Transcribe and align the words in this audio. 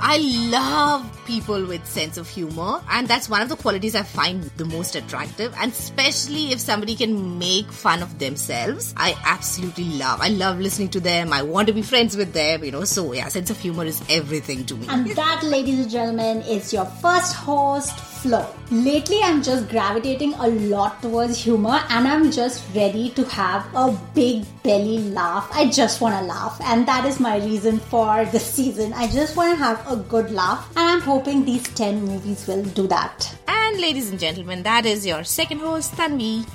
I 0.00 0.18
love 0.50 1.10
people 1.26 1.66
with 1.66 1.86
sense 1.86 2.16
of 2.16 2.28
humor, 2.28 2.82
and 2.90 3.08
that's 3.08 3.28
one 3.28 3.42
of 3.42 3.48
the 3.48 3.56
qualities 3.56 3.94
I 3.94 4.02
find 4.02 4.42
the 4.56 4.64
most 4.64 4.94
attractive. 4.94 5.54
And 5.58 5.72
especially 5.72 6.52
if 6.52 6.60
somebody 6.60 6.94
can 6.94 7.38
make 7.38 7.70
fun 7.70 8.02
of 8.02 8.18
themselves, 8.18 8.94
I 8.96 9.16
absolutely 9.24 9.84
love. 9.84 10.20
I 10.20 10.28
love 10.28 10.60
listening 10.60 10.88
to 10.90 11.00
them. 11.00 11.32
I 11.32 11.42
want 11.42 11.68
to 11.68 11.74
be 11.74 11.82
friends 11.82 12.16
with 12.16 12.32
them. 12.32 12.64
You 12.64 12.72
know, 12.72 12.84
so 12.84 13.12
yeah, 13.12 13.28
sense 13.28 13.50
of 13.50 13.58
humor 13.58 13.84
is 13.84 14.02
everything 14.08 14.64
to 14.66 14.76
me. 14.76 14.86
And 14.88 15.06
that, 15.12 15.42
ladies 15.42 15.80
and 15.80 15.90
gentlemen, 15.90 16.42
is 16.42 16.72
your 16.72 16.86
first 16.86 17.34
host, 17.34 17.98
Lately, 18.24 19.20
I'm 19.22 19.42
just 19.42 19.68
gravitating 19.68 20.32
a 20.34 20.48
lot 20.48 21.02
towards 21.02 21.38
humor 21.38 21.82
and 21.90 22.08
I'm 22.08 22.30
just 22.30 22.64
ready 22.74 23.10
to 23.10 23.24
have 23.24 23.66
a 23.74 23.94
big 24.14 24.46
belly 24.62 24.98
laugh. 25.10 25.50
I 25.52 25.68
just 25.68 26.00
want 26.00 26.18
to 26.18 26.24
laugh, 26.24 26.58
and 26.62 26.88
that 26.88 27.04
is 27.04 27.20
my 27.20 27.36
reason 27.36 27.78
for 27.78 28.24
this 28.26 28.46
season. 28.46 28.94
I 28.94 29.08
just 29.08 29.36
want 29.36 29.50
to 29.50 29.62
have 29.62 29.86
a 29.86 29.96
good 29.96 30.30
laugh, 30.30 30.66
and 30.74 30.88
I'm 30.88 31.00
hoping 31.02 31.44
these 31.44 31.68
10 31.74 32.02
movies 32.02 32.46
will 32.46 32.64
do 32.64 32.86
that. 32.86 33.36
And 33.46 33.78
ladies 33.78 34.08
and 34.08 34.18
gentlemen, 34.18 34.62
that 34.62 34.86
is 34.86 35.06
your 35.06 35.22
second 35.24 35.58
host, 35.58 35.92
Tanvi. 35.92 36.46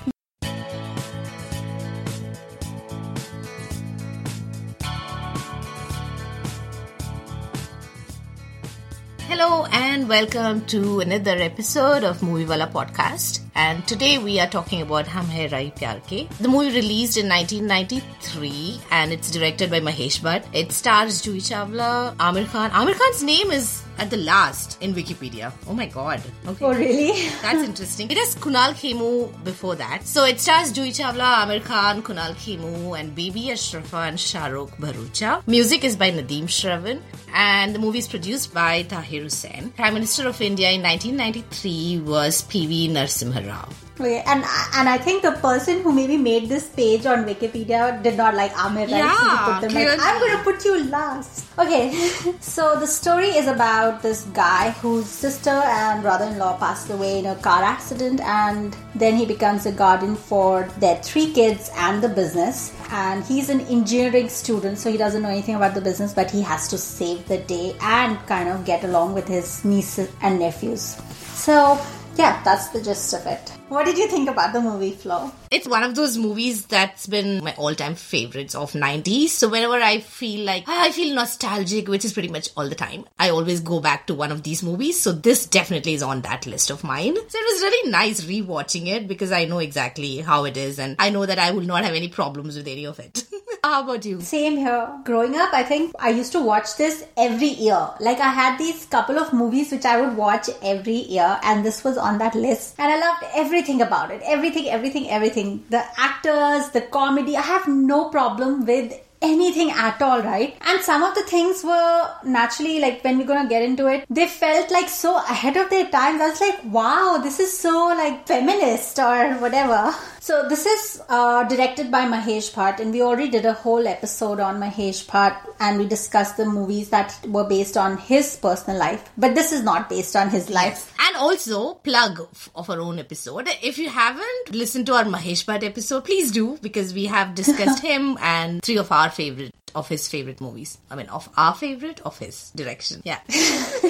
Hello 9.29 9.65
and 9.71 9.88
welcome 10.07 10.65
to 10.67 10.99
another 11.01 11.35
episode 11.37 12.03
of 12.03 12.21
Movie 12.23 12.45
Wala 12.45 12.67
podcast. 12.67 13.41
And 13.55 13.85
today 13.87 14.17
we 14.17 14.39
are 14.39 14.47
talking 14.47 14.81
about 14.81 15.07
Hum 15.07 15.25
Hain 15.25 15.49
Rahi 15.49 15.75
Pyar 15.75 15.99
Ke. 16.01 16.29
The 16.39 16.47
movie 16.47 16.73
released 16.75 17.17
in 17.17 17.27
1993 17.27 18.79
and 18.91 19.11
it's 19.11 19.31
directed 19.31 19.69
by 19.69 19.79
Mahesh 19.79 20.21
Bhatt. 20.21 20.45
It 20.53 20.71
stars 20.71 21.21
Juhi 21.21 21.41
Chawla, 21.49 22.15
Amir 22.19 22.45
Khan. 22.45 22.71
Amir 22.71 22.95
Khan's 22.95 23.23
name 23.23 23.51
is 23.51 23.83
at 23.97 24.09
the 24.09 24.17
last 24.17 24.81
in 24.81 24.93
Wikipedia. 24.93 25.51
Oh 25.67 25.73
my 25.73 25.85
god. 25.85 26.21
Okay. 26.47 26.65
Oh, 26.65 26.73
really? 26.73 27.29
That's 27.41 27.63
interesting. 27.63 28.09
It 28.09 28.17
has 28.17 28.35
Kunal 28.35 28.71
Khemu 28.81 29.43
before 29.43 29.75
that. 29.75 30.05
So 30.05 30.23
it 30.25 30.39
stars 30.39 30.71
Juhi 30.71 30.95
Chawla, 30.99 31.43
Amir 31.43 31.59
Khan, 31.59 32.01
Kunal 32.01 32.33
Khemu, 32.35 32.97
and 32.97 33.13
Baby 33.13 33.47
Ashrafa 33.55 34.07
and 34.07 34.17
Shahrukh 34.17 34.71
Bharucha. 34.77 35.45
Music 35.47 35.83
is 35.83 35.97
by 35.97 36.11
Nadeem 36.11 36.45
Shravan, 36.45 37.01
and 37.33 37.75
the 37.75 37.79
movie 37.79 37.99
is 37.99 38.07
produced 38.07 38.53
by 38.53 38.83
Tahir 38.83 39.23
Hussain. 39.23 39.73
Prime 39.89 39.95
Minister 39.95 40.27
of 40.27 40.39
India 40.39 40.69
in 40.69 40.83
1993 40.83 42.01
was 42.01 42.43
P.V. 42.43 42.89
Narasimha 42.89 43.41
Rao. 43.47 43.88
Okay, 43.99 44.23
and 44.25 44.45
and 44.75 44.87
I 44.87 44.97
think 44.97 45.23
the 45.23 45.33
person 45.33 45.81
who 45.81 45.91
maybe 45.91 46.15
made 46.15 46.47
this 46.47 46.67
page 46.69 47.05
on 47.05 47.25
Wikipedia 47.25 48.01
did 48.01 48.15
not 48.15 48.33
like 48.33 48.53
Amir, 48.57 48.83
right? 48.83 49.03
Yeah, 49.03 49.45
so 49.45 49.51
put 49.51 49.61
them 49.61 49.73
like. 49.73 49.99
I'm 49.99 50.19
going 50.21 50.37
to 50.37 50.43
put 50.43 50.63
you 50.63 50.85
last. 50.85 51.47
Okay, 51.59 51.91
so 52.39 52.79
the 52.79 52.87
story 52.87 53.27
is 53.27 53.47
about 53.47 54.01
this 54.01 54.21
guy 54.37 54.69
whose 54.79 55.05
sister 55.05 55.49
and 55.49 56.01
brother-in-law 56.01 56.57
passed 56.59 56.89
away 56.89 57.19
in 57.19 57.25
a 57.25 57.35
car 57.35 57.61
accident, 57.61 58.21
and 58.21 58.73
then 58.95 59.17
he 59.17 59.25
becomes 59.25 59.65
a 59.65 59.71
guardian 59.73 60.15
for 60.15 60.63
their 60.79 60.95
three 61.03 61.33
kids 61.33 61.69
and 61.75 62.01
the 62.01 62.07
business. 62.07 62.73
And 62.91 63.25
he's 63.25 63.49
an 63.49 63.59
engineering 63.67 64.29
student, 64.29 64.77
so 64.77 64.89
he 64.89 64.97
doesn't 64.97 65.21
know 65.21 65.29
anything 65.29 65.55
about 65.55 65.73
the 65.75 65.81
business, 65.81 66.13
but 66.13 66.31
he 66.31 66.41
has 66.41 66.69
to 66.69 66.77
save 66.77 67.27
the 67.27 67.39
day 67.39 67.75
and 67.81 68.17
kind 68.27 68.47
of 68.47 68.63
get 68.63 68.85
along 68.85 69.13
with 69.13 69.27
his 69.27 69.65
nieces 69.65 70.09
and 70.21 70.39
nephews. 70.39 70.95
So 71.33 71.77
yeah, 72.15 72.41
that's 72.43 72.69
the 72.69 72.81
gist 72.81 73.13
of 73.13 73.25
it. 73.27 73.58
What 73.69 73.85
did 73.85 73.99
you 73.99 74.07
think 74.07 74.27
about 74.27 74.51
the 74.51 74.61
movie, 74.61 74.93
Flo? 74.93 75.31
It's 75.51 75.67
one 75.67 75.83
of 75.83 75.93
those 75.93 76.17
movies 76.17 76.65
that's 76.65 77.05
been 77.05 77.43
my 77.43 77.53
all-time 77.53 77.93
favorites 77.93 78.55
of 78.55 78.71
90s. 78.73 79.29
So 79.29 79.47
whenever 79.47 79.75
I 79.75 79.99
feel 79.99 80.43
like 80.43 80.63
I 80.67 80.91
feel 80.91 81.13
nostalgic, 81.13 81.87
which 81.87 82.03
is 82.03 82.11
pretty 82.11 82.29
much 82.29 82.49
all 82.57 82.67
the 82.67 82.73
time, 82.73 83.05
I 83.19 83.29
always 83.29 83.59
go 83.59 83.79
back 83.79 84.07
to 84.07 84.15
one 84.15 84.31
of 84.31 84.41
these 84.41 84.63
movies. 84.63 84.99
So 84.99 85.11
this 85.11 85.45
definitely 85.45 85.93
is 85.93 86.01
on 86.01 86.21
that 86.21 86.47
list 86.47 86.71
of 86.71 86.83
mine. 86.83 87.15
So 87.15 87.21
it 87.37 87.53
was 87.53 87.61
really 87.61 87.91
nice 87.91 88.21
rewatching 88.23 88.87
it 88.87 89.07
because 89.07 89.31
I 89.31 89.45
know 89.45 89.59
exactly 89.59 90.17
how 90.17 90.45
it 90.45 90.57
is 90.57 90.79
and 90.79 90.95
I 90.97 91.11
know 91.11 91.27
that 91.27 91.37
I 91.37 91.51
will 91.51 91.61
not 91.61 91.83
have 91.83 91.93
any 91.93 92.07
problems 92.07 92.57
with 92.57 92.67
any 92.67 92.85
of 92.85 92.97
it. 92.99 93.23
how 93.63 93.83
about 93.83 94.05
you? 94.05 94.21
Same 94.21 94.57
here. 94.57 94.89
Growing 95.03 95.35
up, 95.35 95.53
I 95.53 95.63
think 95.63 95.93
I 95.99 96.09
used 96.09 96.31
to 96.33 96.41
watch 96.41 96.75
this 96.77 97.05
every 97.17 97.47
year. 97.47 97.89
Like 97.99 98.19
I 98.19 98.29
had 98.29 98.57
these 98.57 98.85
couple 98.85 99.19
of 99.19 99.33
movies 99.33 99.71
which 99.71 99.85
I 99.85 99.99
would 100.01 100.15
watch 100.17 100.49
every 100.61 101.01
year, 101.15 101.39
and 101.43 101.65
this 101.65 101.83
was 101.83 101.97
on 101.97 102.17
that 102.19 102.35
list. 102.35 102.75
And 102.77 102.91
I 102.91 102.99
loved 102.99 103.25
everything 103.35 103.81
about 103.81 104.11
it. 104.11 104.21
Everything, 104.25 104.69
everything, 104.69 105.09
everything. 105.09 105.63
The 105.69 105.83
actors, 105.97 106.69
the 106.69 106.81
comedy. 106.81 107.35
I 107.35 107.41
have 107.41 107.67
no 107.67 108.09
problem 108.09 108.65
with 108.65 108.93
anything 109.21 109.71
at 109.71 110.01
all, 110.01 110.21
right? 110.21 110.55
And 110.61 110.81
some 110.81 111.03
of 111.03 111.15
the 111.15 111.23
things 111.23 111.63
were 111.63 112.11
naturally 112.23 112.79
like 112.79 113.03
when 113.03 113.17
we're 113.17 113.25
gonna 113.25 113.49
get 113.49 113.63
into 113.63 113.87
it, 113.87 114.05
they 114.09 114.27
felt 114.27 114.71
like 114.71 114.89
so 114.89 115.17
ahead 115.17 115.57
of 115.57 115.69
their 115.69 115.89
time. 115.89 116.21
I 116.21 116.29
was 116.29 116.41
like, 116.41 116.63
wow, 116.65 117.19
this 117.21 117.39
is 117.39 117.57
so 117.57 117.87
like 117.87 118.27
feminist 118.27 118.99
or 118.99 119.33
whatever. 119.35 119.93
So 120.21 120.47
this 120.47 120.65
is 120.65 121.01
uh, 121.09 121.43
directed 121.45 121.89
by 121.89 122.05
Mahesh 122.05 122.53
Bhatt, 122.53 122.79
and 122.79 122.91
we 122.91 123.01
already 123.01 123.31
did 123.31 123.45
a 123.45 123.53
whole 123.53 123.87
episode 123.87 124.39
on 124.39 124.59
Mahesh 124.59 125.05
Bhatt, 125.07 125.37
and 125.59 125.79
we 125.79 125.87
discussed 125.87 126.37
the 126.37 126.45
movies 126.45 126.89
that 126.89 127.17
were 127.27 127.45
based 127.45 127.77
on 127.77 127.97
his 127.97 128.35
personal 128.35 128.77
life. 128.77 129.09
But 129.17 129.33
this 129.33 129.51
is 129.51 129.63
not 129.63 129.89
based 129.89 130.15
on 130.15 130.29
his 130.29 130.49
life. 130.49 130.93
And 130.99 131.15
also, 131.15 131.75
plug 131.75 132.27
of 132.53 132.69
our 132.69 132.79
own 132.79 132.99
episode. 132.99 133.49
If 133.63 133.77
you 133.77 133.89
haven't 133.89 134.51
listened 134.53 134.85
to 134.87 134.95
our 134.95 135.05
Mahesh 135.05 135.45
Bhatt 135.45 135.63
episode, 135.63 136.05
please 136.05 136.31
do 136.31 136.59
because 136.61 136.93
we 136.93 137.05
have 137.05 137.33
discussed 137.33 137.81
him 137.91 138.17
and 138.21 138.61
three 138.61 138.77
of 138.77 138.91
our 138.91 139.08
favorite 139.09 139.53
of 139.75 139.87
his 139.87 140.07
favorite 140.07 140.41
movies. 140.41 140.77
I 140.89 140.95
mean, 140.95 141.07
of 141.07 141.29
our 141.37 141.53
favorite 141.53 142.01
of 142.01 142.17
his 142.17 142.51
direction. 142.51 143.01
Yeah. 143.03 143.19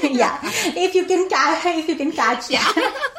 yeah, 0.03 0.39
if 0.43 0.95
you 0.95 1.05
can 1.05 1.29
catch, 1.29 1.65
if 1.65 1.87
you 1.87 1.95
can 1.95 2.11
catch 2.11 2.47
that. 2.49 3.13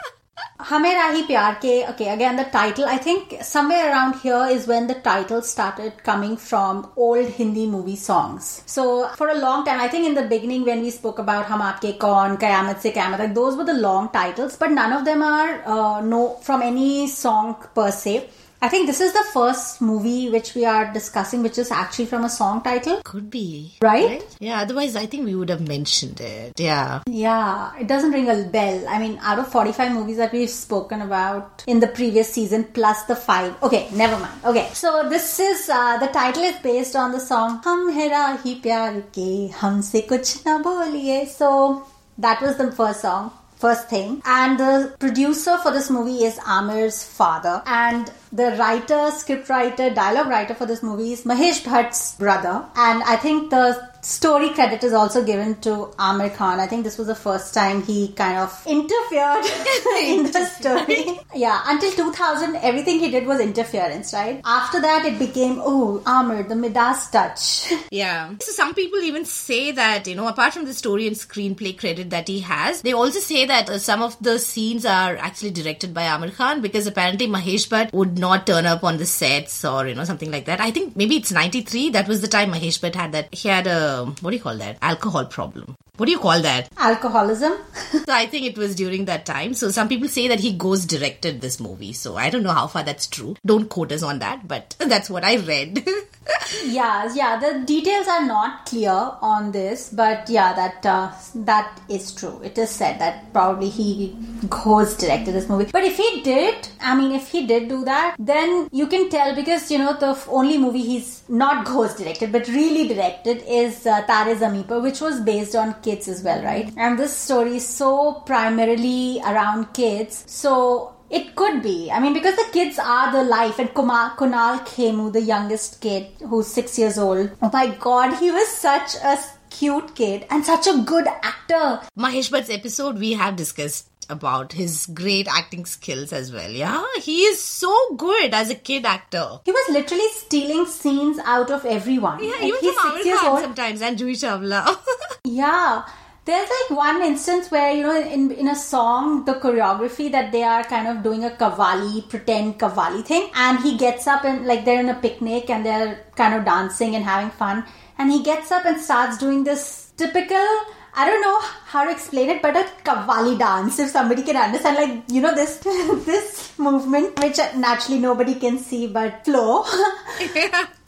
Hame 0.68 0.84
Rahi 1.00 1.26
Pyar 1.26 1.54
Ke, 1.56 1.88
okay, 1.90 2.08
again 2.12 2.36
the 2.36 2.44
title, 2.44 2.84
I 2.84 2.98
think 2.98 3.42
somewhere 3.42 3.90
around 3.90 4.16
here 4.16 4.46
is 4.50 4.66
when 4.66 4.86
the 4.86 4.94
title 4.94 5.42
started 5.42 6.02
coming 6.02 6.36
from 6.36 6.90
old 6.96 7.26
Hindi 7.28 7.66
movie 7.66 7.96
songs. 7.96 8.62
So 8.66 9.08
for 9.16 9.28
a 9.28 9.38
long 9.38 9.64
time, 9.64 9.80
I 9.80 9.88
think 9.88 10.06
in 10.06 10.14
the 10.14 10.22
beginning 10.22 10.64
when 10.64 10.82
we 10.82 10.90
spoke 10.90 11.18
about 11.18 11.46
Hum 11.46 11.60
Aapke 11.60 11.98
Kaun, 11.98 12.36
Kayamat 12.36 12.80
Se 12.80 12.92
Kayamat, 12.92 13.18
like 13.18 13.34
those 13.34 13.56
were 13.56 13.64
the 13.64 13.74
long 13.74 14.10
titles, 14.10 14.56
but 14.56 14.70
none 14.70 14.92
of 14.92 15.04
them 15.04 15.22
are 15.22 15.62
uh, 15.66 16.00
no 16.02 16.36
from 16.42 16.62
any 16.62 17.06
song 17.06 17.56
per 17.74 17.90
se. 17.90 18.28
I 18.62 18.68
think 18.68 18.86
this 18.86 19.00
is 19.00 19.12
the 19.14 19.24
first 19.32 19.80
movie 19.80 20.28
which 20.28 20.54
we 20.54 20.66
are 20.66 20.92
discussing, 20.92 21.42
which 21.42 21.56
is 21.56 21.70
actually 21.70 22.04
from 22.06 22.24
a 22.24 22.28
song 22.28 22.62
title, 22.62 23.00
Could 23.04 23.30
be. 23.30 23.72
right? 23.80 24.22
Yeah, 24.38 24.60
otherwise 24.60 24.96
I 24.96 25.06
think 25.06 25.24
we 25.24 25.34
would 25.34 25.48
have 25.48 25.66
mentioned 25.66 26.20
it. 26.20 26.60
Yeah. 26.60 27.00
Yeah, 27.06 27.72
it 27.80 27.86
doesn't 27.86 28.12
ring 28.12 28.28
a 28.28 28.44
bell. 28.44 28.86
I 28.86 28.98
mean, 28.98 29.18
out 29.22 29.38
of 29.38 29.48
45 29.48 29.92
movies 29.92 30.18
that 30.18 30.32
we've 30.32 30.50
spoken 30.50 31.00
about 31.00 31.64
in 31.66 31.80
the 31.80 31.86
previous 31.86 32.30
season, 32.34 32.64
plus 32.64 33.04
the 33.04 33.16
five. 33.16 33.54
Okay, 33.62 33.88
never 33.94 34.18
mind. 34.18 34.44
Okay, 34.44 34.68
so 34.74 35.08
this 35.08 35.40
is 35.40 35.70
uh, 35.70 35.96
the 35.96 36.08
title 36.08 36.42
is 36.42 36.56
based 36.56 36.94
on 36.96 37.12
the 37.12 37.20
song 37.20 37.60
Hum 37.64 37.90
Hain 37.90 38.10
Rahi 38.10 38.60
Pyar 38.62 39.00
Ke 39.10 39.50
Humse 39.54 40.06
Kuch 40.06 40.44
Na 40.44 40.62
Boliye. 40.62 41.26
So 41.26 41.86
that 42.18 42.42
was 42.42 42.56
the 42.58 42.70
first 42.72 43.00
song. 43.00 43.32
First 43.56 43.90
thing, 43.90 44.22
and 44.24 44.58
the 44.58 44.94
producer 44.98 45.58
for 45.58 45.70
this 45.70 45.90
movie 45.90 46.24
is 46.24 46.38
Amir's 46.46 47.04
father, 47.04 47.62
and 47.66 48.10
the 48.32 48.56
writer, 48.58 49.10
script 49.10 49.48
writer, 49.48 49.90
dialogue 49.90 50.28
writer 50.28 50.54
for 50.54 50.66
this 50.66 50.82
movie 50.82 51.12
is 51.12 51.24
Mahesh 51.24 51.62
Bhatt's 51.64 52.14
brother, 52.16 52.64
and 52.76 53.02
I 53.02 53.16
think 53.16 53.50
the 53.50 53.90
story 54.02 54.50
credit 54.50 54.82
is 54.82 54.92
also 54.92 55.24
given 55.24 55.60
to 55.60 55.90
Amir 55.98 56.30
Khan. 56.30 56.60
I 56.60 56.66
think 56.66 56.84
this 56.84 56.96
was 56.96 57.06
the 57.06 57.14
first 57.14 57.52
time 57.52 57.82
he 57.82 58.08
kind 58.08 58.38
of 58.38 58.62
interfered 58.66 59.44
in 60.04 60.24
the 60.32 60.46
story. 60.58 61.20
Yeah, 61.34 61.60
until 61.66 61.92
2000, 61.92 62.56
everything 62.56 62.98
he 62.98 63.10
did 63.10 63.26
was 63.26 63.40
interference, 63.40 64.12
right? 64.12 64.40
After 64.44 64.80
that, 64.80 65.04
it 65.04 65.18
became, 65.18 65.60
oh, 65.60 66.02
Amir, 66.06 66.44
the 66.44 66.56
Midas 66.56 67.10
touch. 67.10 67.72
Yeah. 67.90 68.34
So 68.40 68.52
some 68.52 68.74
people 68.74 69.00
even 69.00 69.24
say 69.24 69.72
that, 69.72 70.06
you 70.06 70.14
know, 70.14 70.28
apart 70.28 70.54
from 70.54 70.64
the 70.64 70.74
story 70.74 71.06
and 71.06 71.16
screenplay 71.16 71.76
credit 71.76 72.10
that 72.10 72.28
he 72.28 72.40
has, 72.40 72.82
they 72.82 72.92
also 72.92 73.18
say 73.18 73.46
that 73.46 73.68
uh, 73.68 73.78
some 73.78 74.00
of 74.00 74.16
the 74.22 74.38
scenes 74.38 74.86
are 74.86 75.16
actually 75.16 75.50
directed 75.50 75.92
by 75.92 76.04
Amir 76.04 76.30
Khan 76.30 76.60
because 76.60 76.86
apparently 76.86 77.26
Mahesh 77.26 77.68
Bhatt 77.68 77.92
would 77.92 78.18
not 78.20 78.46
turn 78.46 78.66
up 78.66 78.84
on 78.84 78.98
the 78.98 79.06
sets 79.06 79.64
or, 79.64 79.86
you 79.86 79.94
know, 79.94 80.04
something 80.04 80.30
like 80.30 80.44
that. 80.44 80.60
I 80.60 80.70
think 80.70 80.96
maybe 80.96 81.16
it's 81.16 81.32
93. 81.32 81.90
That 81.90 82.06
was 82.06 82.20
the 82.20 82.28
time 82.28 82.52
Mahesh 82.52 82.80
Bhatt 82.80 82.94
had 82.94 83.12
that. 83.12 83.34
He 83.34 83.48
had 83.48 83.66
a, 83.66 84.04
what 84.20 84.30
do 84.30 84.36
you 84.36 84.42
call 84.42 84.56
that? 84.58 84.78
Alcohol 84.82 85.24
problem. 85.26 85.76
What 86.00 86.06
do 86.06 86.12
you 86.12 86.18
call 86.18 86.40
that? 86.40 86.70
Alcoholism. 86.78 87.58
So 87.90 88.14
I 88.14 88.26
think 88.26 88.46
it 88.46 88.56
was 88.56 88.74
during 88.74 89.04
that 89.04 89.26
time. 89.26 89.52
So 89.54 89.70
some 89.70 89.88
people 89.88 90.08
say 90.08 90.26
that 90.28 90.40
he 90.40 90.52
ghost 90.52 90.88
directed 90.88 91.40
this 91.40 91.60
movie. 91.60 91.92
So 91.92 92.16
I 92.16 92.30
don't 92.30 92.42
know 92.42 92.52
how 92.52 92.66
far 92.66 92.82
that's 92.82 93.06
true. 93.06 93.36
Don't 93.44 93.68
quote 93.68 93.92
us 93.92 94.02
on 94.02 94.20
that, 94.20 94.48
but 94.48 94.74
that's 94.78 95.10
what 95.10 95.24
I 95.24 95.36
read. 95.36 95.86
yeah, 96.64 97.12
yeah. 97.14 97.38
The 97.38 97.64
details 97.66 98.08
are 98.08 98.24
not 98.26 98.66
clear 98.66 98.90
on 99.20 99.52
this, 99.52 99.90
but 99.92 100.28
yeah, 100.28 100.52
that 100.54 100.86
uh, 100.86 101.12
that 101.46 101.80
is 101.88 102.12
true. 102.12 102.40
It 102.42 102.58
is 102.58 102.70
said 102.70 102.98
that 103.00 103.32
probably 103.32 103.68
he 103.68 104.16
ghost 104.48 105.00
directed 105.00 105.34
this 105.34 105.48
movie. 105.48 105.70
But 105.72 105.84
if 105.84 105.96
he 105.96 106.22
did, 106.22 106.68
I 106.80 106.96
mean, 106.96 107.12
if 107.12 107.28
he 107.28 107.46
did 107.46 107.68
do 107.68 107.84
that, 107.84 108.16
then 108.18 108.68
you 108.72 108.86
can 108.86 109.08
tell 109.10 109.34
because 109.34 109.70
you 109.70 109.78
know 109.78 109.94
the 109.94 110.18
only 110.28 110.58
movie 110.58 110.82
he's 110.82 111.22
not 111.28 111.64
ghost 111.64 111.98
directed 111.98 112.32
but 112.32 112.48
really 112.48 112.88
directed 112.88 113.42
is 113.46 113.86
uh, 113.86 114.02
Tare 114.02 114.34
Zameen 114.36 114.82
which 114.82 115.00
was 115.00 115.20
based 115.20 115.54
on 115.54 115.74
kids 115.90 116.08
as 116.08 116.22
well, 116.22 116.42
right? 116.44 116.72
And 116.76 116.98
this 116.98 117.16
story 117.16 117.56
is 117.56 117.66
so 117.66 118.22
primarily 118.32 119.20
around 119.26 119.72
kids. 119.74 120.24
So 120.26 120.94
it 121.10 121.34
could 121.34 121.62
be. 121.62 121.90
I 121.90 121.98
mean, 122.00 122.12
because 122.12 122.36
the 122.36 122.48
kids 122.52 122.78
are 122.78 123.12
the 123.12 123.24
life. 123.24 123.58
And 123.58 123.74
Kumar, 123.74 124.16
Kunal 124.16 124.60
Khemu, 124.60 125.12
the 125.12 125.20
youngest 125.20 125.80
kid, 125.80 126.06
who's 126.20 126.46
six 126.46 126.78
years 126.78 126.98
old. 126.98 127.30
Oh 127.42 127.50
my 127.52 127.66
god, 127.88 128.16
he 128.18 128.30
was 128.30 128.48
such 128.48 128.94
a 129.02 129.18
cute 129.50 129.94
kid 129.94 130.26
and 130.30 130.44
such 130.44 130.66
a 130.66 130.78
good 130.78 131.06
actor. 131.06 131.80
Mahesh 131.98 132.30
Bhatt's 132.30 132.50
episode, 132.50 132.98
we 132.98 133.12
have 133.14 133.36
discussed 133.36 133.88
about 134.08 134.52
his 134.52 134.86
great 134.86 135.28
acting 135.28 135.64
skills 135.64 136.12
as 136.12 136.32
well. 136.32 136.50
Yeah, 136.50 136.84
he 137.00 137.22
is 137.22 137.40
so 137.42 137.94
good 137.96 138.34
as 138.34 138.50
a 138.50 138.56
kid 138.56 138.84
actor. 138.84 139.40
He 139.44 139.52
was 139.52 139.70
literally 139.70 140.08
stealing 140.14 140.66
scenes 140.66 141.18
out 141.24 141.50
of 141.50 141.64
everyone. 141.64 142.22
Yeah, 142.24 142.30
Like, 142.32 142.42
even 142.44 142.60
he's 142.60 142.74
from 142.74 142.92
six 142.94 143.06
years 143.06 143.20
old. 143.22 143.40
sometimes 143.40 143.82
and 143.82 143.98
Juhi 143.98 144.12
Chawla. 144.24 144.76
Yeah. 145.24 145.84
There's 146.24 146.48
like 146.48 146.78
one 146.78 147.02
instance 147.02 147.50
where, 147.50 147.72
you 147.72 147.82
know, 147.82 147.98
in, 148.00 148.30
in 148.32 148.48
a 148.48 148.54
song, 148.54 149.24
the 149.24 149.34
choreography 149.34 150.10
that 150.12 150.32
they 150.32 150.42
are 150.42 150.62
kind 150.64 150.86
of 150.86 151.02
doing 151.02 151.24
a 151.24 151.30
qawwali, 151.30 152.08
pretend 152.08 152.58
qawwali 152.58 153.04
thing, 153.04 153.30
and 153.34 153.58
he 153.60 153.76
gets 153.78 154.06
up 154.06 154.24
and 154.24 154.46
like 154.46 154.64
they're 154.64 154.80
in 154.80 154.90
a 154.90 154.94
picnic 154.94 155.48
and 155.50 155.64
they're 155.64 156.04
kind 156.16 156.34
of 156.34 156.44
dancing 156.44 156.94
and 156.94 157.04
having 157.04 157.30
fun, 157.30 157.64
and 158.00 158.10
he 158.10 158.22
gets 158.22 158.50
up 158.50 158.64
and 158.64 158.80
starts 158.80 159.18
doing 159.18 159.44
this 159.44 159.92
typical, 159.98 160.46
I 160.94 161.04
don't 161.06 161.20
know 161.20 161.38
how 161.66 161.84
to 161.84 161.90
explain 161.90 162.30
it, 162.30 162.40
but 162.40 162.56
a 162.56 162.64
qawwali 162.82 163.38
dance, 163.38 163.78
if 163.78 163.90
somebody 163.90 164.22
can 164.22 164.36
understand, 164.36 164.76
like, 164.76 165.02
you 165.08 165.20
know, 165.20 165.34
this, 165.34 165.58
this 166.06 166.58
movement, 166.58 167.22
which 167.22 167.36
naturally 167.56 168.00
nobody 168.00 168.34
can 168.36 168.58
see 168.58 168.86
but 168.86 169.24
Flo. 169.26 169.64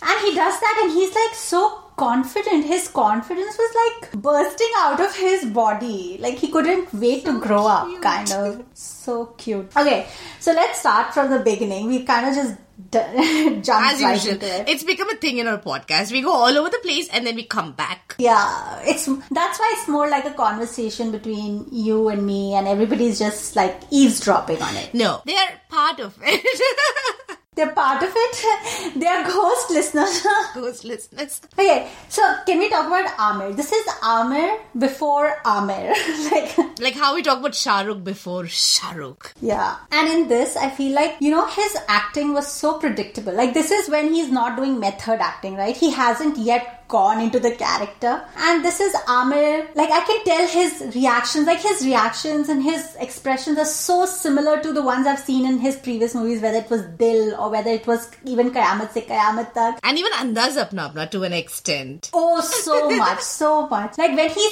And 0.04 0.20
he 0.20 0.34
does 0.34 0.58
that 0.58 0.80
and 0.82 0.92
he's 0.92 1.14
like 1.14 1.34
so 1.34 1.82
confident. 1.96 2.64
His 2.64 2.88
confidence 2.88 3.56
was 3.56 3.76
like 3.82 4.12
bursting 4.20 4.72
out 4.78 4.98
of 5.00 5.14
his 5.14 5.44
body. 5.44 6.16
Like 6.18 6.38
he 6.38 6.48
couldn't 6.48 6.92
wait 6.94 7.24
to 7.26 7.38
grow 7.38 7.66
up, 7.66 8.02
kind 8.02 8.32
of. 8.32 8.64
So 8.74 9.26
cute. 9.36 9.70
Okay, 9.76 10.08
so 10.40 10.52
let's 10.52 10.80
start 10.80 11.14
from 11.14 11.30
the 11.30 11.38
beginning. 11.38 11.86
We 11.86 12.04
kind 12.04 12.28
of 12.28 12.34
just 12.34 12.56
As 12.94 14.02
right 14.02 14.14
usual, 14.14 14.38
it's 14.40 14.84
become 14.84 15.10
a 15.10 15.16
thing 15.16 15.38
in 15.38 15.46
our 15.46 15.58
podcast. 15.58 16.12
We 16.12 16.22
go 16.22 16.32
all 16.32 16.56
over 16.58 16.68
the 16.68 16.80
place 16.82 17.08
and 17.08 17.26
then 17.26 17.36
we 17.36 17.44
come 17.44 17.72
back. 17.72 18.16
Yeah, 18.18 18.80
it's 18.84 19.06
that's 19.30 19.58
why 19.58 19.74
it's 19.76 19.88
more 19.88 20.08
like 20.08 20.24
a 20.24 20.34
conversation 20.34 21.10
between 21.10 21.66
you 21.70 22.08
and 22.08 22.24
me, 22.26 22.54
and 22.54 22.66
everybody's 22.68 23.18
just 23.18 23.56
like 23.56 23.80
eavesdropping 23.90 24.60
on 24.62 24.76
it. 24.76 24.94
No, 24.94 25.22
they 25.26 25.36
are 25.36 25.60
part 25.68 26.00
of 26.00 26.18
it. 26.22 27.38
They're 27.54 27.72
part 27.72 28.02
of 28.02 28.08
it. 28.14 28.94
They're 28.96 29.24
ghost 29.26 29.70
listeners. 29.70 30.24
Ghost 30.54 30.84
listeners. 30.84 31.40
Okay, 31.52 31.86
so 32.08 32.22
can 32.46 32.58
we 32.58 32.70
talk 32.70 32.86
about 32.86 33.12
Amir? 33.18 33.52
This 33.52 33.70
is 33.72 33.86
Amir 34.02 34.58
before 34.78 35.36
Amir. 35.44 35.92
like, 36.32 36.56
Like 36.80 36.94
how 36.94 37.14
we 37.14 37.22
talk 37.22 37.40
about 37.40 37.52
Shahrukh 37.52 38.02
before 38.02 38.44
Shahrukh. 38.44 39.32
yeah. 39.42 39.76
And 39.90 40.08
in 40.08 40.28
this, 40.28 40.56
I 40.56 40.70
feel 40.70 40.94
like, 40.94 41.16
you 41.20 41.30
know, 41.30 41.46
his 41.46 41.76
acting 41.88 42.32
was 42.32 42.50
so 42.50 42.78
predictable. 42.78 43.34
Like, 43.34 43.52
this 43.52 43.70
is 43.70 43.88
when 43.90 44.14
he's 44.14 44.30
not 44.30 44.56
doing 44.56 44.80
method 44.80 45.20
acting, 45.20 45.54
right? 45.54 45.76
He 45.76 45.90
hasn't 45.90 46.38
yet 46.38 46.81
gone 46.92 47.20
into 47.20 47.40
the 47.40 47.52
character. 47.52 48.22
And 48.36 48.64
this 48.64 48.78
is 48.86 48.94
Amir. 49.08 49.68
Like, 49.74 49.90
I 49.90 50.00
can 50.08 50.24
tell 50.24 50.46
his 50.46 50.94
reactions, 50.94 51.46
like, 51.46 51.60
his 51.60 51.84
reactions 51.86 52.50
and 52.50 52.62
his 52.62 52.94
expressions 53.06 53.58
are 53.58 53.70
so 53.72 54.04
similar 54.04 54.60
to 54.62 54.72
the 54.72 54.82
ones 54.82 55.06
I've 55.06 55.24
seen 55.30 55.46
in 55.46 55.58
his 55.58 55.76
previous 55.76 56.14
movies, 56.14 56.42
whether 56.42 56.58
it 56.58 56.70
was 56.70 56.82
Dil 57.02 57.34
or 57.36 57.50
whether 57.50 57.70
it 57.70 57.86
was 57.86 58.10
even 58.24 58.50
Kayamat 58.50 58.92
Se 58.92 59.06
Kayamat 59.12 59.54
Tak. 59.54 59.80
And 59.82 59.98
even 59.98 60.12
Andaz 60.12 60.62
Apna 60.64 60.92
Apna 60.92 61.10
to 61.10 61.22
an 61.24 61.32
extent. 61.32 62.10
Oh, 62.12 62.40
so 62.40 62.90
much, 63.04 63.20
so 63.20 63.68
much. 63.68 63.98
Like 63.98 64.16
when 64.16 64.30
he, 64.30 64.46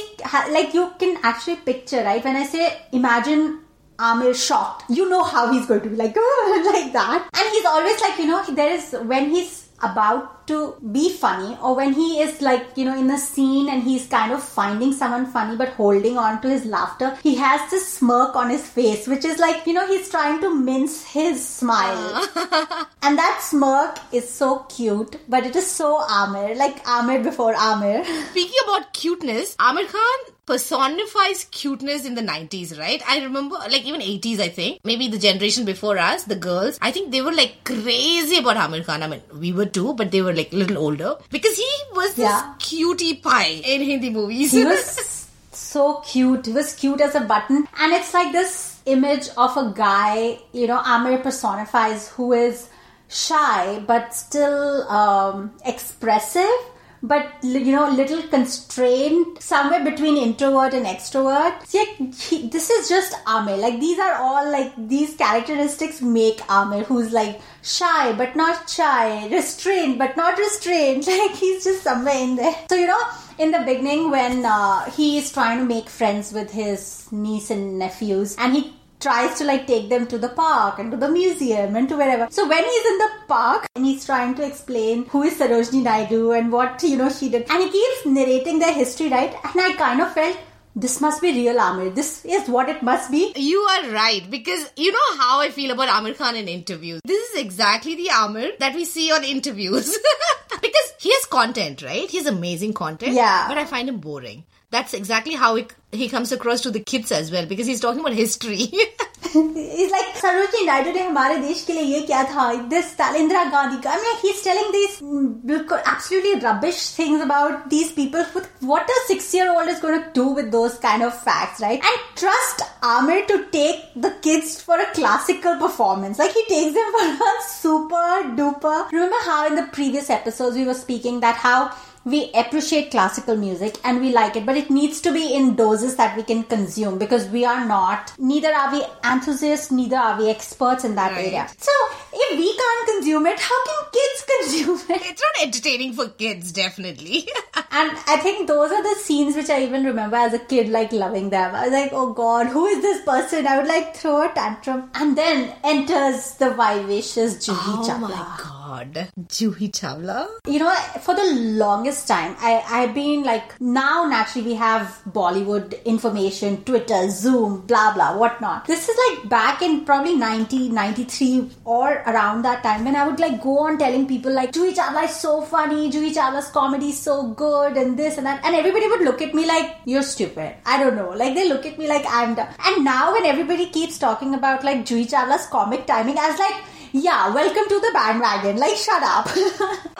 like 0.58 0.74
you 0.74 0.92
can 0.98 1.18
actually 1.22 1.56
picture, 1.56 2.02
right? 2.02 2.24
When 2.24 2.36
I 2.36 2.44
say 2.44 2.80
imagine 2.92 3.60
Amir 3.98 4.32
shocked, 4.34 4.84
you 4.88 5.08
know 5.10 5.22
how 5.22 5.52
he's 5.52 5.66
going 5.66 5.82
to 5.82 5.90
be 5.90 5.96
like 5.96 6.16
like 6.74 6.92
that, 6.92 7.28
and 7.34 7.48
he's 7.54 7.66
always 7.66 8.00
like 8.00 8.18
you 8.18 8.26
know 8.26 8.42
there 8.60 8.72
is 8.72 8.94
when 9.04 9.28
he's 9.30 9.68
about 9.82 10.46
to 10.46 10.74
be 10.92 11.12
funny 11.12 11.56
or 11.62 11.74
when 11.76 11.92
he 11.92 12.20
is 12.20 12.40
like 12.42 12.64
you 12.76 12.84
know 12.84 12.96
in 12.98 13.10
a 13.10 13.18
scene 13.18 13.68
and 13.68 13.82
he's 13.82 14.06
kind 14.06 14.32
of 14.32 14.42
finding 14.42 14.92
someone 14.92 15.26
funny 15.26 15.56
but 15.56 15.68
holding 15.70 16.18
on 16.18 16.40
to 16.42 16.48
his 16.48 16.64
laughter 16.64 17.16
he 17.22 17.34
has 17.36 17.70
this 17.70 17.86
smirk 17.86 18.34
on 18.34 18.50
his 18.50 18.66
face 18.68 19.06
which 19.06 19.24
is 19.24 19.38
like 19.38 19.66
you 19.66 19.72
know 19.72 19.86
he's 19.86 20.10
trying 20.10 20.40
to 20.40 20.54
mince 20.54 21.04
his 21.04 21.46
smile. 21.46 22.26
And 23.02 23.16
that 23.18 23.40
smirk 23.42 23.98
is 24.12 24.28
so 24.28 24.66
cute 24.68 25.16
but 25.28 25.46
it 25.46 25.56
is 25.56 25.70
so 25.70 26.00
Amir 26.00 26.54
like 26.54 26.86
Amir 26.86 27.22
before 27.22 27.54
Amir. 27.54 28.04
Speaking 28.30 28.60
about 28.64 28.92
cuteness, 28.92 29.56
Amir 29.58 29.86
Khan 29.86 30.34
personifies 30.50 31.44
cuteness 31.50 32.04
in 32.04 32.14
the 32.14 32.22
90s, 32.22 32.78
right? 32.78 33.02
I 33.08 33.18
remember, 33.22 33.56
like, 33.74 33.84
even 33.84 34.00
80s, 34.00 34.40
I 34.40 34.48
think. 34.48 34.80
Maybe 34.84 35.08
the 35.08 35.18
generation 35.18 35.64
before 35.64 35.96
us, 35.98 36.24
the 36.24 36.36
girls, 36.36 36.78
I 36.82 36.90
think 36.90 37.10
they 37.12 37.22
were 37.22 37.32
like 37.32 37.54
crazy 37.64 38.38
about 38.38 38.56
Amir 38.56 38.82
Khan. 38.84 39.02
I 39.02 39.08
mean, 39.14 39.22
we 39.44 39.52
were 39.52 39.66
too, 39.66 39.94
but 39.94 40.10
they 40.10 40.22
were 40.22 40.34
like 40.34 40.52
a 40.52 40.56
little 40.56 40.78
older. 40.78 41.16
Because 41.30 41.56
he 41.56 41.70
was 42.00 42.14
this 42.14 42.24
Yeah. 42.30 42.54
cutie 42.58 43.14
pie 43.28 43.60
in 43.74 43.82
Hindi 43.92 44.10
movies. 44.10 44.52
he 44.52 44.64
was 44.64 45.26
so 45.52 45.82
cute 46.10 46.46
he 46.46 46.52
was 46.52 46.68
cute 46.80 47.00
as 47.06 47.14
a 47.18 47.20
button 47.30 47.58
and 47.84 47.92
it's 47.96 48.12
like 48.14 48.30
this 48.36 48.52
image 48.94 49.26
of 49.44 49.56
a 49.62 49.64
guy 49.76 50.38
you 50.58 50.66
know 50.70 50.78
Amir 50.92 51.18
personifies 51.26 52.08
who 52.16 52.32
is 52.32 52.68
shy 53.08 53.78
but 53.90 54.14
still 54.14 54.88
um, 55.00 55.52
expressive 55.72 56.58
but 57.02 57.32
you 57.42 57.72
know 57.72 57.88
little 57.90 58.22
constrained 58.28 59.40
somewhere 59.40 59.82
between 59.84 60.16
introvert 60.16 60.74
and 60.74 60.86
extrovert. 60.86 61.54
Yeah 61.72 61.84
he, 61.98 62.48
this 62.48 62.70
is 62.70 62.88
just 62.88 63.14
Amir. 63.26 63.56
Like 63.56 63.80
these 63.80 63.98
are 63.98 64.14
all 64.14 64.50
like 64.50 64.72
these 64.76 65.16
characteristics 65.16 66.02
make 66.02 66.40
Amir 66.50 66.84
who's 66.84 67.12
like 67.12 67.40
shy 67.62 68.12
but 68.12 68.36
not 68.36 68.68
shy 68.68 69.26
restrained 69.28 69.98
but 69.98 70.16
not 70.16 70.38
restrained. 70.38 71.06
Like 71.20 71.36
he's 71.36 71.64
just 71.64 71.82
somewhere 71.82 72.14
in 72.14 72.36
there. 72.36 72.54
So 72.68 72.76
you 72.76 72.86
know 72.86 73.02
in 73.38 73.50
the 73.50 73.58
beginning 73.60 74.10
when 74.10 74.44
uh, 74.44 74.90
he 74.90 75.18
is 75.18 75.32
trying 75.32 75.58
to 75.58 75.64
make 75.64 75.88
friends 75.88 76.32
with 76.32 76.50
his 76.50 77.10
niece 77.10 77.50
and 77.50 77.78
nephews 77.78 78.36
and 78.38 78.54
he 78.54 78.74
tries 79.06 79.38
to 79.38 79.44
like 79.44 79.66
take 79.66 79.88
them 79.88 80.06
to 80.12 80.18
the 80.18 80.32
park 80.42 80.78
and 80.78 80.90
to 80.90 80.96
the 81.04 81.08
museum 81.08 81.76
and 81.76 81.88
to 81.88 81.96
wherever 81.96 82.26
so 82.30 82.48
when 82.52 82.64
he's 82.72 82.86
in 82.92 82.98
the 82.98 83.10
park 83.28 83.66
and 83.74 83.86
he's 83.86 84.04
trying 84.10 84.34
to 84.34 84.46
explain 84.50 85.04
who 85.14 85.22
is 85.30 85.38
sarojini 85.40 85.82
naidu 85.88 86.22
and 86.38 86.52
what 86.58 86.86
you 86.92 86.98
know 87.00 87.10
she 87.18 87.28
did 87.34 87.50
and 87.50 87.62
he 87.64 87.70
keeps 87.78 88.06
narrating 88.18 88.58
their 88.64 88.76
history 88.82 89.10
right 89.16 89.34
and 89.50 89.66
i 89.68 89.72
kind 89.84 90.02
of 90.06 90.12
felt 90.20 90.38
this 90.76 91.00
must 91.00 91.20
be 91.20 91.32
real 91.32 91.58
Amir. 91.58 91.90
This 91.90 92.24
is 92.24 92.48
what 92.48 92.68
it 92.68 92.82
must 92.82 93.10
be. 93.10 93.32
You 93.34 93.58
are 93.58 93.90
right 93.90 94.30
because 94.30 94.70
you 94.76 94.92
know 94.92 95.16
how 95.18 95.40
I 95.40 95.50
feel 95.50 95.72
about 95.72 95.88
Amir 95.88 96.14
Khan 96.14 96.36
in 96.36 96.46
interviews. 96.46 97.00
This 97.04 97.30
is 97.30 97.40
exactly 97.40 97.96
the 97.96 98.10
Amir 98.10 98.52
that 98.60 98.74
we 98.74 98.84
see 98.84 99.10
on 99.10 99.24
interviews 99.24 99.98
because 100.50 100.92
he 101.00 101.12
has 101.12 101.26
content, 101.26 101.82
right? 101.82 102.08
He 102.08 102.18
has 102.18 102.26
amazing 102.26 102.74
content. 102.74 103.14
Yeah. 103.14 103.48
But 103.48 103.58
I 103.58 103.64
find 103.64 103.88
him 103.88 103.98
boring 103.98 104.44
That's 104.71 104.93
exactly 104.93 105.35
how 105.35 105.55
he, 105.55 105.67
he 105.91 106.09
comes 106.09 106.31
across 106.31 106.61
to 106.61 106.71
the 106.71 106.79
kids 106.79 107.11
as 107.11 107.31
well 107.31 107.45
because 107.45 107.67
he's 107.67 107.79
talking 107.79 108.01
about 108.01 108.13
history. 108.13 108.69
He's 109.35 109.91
like 109.91 110.09
Sarojini 110.15 110.65
Naidu 110.65 110.91
ने 110.93 111.01
हमारे 111.03 111.37
देश 111.37 111.63
के 111.67 111.73
लिए 111.73 111.83
ये 111.83 112.01
क्या 112.07 112.23
था 112.31 112.69
this 112.69 112.93
Indira 112.95 113.49
Gandhi 113.51 113.81
का 113.83 113.91
I 113.91 113.97
mean 114.01 114.17
he's 114.21 114.41
telling 114.41 114.71
these 114.71 114.99
mm, 115.01 115.41
बिल्कुल 115.45 115.81
absolutely 115.85 116.35
rubbish 116.39 116.89
things 116.91 117.21
about 117.21 117.69
these 117.69 117.91
people 117.91 118.25
But 118.33 118.47
what 118.61 118.89
a 118.89 118.99
six 119.07 119.33
year 119.33 119.51
old 119.51 119.67
is 119.67 119.79
going 119.79 120.01
to 120.01 120.09
do 120.13 120.27
with 120.27 120.51
those 120.51 120.77
kind 120.77 121.03
of 121.03 121.17
facts 121.23 121.61
right 121.61 121.81
and 121.91 122.15
trust 122.15 122.61
Amir 122.83 123.25
to 123.27 123.45
take 123.51 123.81
the 123.95 124.11
kids 124.21 124.61
for 124.61 124.79
a 124.79 124.85
classical 124.93 125.57
performance 125.57 126.19
like 126.19 126.31
he 126.31 126.45
takes 126.45 126.73
them 126.73 126.91
for 126.91 127.25
a 127.31 127.35
super 127.49 128.07
duper 128.39 128.91
remember 128.91 129.21
how 129.25 129.47
in 129.47 129.55
the 129.55 129.67
previous 129.73 130.09
episodes 130.09 130.55
we 130.55 130.65
were 130.65 130.79
speaking 130.85 131.19
that 131.19 131.35
how 131.35 131.59
we 132.04 132.30
appreciate 132.34 132.90
classical 132.90 133.36
music 133.36 133.76
and 133.84 134.00
we 134.00 134.10
like 134.12 134.34
it, 134.36 134.46
but 134.46 134.56
it 134.56 134.70
needs 134.70 135.00
to 135.02 135.12
be 135.12 135.34
in 135.34 135.54
doses 135.54 135.96
that 135.96 136.16
we 136.16 136.22
can 136.22 136.42
consume 136.44 136.98
because 136.98 137.28
we 137.28 137.44
are 137.44 137.64
not, 137.66 138.12
neither 138.18 138.48
are 138.48 138.72
we 138.72 138.82
enthusiasts, 139.04 139.70
neither 139.70 139.96
are 139.96 140.18
we 140.18 140.30
experts 140.30 140.84
in 140.84 140.94
that 140.94 141.12
Right. 141.12 141.26
area. 141.26 141.48
So, 141.58 141.70
if 142.12 142.38
we 142.38 142.56
can't 142.56 142.88
consume 142.88 143.26
it, 143.26 143.38
how 143.38 143.64
can 143.66 143.90
kids 143.92 144.24
consume 144.40 144.96
it? 144.96 145.02
it's 145.10 145.20
not 145.22 145.46
entertaining 145.46 145.92
for 145.92 146.08
kids, 146.08 146.52
definitely. 146.52 147.28
And 147.72 147.96
I 148.08 148.16
think 148.16 148.48
those 148.48 148.72
are 148.72 148.82
the 148.82 148.98
scenes 149.00 149.36
which 149.36 149.48
I 149.48 149.62
even 149.62 149.84
remember 149.84 150.16
as 150.16 150.34
a 150.34 150.40
kid, 150.40 150.68
like 150.70 150.92
loving 150.92 151.30
them. 151.30 151.54
I 151.54 151.64
was 151.64 151.72
like, 151.72 151.92
oh 151.92 152.12
god, 152.12 152.48
who 152.48 152.66
is 152.66 152.82
this 152.82 153.04
person? 153.04 153.46
I 153.46 153.58
would 153.58 153.68
like 153.68 153.94
throw 153.94 154.28
a 154.28 154.32
tantrum. 154.34 154.90
And 154.94 155.16
then 155.16 155.54
enters 155.62 156.34
the 156.34 156.50
vivacious 156.50 157.36
Juhi 157.46 157.56
oh 157.56 157.84
Chawla. 157.88 158.00
my 158.00 158.36
god. 158.42 158.59
God, 158.70 159.08
Juhi 159.36 159.68
Chawla. 159.78 160.28
You 160.46 160.58
know, 160.60 160.74
for 161.06 161.14
the 161.14 161.28
longest 161.62 162.06
time, 162.08 162.36
I, 162.38 162.62
I've 162.68 162.94
been 162.94 163.22
like, 163.24 163.60
now 163.60 164.06
naturally 164.06 164.48
we 164.50 164.54
have 164.54 165.00
Bollywood 165.08 165.84
information, 165.84 166.62
Twitter, 166.64 167.10
Zoom, 167.10 167.60
blah, 167.66 167.92
blah, 167.94 168.16
whatnot. 168.16 168.66
This 168.66 168.88
is 168.88 168.96
like 169.04 169.28
back 169.28 169.62
in 169.62 169.84
probably 169.84 170.14
1993 170.16 171.50
or 171.64 171.88
around 172.12 172.42
that 172.42 172.62
time 172.62 172.84
when 172.84 172.96
I 172.96 173.06
would 173.06 173.20
like 173.20 173.42
go 173.42 173.58
on 173.66 173.78
telling 173.78 174.06
people 174.06 174.32
like, 174.32 174.52
Juhi 174.52 174.74
Chawla 174.74 175.04
is 175.04 175.16
so 175.16 175.42
funny, 175.42 175.90
Juhi 175.90 176.12
Chawla's 176.14 176.50
comedy 176.50 176.90
is 176.90 177.00
so 177.00 177.28
good, 177.28 177.76
and 177.76 177.98
this 177.98 178.18
and 178.18 178.26
that. 178.26 178.44
And 178.44 178.54
everybody 178.54 178.88
would 178.88 179.02
look 179.02 179.22
at 179.22 179.34
me 179.34 179.46
like, 179.46 179.76
you're 179.84 180.02
stupid. 180.02 180.54
I 180.64 180.82
don't 180.82 180.96
know. 180.96 181.10
Like, 181.10 181.34
they 181.34 181.48
look 181.48 181.66
at 181.66 181.78
me 181.78 181.88
like 181.88 182.04
I'm 182.08 182.34
dumb. 182.34 182.48
And 182.66 182.84
now 182.84 183.12
when 183.12 183.26
everybody 183.26 183.66
keeps 183.70 183.98
talking 183.98 184.34
about 184.34 184.64
like 184.64 184.84
Juhi 184.84 185.08
Chawla's 185.10 185.46
comic 185.46 185.86
timing, 185.86 186.18
I 186.18 186.30
was 186.30 186.38
like, 186.38 186.62
yeah, 186.92 187.32
welcome 187.34 187.64
to 187.68 187.80
the 187.80 187.90
bandwagon. 187.92 188.56
Like, 188.56 188.76
shut 188.76 189.02
up. 189.02 189.28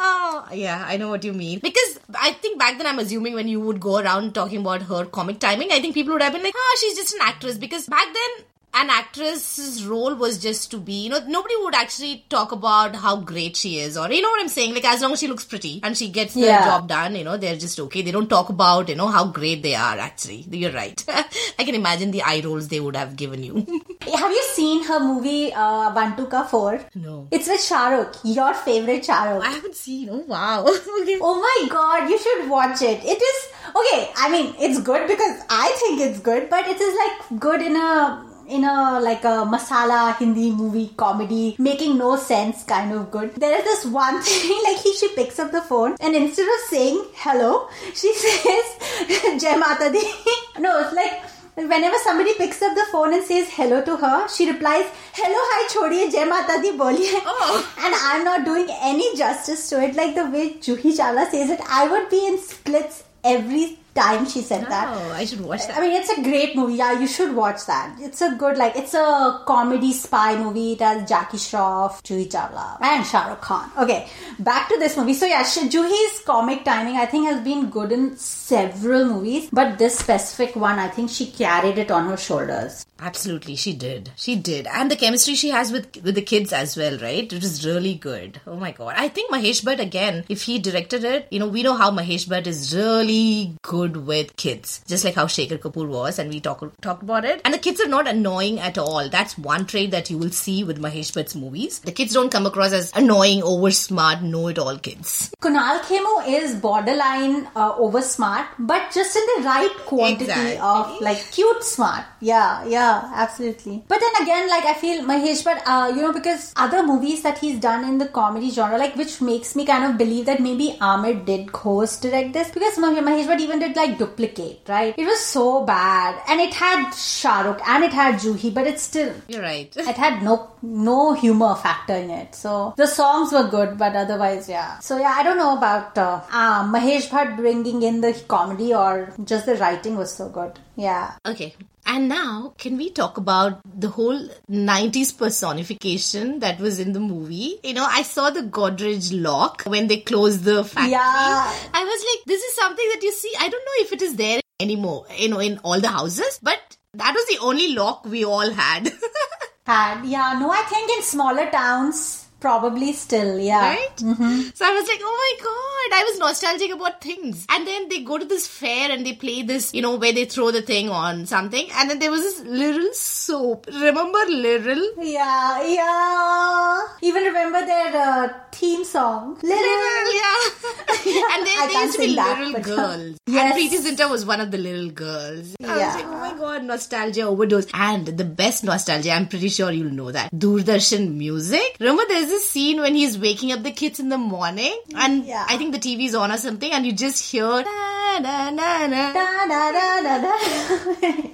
Oh, 0.03 0.47
yeah, 0.53 0.85
I 0.87 0.97
know 0.97 1.09
what 1.09 1.25
you 1.25 1.33
mean. 1.33 1.59
Because 1.59 1.99
I 2.15 2.33
think 2.33 2.59
back 2.59 2.79
then, 2.79 2.87
I'm 2.87 2.99
assuming 2.99 3.35
when 3.35 3.49
you 3.49 3.61
would 3.61 3.81
go 3.81 3.99
around 3.99 4.35
talking 4.35 4.61
about 4.61 4.83
her 4.83 5.05
comic 5.05 5.39
timing, 5.39 5.73
I 5.73 5.81
think 5.81 5.95
people 5.95 6.13
would 6.15 6.23
have 6.23 6.33
been 6.33 6.43
like, 6.43 6.55
ah, 6.57 6.77
she's 6.81 6.97
just 6.97 7.15
an 7.15 7.21
actress. 7.23 7.59
Because 7.59 7.87
back 7.87 8.07
then, 8.15 8.45
an 8.73 8.89
actress's 8.89 9.85
role 9.85 10.15
was 10.15 10.39
just 10.43 10.71
to 10.71 10.79
be, 10.79 10.93
you 11.05 11.11
know, 11.11 11.19
nobody 11.27 11.55
would 11.59 11.75
actually 11.75 12.25
talk 12.29 12.53
about 12.53 12.95
how 12.95 13.17
great 13.17 13.57
she 13.57 13.79
is, 13.81 13.97
or 13.99 14.11
you 14.13 14.23
know 14.23 14.29
what 14.31 14.41
I'm 14.41 14.49
saying. 14.49 14.75
Like 14.75 14.85
as 14.85 15.01
long 15.03 15.13
as 15.13 15.21
she 15.21 15.27
looks 15.29 15.45
pretty 15.45 15.81
and 15.83 15.97
she 15.97 16.09
gets 16.09 16.35
the 16.35 16.41
Yeah. 16.43 16.65
job 16.65 16.89
done, 16.89 17.17
you 17.17 17.25
know, 17.25 17.37
they're 17.37 17.57
just 17.57 17.81
okay. 17.81 18.03
They 18.03 18.13
don't 18.13 18.29
talk 18.29 18.49
about, 18.49 18.89
you 18.89 18.95
know, 18.95 19.09
how 19.09 19.25
great 19.27 19.63
they 19.65 19.75
are. 19.75 19.99
Actually, 19.99 20.45
you're 20.51 20.73
right. 20.73 21.05
I 21.59 21.65
can 21.65 21.75
imagine 21.75 22.11
the 22.13 22.23
eye 22.23 22.41
rolls 22.45 22.69
they 22.69 22.81
would 22.81 22.97
have 22.97 23.17
given 23.17 23.43
you. 23.43 23.55
have 24.15 24.31
you 24.31 24.45
seen 24.55 24.85
her 24.85 25.01
movie 25.01 25.53
uh, 25.53 25.93
One 25.93 26.17
2 26.17 26.27
Ka 26.27 26.45
4? 26.45 26.85
no, 26.95 27.29
It's 27.33 27.49
with 27.49 27.63
Shah 27.63 27.89
Rukh, 27.89 28.17
your 28.25 28.55
favorite 28.55 29.05
Shah 29.05 29.25
Rukh. 29.33 29.45
I 29.45 29.51
haven't 29.51 29.75
seen. 29.77 30.09
Oh 30.11 30.25
wow. 30.27 30.65
okay. 31.03 31.19
Oh 31.21 31.41
my 31.41 31.69
god, 31.69 32.09
you 32.09 32.19
should 32.19 32.49
watch 32.49 32.83
it. 32.83 33.03
It 33.05 33.21
is 33.21 33.49
okay. 33.75 34.11
I 34.17 34.31
mean, 34.31 34.55
it's 34.59 34.81
good 34.81 35.07
because 35.09 35.43
I 35.51 35.75
think 35.81 36.01
it's 36.01 36.21
good, 36.21 36.49
but 36.49 36.67
it 36.69 36.81
is 36.81 36.97
like 37.05 37.41
good 37.41 37.63
in 37.63 37.77
a 37.77 38.27
in 38.51 38.65
a 38.65 39.01
like 39.01 39.25
a 39.25 39.37
masala 39.55 40.17
Hindi 40.17 40.51
movie 40.51 40.93
comedy, 40.97 41.57
making 41.59 41.97
no 41.99 42.17
sense 42.17 42.65
kind 42.65 42.93
of 42.93 43.11
good. 43.11 43.35
There 43.35 43.57
is 43.59 43.65
this 43.65 43.85
one 43.87 44.21
thing 44.31 44.61
like 44.65 44.79
he 44.79 44.95
she 44.95 45.09
picks 45.15 45.39
up 45.39 45.53
the 45.53 45.63
phone 45.63 45.97
and 46.01 46.15
instead 46.15 46.49
of 46.55 46.61
saying 46.69 47.03
hello, 47.15 47.69
she 47.95 48.15
says 48.23 49.43
Jai 49.43 49.57
Mata 49.57 49.91
Di. 49.93 50.03
no, 50.61 50.81
it's 50.81 50.93
like. 50.95 51.21
Whenever 51.57 51.97
somebody 52.03 52.33
picks 52.35 52.63
up 52.63 52.75
the 52.75 52.85
phone 52.91 53.13
and 53.13 53.23
says 53.23 53.47
hello 53.51 53.85
to 53.85 53.95
her, 54.03 54.29
she 54.29 54.51
replies, 54.51 54.87
"Hello, 55.13 55.41
hi, 55.51 55.67
chodiye, 55.73 56.11
Jai 56.11 56.25
Mata 56.25 56.57
Di, 56.63 56.71
boliye." 56.79 57.21
Oh. 57.33 57.57
And 57.85 57.95
I'm 58.11 58.25
not 58.25 58.47
doing 58.47 58.69
any 58.81 59.15
justice 59.17 59.69
to 59.71 59.83
it. 59.83 59.95
Like 59.95 60.15
the 60.15 60.25
way 60.37 60.55
Juhi 60.55 60.95
Chawla 61.01 61.29
says 61.31 61.51
it, 61.51 61.61
I 61.69 61.87
would 61.89 62.09
be 62.09 62.25
in 62.29 62.39
splits 62.39 63.03
every 63.25 63.79
time 64.01 64.27
she 64.27 64.41
said 64.41 64.67
that. 64.75 64.87
Oh, 64.97 65.13
I 65.13 65.25
should 65.25 65.41
watch 65.41 65.67
that. 65.67 65.77
I 65.77 65.81
mean, 65.83 65.93
it's 66.01 66.11
a 66.11 66.23
great 66.23 66.57
movie. 66.57 66.75
Yeah, 66.75 66.99
you 66.99 67.07
should 67.07 67.35
watch 67.35 67.67
that. 67.67 67.97
It's 68.01 68.23
a 68.23 68.35
good, 68.43 68.57
like, 68.57 68.77
it's 68.77 68.95
a 68.95 69.43
comedy 69.47 69.93
spy 69.93 70.37
movie. 70.43 70.73
It 70.73 70.81
has 70.81 71.09
Jackie 71.09 71.37
Shroff, 71.37 72.03
Juhi 72.03 72.27
Chawla, 72.29 72.81
and 72.81 73.07
Shah 73.07 73.29
Rukh 73.29 73.41
Khan. 73.41 73.71
Okay, 73.79 74.09
back 74.39 74.69
to 74.71 74.79
this 74.79 74.97
movie. 74.97 75.15
So 75.15 75.27
yeah, 75.27 75.45
Juhi's 75.45 76.21
comic 76.21 76.65
timing, 76.65 76.97
I 76.97 77.07
think, 77.07 77.27
has 77.29 77.43
been 77.45 77.69
good 77.71 77.93
in 77.93 78.17
several 78.17 79.05
movies, 79.07 79.49
but 79.53 79.79
this 79.79 79.99
specific 79.99 80.57
one, 80.57 80.79
I 80.79 80.89
think 80.89 81.11
she 81.11 81.27
carried 81.31 81.79
it 81.79 81.91
on 81.91 82.09
her 82.09 82.17
shoulders. 82.17 82.87
Absolutely, 83.01 83.57
she 83.57 83.73
did. 83.75 84.11
She 84.17 84.37
did, 84.37 84.67
and 84.67 84.91
the 84.91 84.97
chemistry 84.97 85.35
she 85.35 85.51
has 85.51 85.73
with 85.73 86.03
with 86.05 86.15
the 86.15 86.23
kids 86.23 86.53
as 86.53 86.77
well, 86.77 86.99
right? 86.99 87.33
It 87.33 87.43
was 87.43 87.65
really 87.67 87.95
good. 87.95 88.41
Oh 88.47 88.57
my 88.57 88.73
god! 88.73 88.95
I 88.97 89.09
think 89.09 89.33
Mahesh 89.33 89.63
Bhatt 89.69 89.81
again, 89.85 90.25
if 90.29 90.43
he 90.43 90.59
directed 90.59 91.05
it, 91.05 91.27
you 91.31 91.39
know, 91.39 91.49
we 91.49 91.63
know 91.63 91.75
how 91.75 91.91
Mahesh 91.91 92.27
Bhatt 92.33 92.47
is 92.47 92.75
really 92.77 93.55
good 93.63 93.97
with 94.11 94.37
kids, 94.37 94.83
just 94.87 95.05
like 95.05 95.15
how 95.15 95.27
Shekhar 95.37 95.59
Kapoor 95.59 95.89
was, 95.89 96.19
and 96.19 96.31
we 96.31 96.41
talk, 96.41 96.63
talked 96.83 97.03
about 97.03 97.25
it. 97.25 97.41
And 97.45 97.55
the 97.55 97.59
kids 97.69 97.81
are 97.81 97.89
not 97.89 98.07
annoying 98.07 98.61
at 98.61 98.77
all. 98.77 99.09
That's 99.09 99.39
one 99.39 99.67
trait 99.67 99.91
that 99.93 100.11
you 100.11 100.19
will 100.19 100.31
see 100.43 100.63
with 100.65 100.81
Mahesh 100.89 101.13
Bhatt's 101.19 101.35
movies. 101.35 101.79
The 101.81 101.93
kids 101.93 102.13
don't 102.13 102.31
come 102.31 102.47
across 102.47 102.73
as 102.73 102.93
annoying, 102.95 103.43
over 103.43 103.71
smart, 103.71 104.23
know-it-all 104.23 104.79
kids. 104.79 105.33
Kunal 105.41 105.81
Khemu 105.89 106.29
is 106.29 106.55
borderline 106.57 107.47
uh, 107.57 107.75
over 107.77 108.03
smart, 108.03 108.47
but 108.59 108.91
just 108.93 109.17
in 109.17 109.23
the 109.37 109.49
right 109.49 109.75
quantity 109.87 110.25
Exactly. 110.25 110.59
of 110.59 111.01
like 111.01 111.19
cute 111.33 111.65
smart. 111.65 112.05
Yeah, 112.21 112.65
yeah, 112.67 112.90
absolutely. 113.15 113.83
But 113.89 114.01
then 114.01 114.23
again, 114.23 114.49
like 114.49 114.65
I 114.65 114.75
feel 114.75 115.03
Mahesh, 115.05 115.45
but 115.45 115.63
uh, 115.67 115.93
you 115.95 116.03
know, 116.03 116.13
because 116.13 116.53
other 116.57 116.83
movies 116.83 117.23
that 117.23 117.39
he's 117.39 117.59
done 117.59 117.85
in 117.89 117.99
the 117.99 118.09
comedy 118.09 118.51
genre, 118.51 118.79
like 118.79 118.97
which 118.97 119.21
makes 119.21 119.55
me 119.57 119.67
kind 119.67 119.85
of 119.85 119.99
believe 119.99 120.27
that 120.27 120.41
maybe 120.41 120.77
Ahmed 120.81 121.25
did 121.25 121.53
co-host 121.53 122.03
direct 122.03 122.33
this 122.33 122.51
because 122.51 122.79
Mah- 122.79 122.91
Mahesh 123.09 123.27
Bhatt 123.27 123.41
even 123.41 123.59
did 123.59 123.77
like 123.77 123.99
Duplicate, 123.99 124.61
right? 124.69 124.95
It 124.99 125.07
was 125.07 125.21
so 125.21 125.65
bad, 125.65 126.21
and 126.29 126.41
it 126.41 126.55
had 126.55 126.91
Shah 126.93 127.41
Rukh 127.43 127.61
and 127.67 127.85
it 127.85 127.93
had 127.93 128.17
Juhi, 128.27 128.53
but 128.53 128.67
it's 128.67 128.83
still 128.83 129.15
You're 129.29 129.43
right. 129.43 129.75
it 129.95 129.97
had 129.97 130.23
no 130.23 130.51
no 130.63 131.13
humor 131.15 131.55
factor 131.55 131.95
in 131.95 132.11
it. 132.11 132.35
So 132.35 132.75
the 132.77 132.87
songs 132.87 133.33
were 133.33 133.49
good, 133.49 133.77
but 133.79 133.97
otherwise, 133.97 134.49
yeah. 134.49 134.79
So 134.81 134.99
yeah, 134.99 135.15
I 135.17 135.23
don't 135.23 135.39
know 135.39 135.57
about 135.57 135.97
uh, 135.99 136.21
uh, 136.31 136.65
Mahesh 136.73 137.09
Bhatt 137.09 137.37
bringing 137.37 137.83
in 137.83 138.01
the 138.01 138.13
comedy 138.29 138.75
or 138.75 139.13
just 139.25 139.47
the 139.47 139.57
writing 139.57 139.97
was 139.97 140.13
so 140.13 140.29
good. 140.29 140.59
Yeah. 140.81 141.13
Okay. 141.27 141.55
And 141.85 142.09
now, 142.09 142.55
can 142.57 142.77
we 142.77 142.91
talk 142.91 143.19
about 143.19 143.61
the 143.65 143.89
whole 143.89 144.19
90s 144.51 145.17
personification 145.17 146.39
that 146.41 146.59
was 146.59 146.79
in 146.79 146.93
the 146.93 147.01
movie? 147.01 147.59
You 147.63 147.75
know, 147.75 147.87
I 147.89 148.03
saw 148.03 148.31
the 148.31 148.43
Godrej 148.43 149.11
lock 149.23 149.65
when 149.65 149.89
they 149.89 149.99
closed 149.99 150.45
the 150.45 150.65
factory. 150.65 150.93
Yeah. 150.93 151.53
I 151.75 151.85
was 151.85 152.05
like, 152.11 152.25
this 152.27 152.43
is 152.43 152.55
something 152.55 152.89
that 152.95 153.03
you 153.03 153.13
see. 153.13 153.33
I 153.39 153.49
don't 153.49 153.65
know 153.65 153.85
if 153.85 153.93
it 153.93 154.03
is 154.03 154.17
there 154.17 154.41
anymore, 154.59 155.07
you 155.17 155.29
know, 155.29 155.41
in 155.41 155.59
all 155.59 155.81
the 155.81 155.89
houses, 155.89 156.39
but 156.43 156.77
that 156.95 157.15
was 157.15 157.27
the 157.27 157.45
only 157.45 157.75
lock 157.75 158.07
we 158.07 158.25
all 158.25 158.51
had. 158.51 158.91
Had 159.67 160.05
yeah. 160.05 160.39
No, 160.41 160.51
I 160.51 160.63
think 160.63 160.91
in 160.91 161.03
smaller 161.03 161.51
towns 161.51 162.27
probably 162.41 162.93
still 162.93 163.39
yeah. 163.39 163.71
right? 163.75 163.99
So 163.99 164.65
I 164.65 164.73
was 164.75 164.89
like, 164.89 165.01
oh 165.03 165.17
my 165.23 165.45
god, 165.45 166.01
I 166.01 166.05
was 166.11 166.19
nostalgic 166.19 166.73
about 166.73 167.01
things. 167.01 167.47
And 167.51 167.67
then 167.67 167.89
they 167.89 168.03
go 168.03 168.19
to 168.19 168.25
this 168.25 168.47
fair 168.47 168.91
and 168.91 169.05
they 169.07 169.13
play 169.15 169.43
this, 169.43 169.73
you 169.75 169.83
know, 169.83 169.97
where 169.97 170.13
they 170.13 170.25
throw 170.25 170.51
the 170.51 170.63
thing 170.63 170.89
on 170.89 171.27
something. 171.27 171.69
And 171.75 171.91
then 171.91 171.99
there 171.99 172.11
was 172.11 172.23
this 172.23 172.41
little 172.47 172.93
soap. 172.93 173.67
Remember 173.69 174.19
Liril? 174.27 174.83
Yeah, 175.01 175.63
yeah. 175.65 176.81
Even 177.03 177.25
remember 177.25 177.65
their 177.67 177.97
uh, 177.97 178.29
theme 178.53 178.85
song, 178.85 179.37
Liril. 179.37 180.15
yeah. 180.15 181.35
and 181.35 181.47
then 181.47 181.57
I 181.59 181.69
there 181.73 181.83
used 181.85 181.95
to 181.97 182.07
be 182.07 182.15
that, 182.17 182.39
Liril 182.39 182.63
girls. 182.71 183.17
Yes. 183.27 183.45
And 183.45 183.53
Preity 183.55 183.79
Zinta 183.79 184.11
was 184.11 184.25
one 184.25 184.41
of 184.41 184.51
the 184.51 184.59
Liril 184.59 184.95
girls. 184.95 185.55
I 185.63 185.67
was 185.73 185.79
Yeah. 185.81 185.95
like, 185.95 186.07
oh 186.07 186.19
my 186.21 186.35
god, 186.39 186.65
nostalgia 186.65 187.23
overdose. 187.23 187.67
And 187.75 188.07
the 188.07 188.25
best 188.25 188.65
nostalgia, 188.65 189.13
I'm 189.13 189.29
pretty 189.29 189.49
sure 189.49 189.71
you'll 189.71 189.93
know 189.93 190.11
that. 190.11 190.33
Doordarshan 190.33 191.15
music. 191.15 191.77
Remember 191.81 192.03
there's 192.09 192.30
this 192.31 192.49
scene 192.51 192.81
when 192.81 192.95
he's 192.95 193.19
waking 193.27 193.53
up 193.53 193.63
the 193.63 193.73
kids 193.83 194.01
in 194.01 194.09
the 194.09 194.19
morning 194.19 194.77
and 194.95 195.25
Yeah. 195.27 195.45
I 195.49 195.57
think 195.59 195.73
the 195.77 195.83
TV's 195.87 196.15
on 196.15 196.33
or 196.33 196.39
something 196.47 196.73
and 196.79 196.87
you 196.87 196.93
just 196.93 197.31
hear 197.31 197.63
da, 197.65 198.19
da, 198.27 198.51
da, 198.51 200.33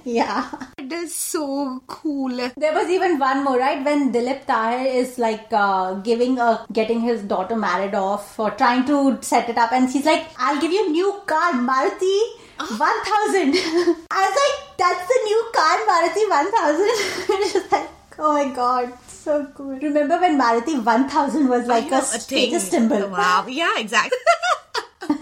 yeah. 0.03 0.49
It 0.77 0.91
is 0.93 1.13
so 1.15 1.81
cool. 1.87 2.35
There 2.55 2.73
was 2.73 2.89
even 2.89 3.17
one 3.19 3.43
more, 3.43 3.57
right? 3.57 3.83
When 3.83 4.11
Dalip 4.13 4.45
Tahil 4.45 4.85
is 5.01 5.17
like 5.17 5.47
uh, 5.51 5.95
giving 6.09 6.39
a 6.39 6.65
getting 6.71 7.01
his 7.01 7.21
daughter 7.23 7.55
married 7.55 7.95
off 7.95 8.39
or 8.39 8.51
trying 8.51 8.85
to 8.85 9.17
set 9.21 9.49
it 9.49 9.57
up, 9.57 9.71
and 9.73 9.89
he's 9.89 10.05
like, 10.05 10.25
"I'll 10.37 10.61
give 10.61 10.71
you 10.71 10.89
new 10.91 11.13
car, 11.25 11.51
Maruti." 11.69 12.17
1000 12.57 12.77
I 14.11 14.21
was 14.25 14.35
like, 14.43 14.55
that's 14.77 15.07
the 15.09 15.19
new 15.25 15.41
car, 15.57 15.75
Maruti 15.89 16.23
1000. 16.29 16.87
It's 17.41 17.53
just 17.57 17.71
like, 17.71 17.89
oh 18.17 18.33
my 18.33 18.47
god, 18.55 18.93
so 19.27 19.45
cool. 19.55 19.77
Remember 19.87 20.19
when 20.19 20.39
Maruti 20.39 20.81
1000 20.83 21.49
was 21.49 21.67
like 21.67 21.91
know, 21.91 21.99
a 21.99 22.01
status 22.01 22.69
symbol? 22.69 23.09
Wow. 23.09 23.45
Yeah, 23.47 23.73
exactly. 23.77 24.17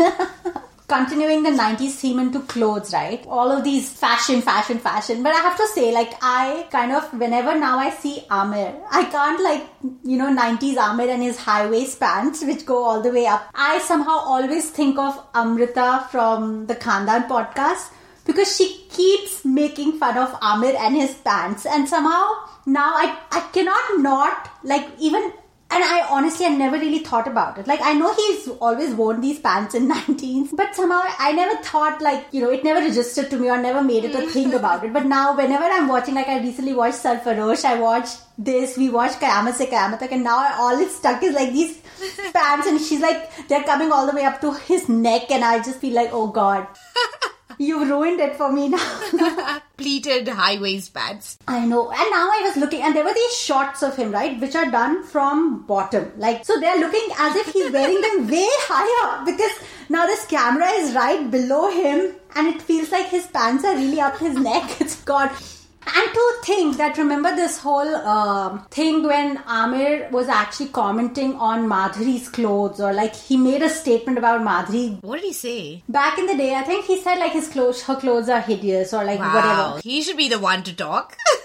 continuing 0.88 1.42
the 1.42 1.50
90s 1.50 1.94
theme 2.02 2.20
into 2.20 2.42
clothes, 2.42 2.94
right? 2.94 3.26
All 3.28 3.52
of 3.52 3.64
these 3.64 3.90
fashion, 3.90 4.42
fashion, 4.42 4.78
fashion. 4.78 5.24
But 5.24 5.34
I 5.34 5.40
have 5.40 5.58
to 5.58 5.68
say, 5.68 5.92
like, 5.92 6.14
I 6.22 6.68
kind 6.70 6.92
of, 6.92 7.12
whenever 7.14 7.58
now 7.58 7.80
I 7.80 7.90
see 7.90 8.24
Amir, 8.30 8.76
I 8.92 9.06
can't, 9.06 9.42
like, 9.44 9.64
you 10.04 10.18
know, 10.18 10.30
90s 10.30 10.78
Amir 10.78 11.10
and 11.10 11.24
his 11.24 11.40
high 11.40 11.68
waist 11.68 12.00
pants, 12.00 12.44
which 12.46 12.66
go 12.68 12.84
all 12.84 13.02
the 13.02 13.12
way 13.12 13.26
up. 13.26 13.50
I 13.56 13.80
somehow 13.80 14.20
always 14.20 14.70
think 14.70 15.00
of 15.00 15.20
Amrita 15.34 16.08
from 16.12 16.68
the 16.68 16.76
Khandan 16.76 17.28
podcast 17.28 17.92
because 18.26 18.56
she 18.56 18.86
keeps 18.90 19.46
making 19.46 20.00
fun 20.00 20.18
of 20.18 20.38
Amir 20.42 20.76
and 20.78 20.96
his 20.96 21.14
pants. 21.14 21.66
And 21.66 21.88
somehow 21.88 22.32
now 22.66 22.94
I, 22.96 23.18
I 23.32 23.42
cannot 23.54 24.00
not, 24.02 24.50
like, 24.64 24.88
even 25.00 25.32
And 25.72 25.84
I 25.84 26.08
honestly, 26.10 26.46
I 26.46 26.50
never 26.50 26.78
really 26.78 27.00
thought 27.00 27.28
about 27.28 27.58
it. 27.58 27.68
Like, 27.68 27.82
I 27.84 27.94
know 27.94 28.14
he's 28.14 28.48
always 28.66 28.94
worn 28.94 29.20
these 29.22 29.40
pants 29.40 29.74
in 29.74 29.88
19s, 29.94 30.56
but 30.56 30.76
somehow 30.76 31.02
I 31.20 31.32
never 31.32 31.56
thought, 31.64 32.02
like, 32.02 32.28
you 32.32 32.42
know, 32.42 32.52
it 32.52 32.64
never 32.64 32.80
registered 32.80 33.30
to 33.32 33.38
me 33.38 33.50
or 33.50 33.58
never 33.58 33.82
made 33.82 34.06
it 34.06 34.16
a 34.16 34.30
thing 34.36 34.52
mm. 34.52 34.60
about 34.60 34.86
it. 34.86 34.94
But 34.94 35.06
now, 35.06 35.36
whenever 35.36 35.64
I'm 35.66 35.88
watching, 35.88 36.16
like, 36.16 36.28
I 36.28 36.40
recently 36.40 36.74
watched 36.74 37.02
Sarfarosh, 37.04 37.66
I 37.66 37.80
watched 37.80 38.20
this, 38.38 38.78
we 38.78 38.90
watched 38.90 39.20
Kayamat 39.20 39.56
Se 39.56 39.70
Tak, 39.70 40.12
and 40.12 40.24
now 40.24 40.38
all 40.60 40.80
it's 40.80 40.96
stuck 40.96 41.24
is 41.24 41.34
like 41.34 41.52
these 41.52 41.82
pants, 42.34 42.68
and 42.68 42.80
she's 42.80 43.02
like, 43.02 43.48
they're 43.48 43.64
coming 43.64 43.92
all 43.92 44.06
the 44.06 44.16
way 44.16 44.24
up 44.24 44.40
to 44.42 44.54
his 44.54 44.88
neck, 44.88 45.32
and 45.32 45.44
I 45.44 45.58
just 45.64 45.80
feel 45.80 45.96
like, 45.96 46.10
oh 46.14 46.28
god. 46.28 46.68
You 47.58 47.86
ruined 47.86 48.20
it 48.20 48.36
for 48.36 48.52
me 48.52 48.70
now. 48.70 49.62
Pleated 49.78 50.28
high 50.28 50.60
waist 50.60 50.94
pants. 50.94 51.38
I 51.48 51.66
know. 51.66 51.90
And 51.90 52.10
now 52.12 52.30
I 52.32 52.42
was 52.46 52.58
looking, 52.58 52.82
and 52.82 52.96
there 52.96 53.04
were 53.04 53.14
these 53.14 53.38
shots 53.38 53.84
of 53.84 53.96
him, 53.96 54.12
right, 54.12 54.40
which 54.40 54.56
are 54.56 54.70
done 54.72 55.04
from 55.04 55.66
bottom. 55.66 56.12
Like, 56.18 56.46
so 56.46 56.60
they're 56.60 56.80
looking 56.80 57.08
as 57.18 57.36
if 57.36 57.54
he's 57.54 57.72
wearing 57.72 58.02
them 58.02 58.28
way 58.32 58.48
higher 58.68 59.26
because 59.26 59.52
now 59.90 60.06
this 60.06 60.26
camera 60.26 60.70
is 60.70 60.94
right 60.96 61.30
below 61.30 61.70
him 61.72 62.16
and 62.36 62.48
it 62.48 62.62
feels 62.62 62.92
like 62.92 63.08
his 63.08 63.28
pants 63.28 63.64
are 63.64 63.76
really 63.76 64.00
up 64.00 64.18
his 64.18 64.36
neck. 64.38 64.64
It's 64.82 65.02
God. 65.04 65.32
And 65.88 66.14
to 66.14 66.34
think 66.44 66.78
that 66.78 66.98
remember 66.98 67.36
this 67.36 67.60
whole 67.60 67.96
uh, 67.96 68.58
thing 68.70 69.04
when 69.04 69.38
Amir 69.48 70.10
was 70.12 70.28
actually 70.28 70.70
commenting 70.70 71.36
on 71.36 71.68
Madhuri's 71.68 72.28
clothes, 72.30 72.80
or 72.80 72.92
like 72.94 73.16
he 73.16 73.38
made 73.38 73.62
a 73.62 73.70
statement 73.70 74.18
about 74.18 74.42
Madhuri. 74.42 75.02
What 75.04 75.18
did 75.22 75.26
he 75.26 75.34
say? 75.34 75.84
Back 75.88 76.18
in 76.18 76.26
the 76.26 76.36
day, 76.36 76.56
I 76.56 76.64
think 76.64 76.86
he 76.86 77.00
said 77.02 77.20
like 77.20 77.34
his 77.34 77.48
clothes, 77.48 77.84
her 77.84 77.96
clothes 77.96 78.30
are 78.30 78.42
hideous, 78.42 78.94
or 78.94 79.04
like 79.04 79.20
Wow. 79.20 79.36
whatever. 79.36 79.80
He 79.84 80.02
should 80.02 80.18
be 80.18 80.28
the 80.30 80.40
one 80.40 80.64
to 80.64 80.74
talk. 80.76 81.18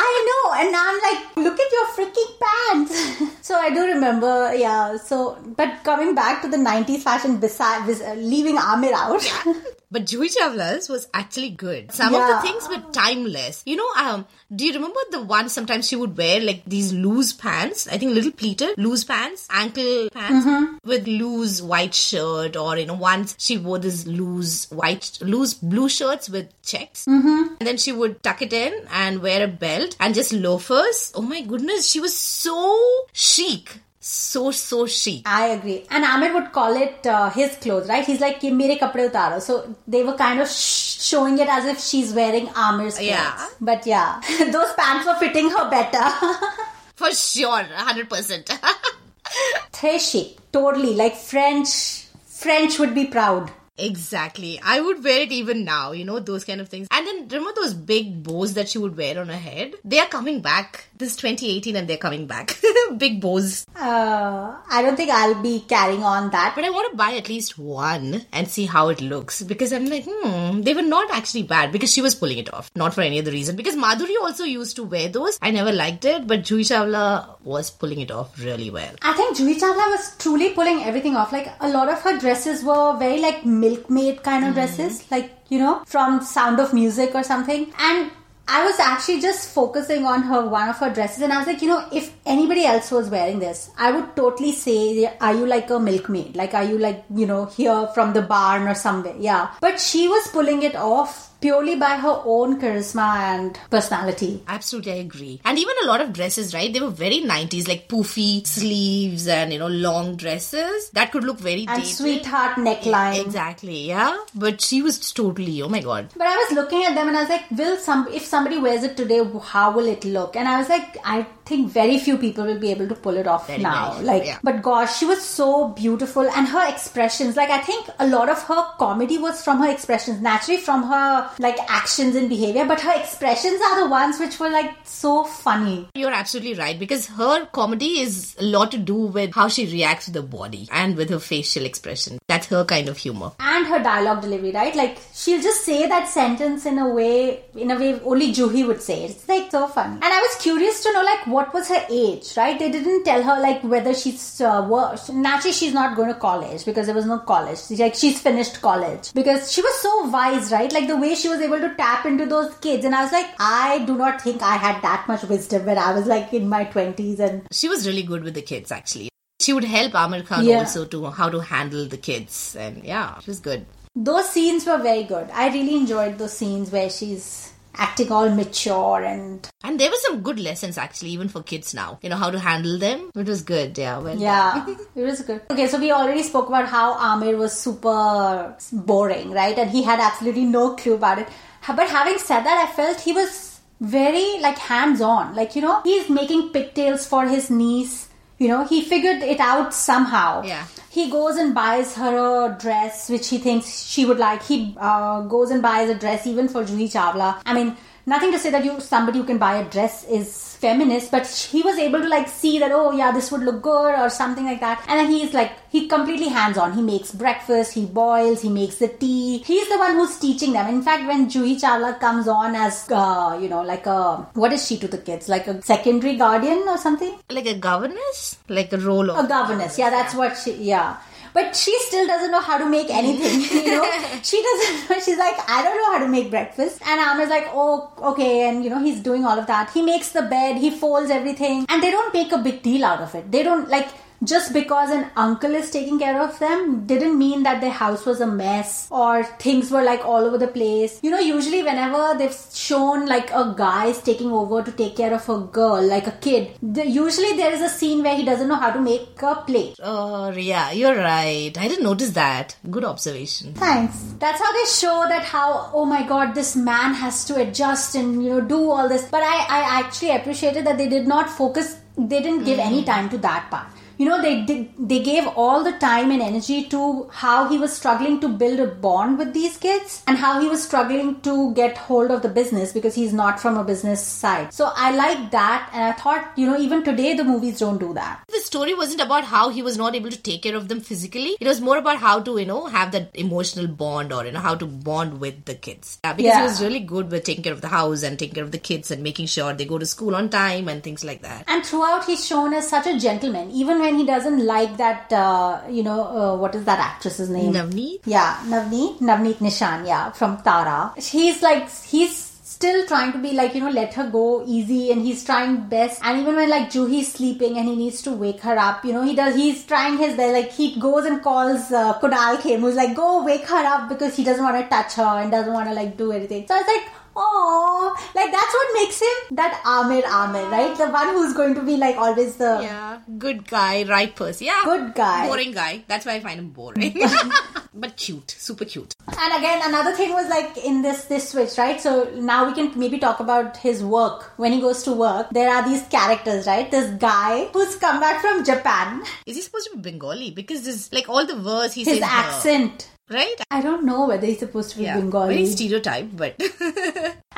I 0.00 0.10
know, 0.28 0.52
and 0.60 0.72
now 0.72 0.84
I'm 0.86 1.00
like, 1.08 1.36
look 1.36 1.58
at 1.58 1.72
your 1.72 1.86
freaking 1.96 2.30
pants. 2.44 3.36
so 3.46 3.56
I 3.56 3.70
do 3.70 3.84
remember, 3.86 4.54
yeah. 4.54 4.96
So, 4.96 5.36
but 5.56 5.82
coming 5.82 6.14
back 6.14 6.42
to 6.42 6.48
the 6.48 6.56
90s 6.56 7.02
fashion, 7.02 7.38
besides 7.38 8.00
leaving 8.16 8.58
Amir 8.58 8.94
out. 8.94 9.24
But 9.90 10.04
Juhi 10.04 10.28
Chawla's 10.36 10.88
was 10.88 11.08
actually 11.14 11.50
good. 11.50 11.92
Some 11.92 12.14
of 12.14 12.28
the 12.28 12.40
things 12.42 12.68
were 12.68 12.92
timeless. 12.92 13.62
You 13.64 13.76
know, 13.76 13.88
um, 13.96 14.26
do 14.54 14.66
you 14.66 14.74
remember 14.74 15.00
the 15.10 15.22
one 15.22 15.48
sometimes 15.48 15.88
she 15.88 15.96
would 15.96 16.14
wear 16.14 16.40
like 16.40 16.62
these 16.66 16.92
loose 16.92 17.32
pants? 17.32 17.88
I 17.88 17.96
think 17.96 18.12
little 18.12 18.32
pleated 18.32 18.76
loose 18.76 19.04
pants, 19.04 19.48
ankle 19.50 20.10
pants 20.10 20.78
with 20.84 21.06
loose 21.06 21.62
white 21.62 21.94
shirt, 21.94 22.54
or 22.54 22.76
you 22.76 22.84
know, 22.84 22.94
once 22.94 23.34
she 23.38 23.56
wore 23.56 23.78
this 23.78 24.06
loose 24.06 24.70
white, 24.70 25.18
loose 25.22 25.54
blue 25.54 25.88
shirts 25.88 26.28
with 26.28 26.50
checks, 26.62 27.06
mm-hmm. 27.06 27.54
and 27.58 27.66
then 27.66 27.78
she 27.78 27.92
would 27.92 28.22
tuck 28.22 28.42
it 28.42 28.52
in 28.52 28.86
and 28.92 29.22
wear 29.22 29.44
a 29.44 29.48
belt 29.48 29.87
and 30.00 30.14
just 30.14 30.32
loafers. 30.32 31.12
Oh 31.14 31.22
my 31.22 31.40
goodness, 31.42 31.90
she 31.90 32.00
was 32.00 32.16
so 32.16 33.06
chic, 33.12 33.80
so 34.00 34.50
so 34.50 34.86
chic. 34.86 35.22
I 35.26 35.48
agree. 35.48 35.84
And 35.90 36.04
Amir 36.04 36.32
would 36.34 36.52
call 36.52 36.76
it 36.76 37.06
uh, 37.06 37.30
his 37.30 37.56
clothes, 37.56 37.88
right? 37.88 38.04
He's 38.04 38.20
like, 38.20 38.42
"Ye 38.42 38.50
mere 38.50 38.76
kapde 38.76 39.10
utaro. 39.10 39.40
So 39.40 39.74
they 39.86 40.02
were 40.02 40.14
kind 40.14 40.40
of 40.40 40.48
sh- 40.48 41.00
showing 41.10 41.38
it 41.38 41.48
as 41.48 41.64
if 41.66 41.80
she's 41.80 42.12
wearing 42.12 42.48
Amir's 42.54 42.94
clothes. 42.96 43.08
Yeah. 43.08 43.48
But 43.60 43.86
yeah, 43.86 44.20
those 44.56 44.72
pants 44.74 45.06
were 45.06 45.16
fitting 45.26 45.50
her 45.50 45.68
better. 45.70 46.06
For 46.96 47.10
sure, 47.12 47.62
hundred 47.86 48.08
percent. 48.10 48.46
Très 49.72 49.98
chic. 50.00 50.36
Totally. 50.52 50.94
Like 50.94 51.14
French. 51.16 52.04
French 52.26 52.78
would 52.78 52.94
be 52.94 53.06
proud. 53.06 53.50
Exactly. 53.78 54.60
I 54.62 54.80
would 54.80 55.02
wear 55.04 55.22
it 55.22 55.32
even 55.32 55.64
now, 55.64 55.92
you 55.92 56.04
know, 56.04 56.18
those 56.18 56.44
kind 56.44 56.60
of 56.60 56.68
things. 56.68 56.88
And 56.90 57.06
then 57.06 57.28
remember 57.28 57.52
those 57.54 57.74
big 57.74 58.22
bows 58.22 58.54
that 58.54 58.68
she 58.68 58.78
would 58.78 58.96
wear 58.96 59.20
on 59.20 59.28
her 59.28 59.36
head? 59.36 59.74
They 59.84 60.00
are 60.00 60.08
coming 60.08 60.40
back. 60.40 60.88
This 60.96 61.14
2018 61.16 61.76
and 61.76 61.88
they're 61.88 61.96
coming 61.96 62.26
back. 62.26 62.60
big 62.98 63.20
bows. 63.20 63.64
Uh, 63.76 64.56
I 64.68 64.82
don't 64.82 64.96
think 64.96 65.10
I'll 65.10 65.40
be 65.40 65.60
carrying 65.60 66.02
on 66.02 66.30
that. 66.30 66.54
But 66.56 66.64
I 66.64 66.70
want 66.70 66.90
to 66.90 66.96
buy 66.96 67.12
at 67.12 67.28
least 67.28 67.58
one 67.58 68.26
and 68.32 68.48
see 68.48 68.66
how 68.66 68.88
it 68.88 69.00
looks 69.00 69.42
because 69.42 69.72
I'm 69.72 69.86
like, 69.86 70.04
hmm, 70.08 70.62
they 70.62 70.74
were 70.74 70.82
not 70.82 71.10
actually 71.12 71.44
bad 71.44 71.70
because 71.70 71.92
she 71.92 72.02
was 72.02 72.14
pulling 72.14 72.38
it 72.38 72.52
off, 72.52 72.70
not 72.74 72.94
for 72.94 73.02
any 73.02 73.20
other 73.20 73.30
reason. 73.30 73.54
Because 73.54 73.76
Madhuri 73.76 74.14
also 74.20 74.44
used 74.44 74.74
to 74.76 74.84
wear 74.84 75.08
those. 75.08 75.38
I 75.40 75.52
never 75.52 75.72
liked 75.72 76.04
it, 76.04 76.26
but 76.26 76.40
Juhi 76.40 76.62
Chawla 76.62 77.40
was 77.44 77.70
pulling 77.70 78.00
it 78.00 78.10
off 78.10 78.38
really 78.42 78.70
well. 78.70 78.94
I 79.02 79.12
think 79.12 79.36
Juhi 79.36 79.54
Chawla 79.54 79.88
was 79.94 80.16
truly 80.18 80.50
pulling 80.50 80.82
everything 80.82 81.16
off. 81.16 81.32
Like 81.32 81.48
a 81.60 81.68
lot 81.68 81.88
of 81.88 82.00
her 82.02 82.18
dresses 82.18 82.64
were 82.64 82.96
very 82.98 83.20
like 83.20 83.44
milkmaid 83.68 84.22
kind 84.22 84.46
of 84.46 84.54
dresses, 84.54 85.02
mm-hmm. 85.02 85.14
like 85.14 85.32
you 85.48 85.58
know 85.58 85.82
from 85.86 86.22
Sound 86.22 86.60
of 86.60 86.72
Music 86.72 87.14
or 87.14 87.22
something. 87.22 87.72
And 87.78 88.10
I 88.50 88.64
was 88.64 88.78
actually 88.80 89.20
just 89.20 89.50
focusing 89.54 90.06
on 90.06 90.22
her 90.22 90.46
one 90.46 90.70
of 90.70 90.78
her 90.78 90.92
dresses, 90.92 91.22
and 91.22 91.32
I 91.32 91.38
was 91.38 91.46
like, 91.46 91.60
you 91.60 91.68
know, 91.68 91.86
if 91.92 92.14
anybody 92.24 92.64
else 92.64 92.90
was 92.90 93.10
wearing 93.10 93.38
this, 93.38 93.70
I 93.76 93.92
would 93.92 94.16
totally 94.16 94.52
say, 94.52 95.12
are 95.20 95.34
you 95.34 95.46
like 95.46 95.70
a 95.70 95.78
milkmaid? 95.78 96.34
Like, 96.34 96.54
are 96.54 96.64
you 96.64 96.78
like 96.78 97.04
you 97.14 97.26
know 97.26 97.46
here 97.46 97.88
from 97.94 98.14
the 98.14 98.22
barn 98.22 98.68
or 98.68 98.74
somewhere? 98.74 99.16
Yeah. 99.18 99.50
But 99.60 99.80
she 99.80 100.08
was 100.08 100.28
pulling 100.28 100.62
it 100.62 100.76
off 100.76 101.27
purely 101.40 101.76
by 101.76 101.96
her 101.96 102.20
own 102.24 102.60
charisma 102.60 103.16
and 103.18 103.58
personality. 103.70 104.42
Absolutely, 104.48 104.92
I 104.92 104.96
agree. 104.96 105.40
And 105.44 105.58
even 105.58 105.74
a 105.82 105.86
lot 105.86 106.00
of 106.00 106.12
dresses, 106.12 106.52
right? 106.54 106.72
They 106.72 106.80
were 106.80 106.90
very 106.90 107.20
90s, 107.20 107.68
like 107.68 107.88
poofy 107.88 108.46
sleeves 108.46 109.28
and, 109.28 109.52
you 109.52 109.58
know, 109.58 109.68
long 109.68 110.16
dresses. 110.16 110.90
That 110.90 111.12
could 111.12 111.24
look 111.24 111.38
very 111.38 111.66
And 111.68 111.82
dated. 111.82 111.86
sweetheart 111.96 112.56
neckline. 112.56 113.24
Exactly, 113.24 113.86
yeah. 113.88 114.16
But 114.34 114.60
she 114.60 114.82
was 114.82 115.12
totally, 115.12 115.62
oh 115.62 115.68
my 115.68 115.80
god. 115.80 116.08
But 116.16 116.26
I 116.26 116.36
was 116.36 116.52
looking 116.52 116.84
at 116.84 116.94
them 116.94 117.08
and 117.08 117.16
I 117.16 117.20
was 117.20 117.30
like, 117.30 117.50
will 117.50 117.76
some 117.78 118.08
if 118.12 118.24
somebody 118.24 118.58
wears 118.58 118.82
it 118.82 118.96
today, 118.96 119.22
how 119.42 119.70
will 119.72 119.86
it 119.86 120.04
look? 120.04 120.36
And 120.36 120.48
I 120.48 120.58
was 120.58 120.68
like, 120.68 120.96
I 121.04 121.26
think 121.44 121.70
very 121.70 121.98
few 121.98 122.18
people 122.18 122.44
will 122.44 122.58
be 122.58 122.70
able 122.70 122.88
to 122.88 122.94
pull 122.94 123.16
it 123.16 123.26
off 123.26 123.46
Very, 123.46 123.62
now. 123.62 123.92
few, 123.94 124.04
like, 124.04 124.24
yeah. 124.26 124.38
but 124.42 124.60
gosh, 124.62 124.98
she 124.98 125.06
was 125.06 125.22
so 125.22 125.68
beautiful, 125.68 126.28
and 126.28 126.46
her 126.46 126.68
expressions. 126.68 127.36
Like, 127.36 127.48
I 127.48 127.58
think 127.58 127.88
a 127.98 128.06
lot 128.06 128.28
of 128.28 128.42
her 128.42 128.66
comedy 128.78 129.16
was 129.18 129.42
from 129.42 129.58
her 129.62 129.70
expressions, 129.70 130.20
naturally 130.20 130.60
from 130.60 130.82
her 130.82 131.27
like 131.38 131.56
actions 131.68 132.16
and 132.16 132.28
behavior. 132.28 132.64
But 132.64 132.80
her 132.80 132.92
expressions 133.00 133.60
are 133.60 133.82
the 133.84 133.88
ones 133.90 134.18
which 134.18 134.38
were 134.40 134.50
like 134.50 134.70
so 134.84 135.24
funny. 135.24 135.88
You're 135.94 136.12
absolutely 136.12 136.54
right 136.54 136.78
because 136.78 137.06
her 137.06 137.46
comedy 137.46 138.00
is 138.00 138.36
a 138.38 138.44
lot 138.44 138.70
to 138.72 138.78
do 138.78 138.94
with 138.94 139.34
how 139.34 139.48
she 139.48 139.66
reacts 139.66 140.06
to 140.06 140.10
the 140.12 140.22
body 140.22 140.68
and 140.72 140.96
with 140.96 141.10
her 141.10 141.18
facial 141.18 141.64
expression. 141.64 142.18
That's 142.28 142.46
her 142.48 142.64
kind 142.64 142.88
of 142.88 142.96
humor. 142.96 143.32
and 143.40 143.66
her 143.66 143.82
dialogue 143.82 144.22
delivery, 144.22 144.52
right? 144.52 144.74
Like 144.74 144.98
she'll 145.14 145.42
just 145.42 145.64
say 145.64 145.86
that 145.86 146.08
sentence 146.08 146.66
in 146.66 146.78
a 146.78 146.88
way, 146.88 147.42
in 147.54 147.70
a 147.70 147.76
way 147.78 148.00
only 148.04 148.32
Juhi 148.32 148.66
would 148.66 148.80
say. 148.82 149.04
It's 149.04 149.28
like 149.28 149.50
so 149.50 149.66
funny. 149.68 149.94
And 149.94 150.04
I 150.04 150.20
was 150.20 150.36
curious 150.42 150.82
to 150.82 150.92
know 150.92 151.02
like 151.02 151.26
what 151.26 151.52
was 151.54 151.68
her 151.68 151.84
age, 151.90 152.36
right? 152.36 152.58
They 152.58 152.70
didn't 152.70 153.04
tell 153.04 153.22
her 153.22 153.40
like 153.40 153.62
whether 153.62 153.94
she's 153.94 154.40
uh, 154.40 154.64
wor- 154.68 154.96
naturally 155.12 155.52
she's 155.52 155.72
not 155.74 155.96
going 155.96 156.08
to 156.08 156.18
college 156.18 156.64
because 156.64 156.86
there 156.86 156.94
was 156.94 157.06
no 157.06 157.18
college. 157.18 157.58
She's 157.66 157.80
like 157.80 157.94
she's 157.94 158.20
finished 158.20 158.60
college 158.60 159.12
because 159.14 159.50
she 159.52 159.60
was 159.62 159.74
so 159.80 160.08
wise, 160.08 160.52
right? 160.52 160.72
Like 160.72 160.86
the 160.88 160.96
way 160.96 161.14
she 161.18 161.28
was 161.28 161.40
able 161.40 161.58
to 161.60 161.74
tap 161.74 162.06
into 162.06 162.26
those 162.26 162.54
kids, 162.66 162.84
and 162.84 162.94
I 162.94 163.02
was 163.02 163.12
like, 163.12 163.26
I 163.38 163.84
do 163.86 163.96
not 163.96 164.20
think 164.22 164.42
I 164.42 164.56
had 164.56 164.80
that 164.82 165.06
much 165.08 165.22
wisdom 165.24 165.66
when 165.66 165.78
I 165.78 165.92
was 165.92 166.06
like 166.06 166.32
in 166.32 166.48
my 166.48 166.64
twenties 166.64 167.20
and 167.20 167.46
She 167.52 167.68
was 167.68 167.86
really 167.86 168.02
good 168.02 168.22
with 168.24 168.34
the 168.34 168.42
kids 168.42 168.72
actually. 168.72 169.08
She 169.40 169.52
would 169.52 169.64
help 169.64 169.94
Amir 169.94 170.22
Khan 170.24 170.44
Yeah. 170.44 170.60
also 170.60 170.84
to 170.86 171.06
how 171.10 171.28
to 171.30 171.40
handle 171.40 171.86
the 171.86 171.96
kids 171.96 172.56
and 172.58 172.82
yeah, 172.84 173.18
she 173.20 173.30
was 173.30 173.40
good. 173.40 173.66
those 173.96 174.28
scenes 174.30 174.64
were 174.66 174.78
very 174.78 175.02
good. 175.04 175.28
I 175.32 175.48
really 175.48 175.76
enjoyed 175.76 176.18
those 176.18 176.36
scenes 176.36 176.70
where 176.70 176.88
she's 176.90 177.47
acting 177.78 178.10
all 178.12 178.28
mature 178.28 179.02
and 179.02 179.48
And 179.64 179.80
there 179.80 179.90
were 179.90 179.96
some 180.00 180.20
good 180.20 180.38
lessons 180.38 180.78
actually, 180.78 181.10
even 181.10 181.28
for 181.28 181.42
kids 181.42 181.74
now. 181.74 181.98
You 182.02 182.10
know 182.10 182.16
how 182.16 182.30
to 182.30 182.38
handle 182.38 182.78
them. 182.78 183.10
It 183.14 183.26
was 183.26 183.42
good. 183.42 183.78
Yeah. 183.78 183.98
Well. 183.98 184.16
yeah, 184.16 184.66
it 184.94 185.02
was 185.02 185.22
good. 185.22 185.42
Okay, 185.50 185.66
so 185.66 185.78
we 185.78 185.92
already 185.92 186.22
spoke 186.22 186.48
about 186.48 186.68
how 186.68 186.94
Amir 186.94 187.36
was 187.36 187.58
super 187.58 188.56
boring, 188.72 189.30
right? 189.30 189.58
And 189.58 189.70
he 189.70 189.82
had 189.82 190.00
absolutely 190.00 190.44
no 190.44 190.74
clue 190.76 190.94
about 190.94 191.18
it. 191.18 191.28
But 191.66 191.88
having 191.88 192.18
said 192.18 192.42
that, 192.42 192.68
I 192.68 192.72
felt 192.74 193.00
he 193.00 193.12
was 193.12 193.60
very 193.80 194.40
like 194.40 194.58
hands 194.58 195.00
on. 195.00 195.34
Like, 195.34 195.54
you 195.54 195.62
know, 195.62 195.80
he's 195.84 196.08
making 196.08 196.50
pigtails 196.50 197.06
for 197.06 197.26
his 197.26 197.50
niece. 197.50 198.07
You 198.38 198.48
know, 198.48 198.64
he 198.64 198.82
figured 198.82 199.22
it 199.22 199.40
out 199.40 199.74
somehow. 199.74 200.42
Yeah. 200.42 200.66
He 200.90 201.10
goes 201.10 201.36
and 201.36 201.54
buys 201.54 201.94
her 201.96 202.46
a 202.46 202.56
dress 202.58 203.10
which 203.10 203.28
he 203.28 203.38
thinks 203.38 203.82
she 203.82 204.04
would 204.04 204.18
like. 204.18 204.42
He 204.44 204.76
uh, 204.78 205.22
goes 205.22 205.50
and 205.50 205.60
buys 205.60 205.90
a 205.90 205.94
dress 205.94 206.26
even 206.26 206.48
for 206.48 206.62
Juhi 206.62 206.86
Chawla. 206.86 207.40
I 207.44 207.52
mean, 207.52 207.76
nothing 208.12 208.32
to 208.32 208.38
say 208.38 208.50
that 208.50 208.64
you 208.64 208.80
somebody 208.80 209.18
who 209.18 209.24
can 209.24 209.38
buy 209.38 209.54
a 209.58 209.70
dress 209.70 210.04
is 210.18 210.28
feminist, 210.58 211.10
but 211.12 211.26
he 211.52 211.62
was 211.62 211.78
able 211.78 212.00
to 212.00 212.08
like 212.08 212.28
see 212.28 212.58
that 212.58 212.72
oh 212.72 212.90
yeah 213.00 213.12
this 213.12 213.30
would 213.30 213.42
look 213.48 213.62
good 213.62 213.94
or 214.02 214.08
something 214.10 214.46
like 214.50 214.60
that. 214.60 214.84
And 214.88 214.98
then 215.00 215.10
he's 215.10 215.32
like 215.32 215.52
he 215.70 215.86
completely 215.88 216.28
hands 216.28 216.58
on. 216.58 216.72
He 216.72 216.82
makes 216.82 217.12
breakfast, 217.12 217.74
he 217.74 217.84
boils, 217.86 218.42
he 218.42 218.48
makes 218.48 218.76
the 218.76 218.88
tea. 218.88 219.38
He's 219.50 219.68
the 219.68 219.78
one 219.78 219.94
who's 219.94 220.16
teaching 220.18 220.52
them. 220.52 220.68
In 220.74 220.82
fact, 220.82 221.06
when 221.06 221.28
Juhi 221.28 221.60
Chawla 221.62 222.00
comes 222.00 222.26
on 222.28 222.56
as 222.56 222.86
uh, 222.90 223.38
you 223.40 223.48
know 223.48 223.62
like 223.62 223.86
a 223.86 224.00
what 224.34 224.52
is 224.52 224.66
she 224.66 224.78
to 224.78 224.88
the 224.88 224.98
kids 224.98 225.28
like 225.28 225.46
a 225.46 225.60
secondary 225.62 226.16
guardian 226.16 226.64
or 226.66 226.78
something? 226.78 227.14
Like 227.30 227.46
a 227.46 227.58
governess, 227.70 228.38
like 228.48 228.72
a 228.72 228.78
role 228.78 229.10
of 229.10 229.24
A 229.24 229.28
governess, 229.28 229.78
yeah, 229.78 229.90
that's 229.90 230.14
what 230.14 230.36
she, 230.36 230.54
yeah. 230.54 230.96
But 231.38 231.54
she 231.54 231.74
still 231.86 232.06
doesn't 232.06 232.32
know 232.32 232.40
how 232.40 232.58
to 232.58 232.68
make 232.68 232.90
anything. 232.90 233.38
You 233.68 233.72
know, 233.74 233.84
she 234.22 234.42
doesn't. 234.42 234.90
know. 234.90 234.98
She's 235.00 235.18
like, 235.18 235.38
I 235.56 235.62
don't 235.62 235.76
know 235.76 235.92
how 235.92 235.98
to 236.04 236.08
make 236.08 236.30
breakfast, 236.30 236.80
and 236.86 237.00
Amir's 237.00 237.28
like, 237.28 237.46
oh, 237.52 237.90
okay, 238.12 238.48
and 238.48 238.64
you 238.64 238.70
know, 238.70 238.80
he's 238.80 239.00
doing 239.00 239.24
all 239.24 239.38
of 239.38 239.46
that. 239.46 239.70
He 239.70 239.82
makes 239.82 240.10
the 240.12 240.22
bed, 240.22 240.56
he 240.56 240.70
folds 240.70 241.10
everything, 241.10 241.66
and 241.68 241.82
they 241.82 241.90
don't 241.90 242.12
make 242.14 242.32
a 242.32 242.38
big 242.38 242.62
deal 242.62 242.84
out 242.84 243.00
of 243.00 243.14
it. 243.14 243.30
They 243.30 243.42
don't 243.42 243.68
like 243.68 243.88
just 244.22 244.52
because 244.52 244.90
an 244.90 245.06
uncle 245.16 245.54
is 245.54 245.70
taking 245.70 245.98
care 245.98 246.20
of 246.20 246.38
them 246.38 246.86
didn't 246.86 247.16
mean 247.16 247.42
that 247.44 247.60
their 247.60 247.70
house 247.70 248.04
was 248.04 248.20
a 248.20 248.26
mess 248.26 248.88
or 248.90 249.24
things 249.24 249.70
were 249.70 249.82
like 249.82 250.04
all 250.04 250.24
over 250.24 250.38
the 250.38 250.48
place. 250.48 250.98
You 251.02 251.10
know, 251.10 251.20
usually 251.20 251.62
whenever 251.62 252.16
they've 252.18 252.36
shown 252.52 253.06
like 253.06 253.30
a 253.30 253.54
guy 253.56 253.86
is 253.86 254.00
taking 254.00 254.32
over 254.32 254.62
to 254.62 254.72
take 254.72 254.96
care 254.96 255.14
of 255.14 255.28
a 255.28 255.38
girl, 255.40 255.82
like 255.82 256.06
a 256.06 256.12
kid, 256.12 256.50
the, 256.62 256.86
usually 256.86 257.36
there 257.36 257.52
is 257.52 257.62
a 257.62 257.68
scene 257.68 258.02
where 258.02 258.16
he 258.16 258.24
doesn't 258.24 258.48
know 258.48 258.56
how 258.56 258.70
to 258.70 258.80
make 258.80 259.22
a 259.22 259.36
plate. 259.36 259.76
Oh, 259.82 260.32
yeah, 260.32 260.72
you're 260.72 260.96
right. 260.96 261.56
I 261.56 261.68
didn't 261.68 261.84
notice 261.84 262.10
that. 262.10 262.56
Good 262.68 262.84
observation. 262.84 263.54
Thanks. 263.54 264.14
That's 264.18 264.40
how 264.40 264.52
they 264.52 264.64
show 264.70 265.06
that 265.08 265.24
how 265.24 265.70
oh 265.72 265.84
my 265.84 266.06
god 266.06 266.34
this 266.34 266.56
man 266.56 266.94
has 266.94 267.24
to 267.26 267.36
adjust 267.36 267.94
and 267.94 268.22
you 268.22 268.30
know 268.30 268.40
do 268.40 268.70
all 268.70 268.88
this. 268.88 269.08
But 269.08 269.22
I 269.22 269.36
I 269.48 269.80
actually 269.80 270.10
appreciated 270.10 270.66
that 270.66 270.78
they 270.78 270.88
did 270.88 271.06
not 271.06 271.30
focus. 271.30 271.78
They 271.96 272.22
didn't 272.22 272.44
give 272.44 272.58
any 272.58 272.80
hmm. 272.80 272.86
time 272.86 273.08
to 273.10 273.18
that 273.18 273.50
part 273.50 273.68
you 273.98 274.06
know 274.08 274.16
they 274.22 274.32
did 274.48 274.68
they 274.92 274.98
gave 275.06 275.26
all 275.44 275.62
the 275.64 275.72
time 275.84 276.10
and 276.16 276.22
energy 276.22 276.58
to 276.74 276.80
how 277.22 277.36
he 277.52 277.58
was 277.62 277.72
struggling 277.78 278.20
to 278.24 278.28
build 278.42 278.60
a 278.60 278.66
bond 278.86 279.18
with 279.18 279.32
these 279.34 279.56
kids 279.56 280.02
and 280.06 280.18
how 280.24 280.32
he 280.40 280.48
was 280.48 280.62
struggling 280.62 281.08
to 281.28 281.34
get 281.54 281.76
hold 281.88 282.10
of 282.16 282.22
the 282.22 282.28
business 282.38 282.72
because 282.72 282.94
he's 282.94 283.12
not 283.22 283.40
from 283.44 283.56
a 283.56 283.64
business 283.72 284.04
side 284.06 284.52
so 284.58 284.70
i 284.86 284.90
like 285.00 285.24
that 285.32 285.68
and 285.72 285.84
i 285.84 285.92
thought 286.02 286.30
you 286.42 286.46
know 286.50 286.58
even 286.66 286.84
today 286.90 287.14
the 287.22 287.24
movies 287.32 287.58
don't 287.64 287.78
do 287.86 287.92
that 287.94 288.22
The 288.36 288.44
story 288.48 288.74
wasn't 288.82 289.00
about 289.04 289.24
how 289.24 289.42
he 289.56 289.62
was 289.68 289.76
not 289.78 289.94
able 289.98 290.10
to 290.16 290.22
take 290.28 290.42
care 290.42 290.56
of 290.58 290.68
them 290.70 290.80
physically. 290.88 291.30
It 291.44 291.46
was 291.50 291.60
more 291.68 291.76
about 291.80 291.98
how 292.02 292.12
to, 292.26 292.32
you 292.40 292.44
know, 292.50 292.58
have 292.74 292.92
that 292.92 293.06
emotional 293.22 293.66
bond 293.80 294.12
or, 294.16 294.20
you 294.26 294.32
know, 294.34 294.42
how 294.46 294.54
to 294.62 294.66
bond 294.88 295.14
with 295.24 295.38
the 295.50 295.54
kids. 295.66 295.98
Yeah, 296.04 296.12
because 296.18 296.28
Yeah. 296.30 296.40
he 296.42 296.46
was 296.48 296.60
really 296.64 296.80
good 296.92 297.10
with 297.14 297.24
taking 297.28 297.44
care 297.46 297.52
of 297.56 297.62
the 297.64 297.72
house 297.74 298.02
and 298.08 298.18
taking 298.22 298.34
care 298.38 298.44
of 298.48 298.52
the 298.56 298.62
kids 298.70 298.90
and 298.96 299.02
making 299.08 299.26
sure 299.34 299.52
they 299.60 299.64
go 299.72 299.78
to 299.84 299.88
school 299.94 300.14
on 300.20 300.28
time 300.36 300.68
and 300.74 300.82
things 300.88 301.04
like 301.10 301.22
that. 301.28 301.44
and 301.54 301.66
throughout 301.70 302.04
he's 302.10 302.24
shown 302.30 302.54
as 302.60 302.68
such 302.74 302.86
a 302.86 302.96
gentleman 303.06 303.50
even 303.62 303.80
when 303.84 303.87
he 303.96 304.04
doesn't 304.04 304.44
like 304.44 304.76
that 304.76 305.12
uh, 305.12 305.60
you 305.68 305.82
know 305.82 306.02
uh, 306.02 306.36
what 306.36 306.54
is 306.54 306.64
that 306.64 306.78
actress's 306.78 307.28
name 307.28 307.52
Navneet? 307.52 308.00
Yeah, 308.04 308.36
Navneet, 308.46 308.98
Navneet 309.00 309.36
Nishan, 309.36 309.86
yeah, 309.86 310.10
from 310.12 310.40
Tara. 310.42 310.92
He's 310.96 311.42
like, 311.42 311.70
he's 311.82 312.28
still 312.58 312.86
trying 312.86 313.12
to 313.12 313.18
be 313.18 313.32
like, 313.32 313.54
you 313.54 313.60
know, 313.60 313.70
let 313.70 313.94
her 313.94 314.10
go 314.10 314.44
easy 314.46 314.90
and 314.90 315.02
he's 315.02 315.24
trying 315.24 315.68
best. 315.68 316.00
And 316.02 316.20
even 316.20 316.34
when 316.34 316.50
like 316.50 316.70
Juhi's 316.70 317.12
sleeping 317.12 317.56
and 317.56 317.68
he 317.68 317.76
needs 317.76 318.02
to 318.02 318.12
wake 318.12 318.40
her 318.40 318.58
up, 318.58 318.84
you 318.84 318.92
know, 318.92 319.02
he 319.02 319.14
does, 319.14 319.36
he's 319.36 319.64
trying 319.64 319.98
his 319.98 320.16
best. 320.16 320.32
Like 320.32 320.50
he 320.50 320.78
goes 320.80 321.04
and 321.04 321.22
calls 321.22 321.70
uh, 321.70 321.98
Kunal 322.00 322.36
Khemu, 322.38 322.60
who's 322.60 322.74
like, 322.74 322.96
go 322.96 323.22
wake 323.22 323.46
her 323.46 323.64
up 323.64 323.88
because 323.88 324.16
he 324.16 324.24
doesn't 324.24 324.42
want 324.42 324.60
to 324.60 324.68
touch 324.68 324.94
her 324.94 325.20
and 325.20 325.30
doesn't 325.30 325.52
want 325.52 325.68
to 325.68 325.74
like 325.74 325.96
do 325.96 326.10
anything. 326.10 326.46
So 326.48 326.54
I 326.54 326.58
was 326.58 326.66
like, 326.66 326.92
Oh, 327.20 327.94
like 328.14 328.30
that's 328.30 328.54
what 328.58 328.68
makes 328.74 329.00
him 329.00 329.36
that 329.36 329.60
Amir 329.66 330.04
Amir, 330.06 330.46
right? 330.50 330.76
The 330.76 330.88
one 330.88 331.08
who's 331.14 331.34
going 331.34 331.54
to 331.56 331.62
be 331.62 331.76
like 331.76 331.96
always 331.96 332.36
the 332.36 332.58
Yeah, 332.62 333.00
good 333.18 333.46
guy, 333.48 333.82
right 333.84 334.14
person. 334.14 334.46
Yeah, 334.46 334.62
Good 334.64 334.94
guy. 334.94 335.26
Boring 335.26 335.52
guy. 335.52 335.84
That's 335.88 336.06
why 336.06 336.14
I 336.14 336.20
find 336.20 336.38
him 336.38 336.50
boring. 336.50 336.96
but 337.74 337.96
cute, 337.96 338.30
super 338.38 338.64
cute. 338.64 338.94
And 339.08 339.38
again, 339.38 339.60
another 339.64 339.94
thing 339.96 340.12
was 340.12 340.28
like 340.28 340.56
in 340.58 340.82
this 340.82 341.04
this 341.06 341.30
switch, 341.30 341.58
right? 341.58 341.80
So 341.80 342.10
now 342.14 342.46
we 342.46 342.54
can 342.54 342.78
maybe 342.78 342.98
talk 342.98 343.20
about 343.20 343.56
his 343.56 343.82
work. 343.82 344.32
When 344.36 344.52
he 344.52 344.60
goes 344.60 344.82
to 344.84 344.92
work, 344.92 345.30
there 345.30 345.50
are 345.50 345.68
these 345.68 345.82
characters, 345.88 346.46
right? 346.46 346.70
This 346.70 346.90
guy 346.98 347.46
who's 347.52 347.74
come 347.76 347.98
back 348.00 348.20
from 348.20 348.44
Japan. 348.44 349.02
Is 349.26 349.36
he 349.36 349.42
supposed 349.42 349.70
to 349.70 349.76
be 349.76 349.82
Bengali? 349.90 350.30
Because 350.30 350.62
this, 350.64 350.92
like 350.92 351.08
all 351.08 351.26
the 351.26 351.40
words 351.40 351.74
he 351.74 351.84
His 351.84 351.94
says, 351.98 352.02
accent. 352.04 352.90
right? 353.10 353.34
I 353.50 353.60
don't 353.62 353.84
know 353.84 354.06
whether 354.06 354.26
he's 354.26 354.38
supposed 354.38 354.70
to 354.72 354.78
be 354.78 354.84
Yeah, 354.84 354.96
Bengali. 355.00 355.34
very 355.34 355.46
stereotyped, 355.46 356.16
but 356.16 356.36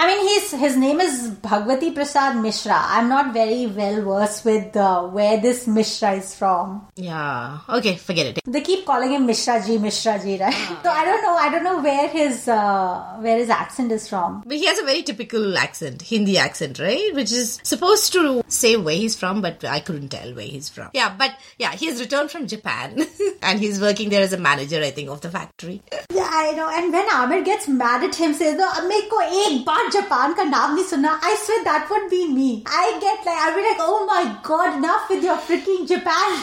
I 0.03 0.07
mean, 0.07 0.27
he's 0.29 0.51
his 0.53 0.77
name 0.79 0.99
is 1.01 1.31
Bhagwati 1.43 1.95
Prasad 1.95 2.37
Mishra. 2.43 2.73
I'm 2.75 3.09
not 3.09 3.35
very 3.35 3.67
well 3.67 4.03
versed 4.03 4.45
with 4.47 4.75
uh, 4.77 5.03
where 5.09 5.39
this 5.41 5.67
Mishra 5.67 6.13
is 6.13 6.35
from. 6.35 6.89
Yeah. 6.97 7.59
Okay, 7.69 7.97
forget 7.97 8.27
it. 8.27 8.41
They 8.47 8.63
keep 8.63 8.87
calling 8.87 9.13
him 9.13 9.27
Mishra 9.27 9.63
ji, 9.65 9.77
Mishra 9.77 10.19
ji, 10.19 10.39
right? 10.41 10.55
Ah. 10.57 10.81
So 10.85 10.91
I 10.91 11.05
don't 11.05 11.23
know. 11.23 11.35
I 11.37 11.51
don't 11.51 11.65
know 11.65 11.83
where 11.83 12.09
his 12.09 12.49
uh, 12.49 13.17
where 13.21 13.37
his 13.37 13.51
accent 13.51 13.93
is 13.93 14.09
from. 14.09 14.43
But 14.47 14.57
he 14.57 14.65
has 14.67 14.79
a 14.79 14.85
very 14.85 15.03
typical 15.03 15.59
accent, 15.59 16.01
Hindi 16.03 16.39
accent, 16.39 16.79
right? 16.79 17.15
Which 17.15 17.31
is 17.33 17.61
supposed 17.63 18.13
to 18.15 18.43
say 18.49 18.77
where 18.77 18.97
he's 18.97 19.17
from, 19.17 19.43
but 19.43 19.65
I 19.65 19.81
couldn't 19.81 20.09
tell 20.09 20.33
where 20.35 20.47
he's 20.47 20.71
from. 20.71 20.89
Yeah, 20.95 21.15
but 21.17 21.35
yeah, 21.59 21.73
he 21.73 21.87
has 21.87 22.01
returned 22.01 22.31
from 22.31 22.47
Japan 22.47 23.07
and 23.43 23.61
he's 23.61 23.81
working 23.81 24.09
there 24.09 24.23
as 24.23 24.33
a 24.33 24.39
manager, 24.39 24.83
I 24.83 24.91
think, 24.91 25.11
of 25.11 25.21
the 25.21 25.31
factory. 25.31 25.83
yeah, 26.11 26.29
I 26.33 26.53
know. 26.53 26.71
And 26.73 26.91
when 26.93 27.07
Amir 27.11 27.45
gets 27.45 27.69
mad 27.69 28.03
at 28.03 28.15
him, 28.15 28.33
says, 28.33 28.57
oh, 28.59 28.89
"Make 28.89 29.11
एक 29.20 29.66
बार 29.66 29.90
Japan 29.90 30.34
का 30.34 30.44
नाम 30.44 30.76
नहीं 30.76 30.86
सुना." 30.86 31.22
I 31.22 31.36
swear 31.36 31.64
that 31.64 31.92
would 31.92 32.10
be 32.10 32.24
me. 32.34 32.64
I 32.68 33.00
get 33.06 33.26
like, 33.26 33.38
I'll 33.46 33.56
be 33.56 33.68
like, 33.68 33.82
"Oh 33.82 34.06
my 34.06 34.24
god, 34.50 34.78
enough 34.78 35.10
with 35.10 35.24
your 35.24 35.38
freaking 35.50 35.86
Japan." 35.88 36.36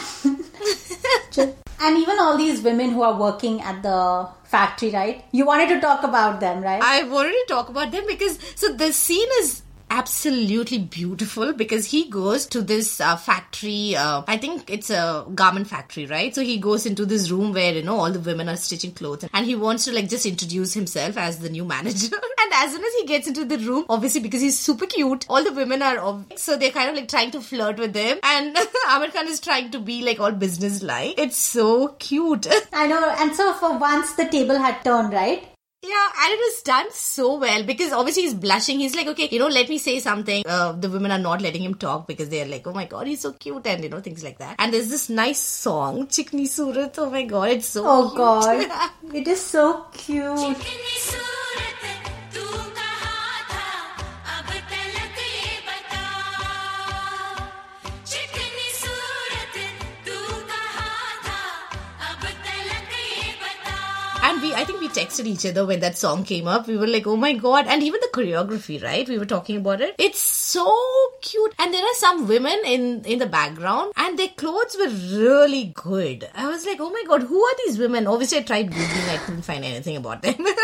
Just- 1.31 1.59
and 1.81 1.97
even 1.97 2.19
all 2.19 2.37
these 2.37 2.61
women 2.61 2.91
who 2.91 3.01
are 3.01 3.15
working 3.19 3.61
at 3.61 3.81
the 3.83 4.27
factory, 4.51 4.89
right? 4.91 5.23
You 5.31 5.45
wanted 5.45 5.67
to 5.67 5.79
talk 5.81 6.03
about 6.03 6.39
them, 6.39 6.61
right? 6.61 6.81
I 6.81 7.03
wanted 7.03 7.31
to 7.31 7.53
talk 7.53 7.69
about 7.69 7.91
them 7.91 8.05
because 8.07 8.37
so 8.55 8.73
the 8.83 8.93
scene 8.93 9.33
is 9.41 9.61
absolutely 9.90 10.78
beautiful 10.78 11.52
because 11.52 11.86
he 11.86 12.08
goes 12.10 12.46
to 12.46 12.62
this 12.62 13.00
uh, 13.00 13.16
factory 13.16 13.96
uh, 13.96 14.22
i 14.26 14.36
think 14.36 14.68
it's 14.70 14.90
a 14.90 15.26
garment 15.34 15.66
factory 15.66 16.06
right? 16.06 16.34
So 16.34 16.42
he 16.42 16.58
goes 16.58 16.86
into 16.86 17.06
this 17.06 17.30
room 17.30 17.52
where 17.52 17.72
you 17.72 17.82
know 17.82 17.98
all 17.98 18.10
the 18.10 18.20
women 18.20 18.48
are 18.48 18.56
stitching 18.56 18.92
clothes 18.92 19.24
and 19.32 19.46
he 19.46 19.54
wants 19.54 19.84
to 19.84 19.92
like 19.92 20.08
just 20.08 20.26
introduce 20.26 20.74
himself 20.74 21.16
as 21.16 21.38
the 21.38 21.50
new 21.50 21.64
manager. 21.64 22.16
And 22.40 22.52
as 22.54 22.72
soon 22.72 22.84
as 22.84 22.94
he 22.94 23.06
gets 23.06 23.26
into 23.26 23.44
the 23.44 23.58
room 23.58 23.84
obviously 23.88 24.20
because 24.20 24.40
he's 24.40 24.58
super 24.58 24.86
cute 24.86 25.26
all 25.28 25.42
the 25.44 25.52
women 25.52 25.82
are 25.82 25.98
ob- 25.98 26.32
so 26.36 26.56
they're 26.56 26.70
kind 26.70 26.90
of 26.90 26.96
like 26.96 27.08
trying 27.08 27.30
to 27.32 27.40
flirt 27.40 27.78
with 27.78 27.94
him. 27.94 28.18
And 28.22 28.56
Amir 28.90 29.10
Khan 29.10 29.28
is 29.28 29.40
trying 29.40 29.70
to 29.72 29.80
be 29.80 30.02
like 30.02 30.20
all 30.20 30.32
business 30.32 30.82
like 30.82 31.18
it's 31.18 31.36
so 31.36 31.88
cute. 31.98 32.46
I 32.72 32.86
know. 32.86 33.14
And 33.18 33.34
so 33.34 33.52
for 33.54 33.76
once, 33.78 34.12
the 34.14 34.26
table 34.26 34.56
had 34.56 34.82
turned, 34.84 35.12
right? 35.12 35.48
Yeah, 35.80 36.08
and 36.22 36.32
it 36.34 36.38
was 36.38 36.62
done 36.62 36.86
so 36.92 37.38
well 37.38 37.62
because 37.62 37.92
obviously 37.92 38.22
he's 38.24 38.34
blushing. 38.34 38.80
He's 38.80 38.96
like, 38.96 39.06
okay, 39.08 39.28
you 39.30 39.38
know, 39.38 39.46
let 39.46 39.68
me 39.68 39.78
say 39.78 40.00
something. 40.00 40.42
Uh, 40.44 40.72
the 40.72 40.90
women 40.90 41.12
are 41.12 41.18
not 41.20 41.40
letting 41.40 41.62
him 41.62 41.76
talk 41.76 42.08
because 42.08 42.28
they're 42.28 42.46
like, 42.46 42.66
oh 42.66 42.72
my 42.72 42.84
god, 42.86 43.06
he's 43.06 43.20
so 43.20 43.32
cute, 43.32 43.64
and 43.66 43.84
you 43.84 43.88
know, 43.88 44.00
things 44.00 44.24
like 44.24 44.38
that. 44.38 44.56
And 44.58 44.74
there's 44.74 44.88
this 44.90 45.08
nice 45.08 45.38
song, 45.40 46.08
Chikni 46.08 46.48
Surat. 46.48 46.98
Oh 46.98 47.08
my 47.10 47.22
god, 47.24 47.50
it's 47.50 47.68
so 47.68 47.84
Oh 47.86 48.08
cute. 48.08 48.16
god, 48.16 48.90
it 49.14 49.28
is 49.28 49.40
so 49.40 49.86
cute. 49.92 50.56
Texted 64.98 65.26
each 65.26 65.46
other 65.46 65.64
when 65.66 65.80
that 65.80 65.96
song 65.96 66.24
came 66.24 66.46
up. 66.46 66.66
We 66.66 66.76
were 66.76 66.86
like, 66.86 67.06
oh 67.06 67.16
my 67.16 67.32
god. 67.34 67.66
And 67.66 67.82
even 67.82 68.00
the 68.00 68.10
choreography, 68.12 68.82
right? 68.82 69.08
We 69.08 69.18
were 69.18 69.26
talking 69.26 69.58
about 69.58 69.80
it. 69.80 69.94
It's 69.98 70.20
so 70.20 70.66
cute. 71.20 71.54
And 71.58 71.72
there 71.72 71.84
are 71.84 71.94
some 71.94 72.26
women 72.26 72.58
in, 72.64 73.04
in 73.04 73.18
the 73.18 73.26
background 73.26 73.92
and 73.96 74.18
their 74.18 74.28
clothes 74.28 74.76
were 74.78 74.88
really 74.88 75.72
good. 75.74 76.28
I 76.34 76.48
was 76.48 76.66
like, 76.66 76.78
oh 76.80 76.90
my 76.90 77.04
god, 77.06 77.22
who 77.22 77.42
are 77.42 77.56
these 77.64 77.78
women? 77.78 78.06
Obviously 78.06 78.38
I 78.38 78.42
tried 78.42 78.70
Googling, 78.70 79.14
I 79.14 79.18
couldn't 79.18 79.42
find 79.42 79.64
anything 79.64 79.96
about 79.96 80.22
them. 80.22 80.46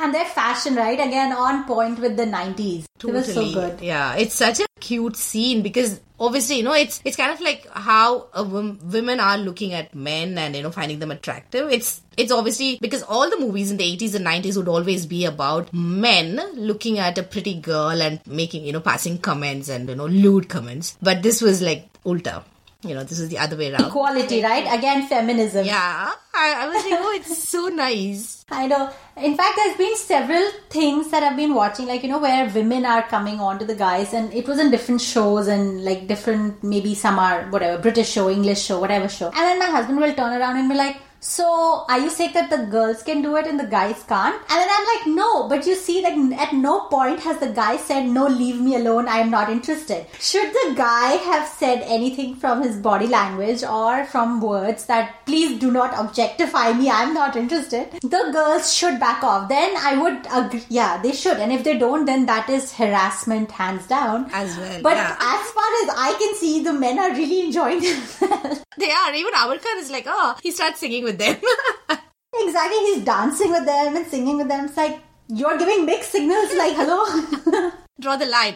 And 0.00 0.14
their 0.14 0.26
fashion, 0.26 0.76
right? 0.76 0.98
Again, 0.98 1.32
on 1.32 1.64
point 1.64 1.98
with 1.98 2.16
the 2.16 2.22
90s. 2.24 2.84
It 3.02 3.06
was 3.06 3.34
so 3.34 3.52
good. 3.52 3.80
Yeah, 3.80 4.14
it's 4.14 4.34
such 4.34 4.60
a 4.60 4.67
cute 4.80 5.16
scene 5.16 5.62
because 5.62 6.00
obviously, 6.18 6.56
you 6.56 6.62
know, 6.62 6.72
it's 6.72 7.00
it's 7.04 7.16
kind 7.16 7.32
of 7.32 7.40
like 7.40 7.68
how 7.70 8.28
a 8.32 8.42
women 8.42 9.20
are 9.20 9.38
looking 9.38 9.72
at 9.72 9.94
men 9.94 10.36
and 10.38 10.56
you 10.56 10.62
know 10.62 10.70
finding 10.70 10.98
them 10.98 11.10
attractive. 11.10 11.70
It's 11.70 12.02
it's 12.16 12.32
obviously 12.32 12.78
because 12.80 13.02
all 13.02 13.30
the 13.30 13.38
movies 13.38 13.70
in 13.70 13.76
the 13.76 13.84
80s 13.84 14.14
and 14.14 14.26
90s 14.26 14.56
would 14.56 14.68
always 14.68 15.06
be 15.06 15.24
about 15.24 15.72
men 15.72 16.40
looking 16.54 16.98
at 16.98 17.18
a 17.18 17.22
pretty 17.22 17.60
girl 17.60 18.02
and 18.02 18.20
making, 18.26 18.64
you 18.64 18.72
know, 18.72 18.80
passing 18.80 19.18
comments 19.18 19.68
and 19.68 19.88
you 19.88 19.94
know 19.94 20.06
lewd 20.06 20.48
comments. 20.48 20.96
But 21.00 21.22
this 21.22 21.40
was 21.40 21.62
like 21.62 21.88
ulta. 22.04 22.44
You 22.82 22.94
know, 22.94 23.02
this 23.02 23.18
is 23.18 23.28
the 23.28 23.38
other 23.38 23.56
way 23.56 23.72
around. 23.72 23.88
Equality, 23.88 24.40
right? 24.40 24.64
Again, 24.72 25.08
feminism. 25.08 25.66
Yeah, 25.66 26.12
I, 26.38 26.64
I 26.64 26.66
was 26.68 26.84
like, 26.84 27.00
oh, 27.00 27.12
it's 27.16 27.48
so 27.48 27.66
nice. 27.68 28.44
I 28.50 28.66
know. 28.66 28.90
In 29.16 29.36
fact, 29.36 29.56
there's 29.56 29.76
been 29.76 29.96
several 29.96 30.50
things 30.70 31.10
that 31.10 31.22
I've 31.22 31.36
been 31.36 31.54
watching, 31.54 31.86
like, 31.86 32.02
you 32.02 32.08
know, 32.08 32.18
where 32.18 32.48
women 32.54 32.86
are 32.86 33.02
coming 33.02 33.40
on 33.40 33.58
to 33.58 33.64
the 33.64 33.74
guys, 33.74 34.14
and 34.14 34.32
it 34.32 34.46
was 34.46 34.58
in 34.58 34.70
different 34.70 35.00
shows 35.00 35.48
and 35.48 35.84
like 35.84 36.06
different, 36.06 36.62
maybe 36.62 36.94
some 36.94 37.18
are 37.18 37.44
whatever, 37.50 37.82
British 37.82 38.10
show, 38.10 38.30
English 38.30 38.62
show, 38.62 38.80
whatever 38.80 39.08
show. 39.08 39.26
And 39.26 39.36
then 39.36 39.58
my 39.58 39.66
husband 39.66 40.00
will 40.00 40.14
turn 40.14 40.40
around 40.40 40.56
and 40.56 40.68
be 40.68 40.76
like, 40.76 40.96
So 41.20 41.84
are 41.88 41.98
you 41.98 42.10
saying 42.10 42.34
that 42.34 42.48
the 42.48 42.66
girls 42.66 43.02
can 43.02 43.22
do 43.22 43.34
it 43.36 43.46
and 43.46 43.58
the 43.58 43.66
guys 43.66 44.04
can't? 44.06 44.36
And 44.36 44.60
then 44.60 44.68
I'm 44.70 44.86
like, 44.86 45.06
no, 45.16 45.48
but 45.48 45.66
you 45.66 45.74
see, 45.74 46.00
like 46.00 46.14
at 46.38 46.52
no 46.52 46.82
point 46.82 47.20
has 47.20 47.38
the 47.38 47.48
guy 47.48 47.76
said, 47.76 48.06
no, 48.06 48.28
leave 48.28 48.60
me 48.60 48.76
alone, 48.76 49.08
I 49.08 49.18
am 49.18 49.30
not 49.30 49.50
interested. 49.50 50.06
Should 50.20 50.52
the 50.52 50.74
guy 50.76 51.14
have 51.14 51.48
said 51.48 51.82
anything 51.82 52.36
from 52.36 52.62
his 52.62 52.76
body 52.76 53.08
language 53.08 53.64
or 53.64 54.04
from 54.04 54.40
words 54.40 54.86
that 54.86 55.26
please 55.26 55.58
do 55.58 55.72
not 55.72 55.92
objectify 56.28 56.72
me, 56.72 56.90
I'm 56.90 57.14
not 57.14 57.36
interested, 57.36 57.90
the 58.02 58.30
girls 58.32 58.72
should 58.72 58.98
back 59.00 59.22
off. 59.22 59.48
Then 59.48 59.74
I 59.76 59.96
would 59.96 60.26
agree, 60.32 60.64
yeah, 60.68 61.00
they 61.02 61.12
should. 61.12 61.38
And 61.38 61.52
if 61.52 61.64
they 61.64 61.78
don't, 61.78 62.04
then 62.04 62.26
that 62.26 62.48
is 62.48 62.72
harassment 62.74 63.50
hands 63.50 63.86
down. 63.86 64.28
As 64.32 64.56
well, 64.56 64.82
But 64.82 64.96
yeah. 64.96 65.16
as 65.18 65.50
far 65.50 65.70
as 65.82 65.88
I 65.96 66.16
can 66.18 66.34
see, 66.36 66.62
the 66.62 66.72
men 66.72 66.98
are 66.98 67.10
really 67.12 67.46
enjoying 67.46 67.80
themselves. 67.88 68.64
They 68.76 68.90
are. 68.90 69.14
Even 69.14 69.32
Amir 69.34 69.58
Khan 69.58 69.78
is 69.78 69.90
like, 69.90 70.04
oh, 70.06 70.36
he 70.42 70.50
starts 70.50 70.80
singing 70.80 71.04
with 71.04 71.18
them. 71.18 71.36
Exactly, 72.40 72.78
he's 72.78 73.04
dancing 73.04 73.50
with 73.50 73.64
them 73.64 73.96
and 73.96 74.06
singing 74.06 74.36
with 74.36 74.48
them. 74.48 74.66
It's 74.66 74.76
like 74.76 75.00
you're 75.28 75.56
giving 75.58 75.84
mixed 75.86 76.12
signals. 76.12 76.52
Like, 76.54 76.76
hello, 76.76 77.70
Draw 78.00 78.16
the 78.16 78.26
line. 78.26 78.54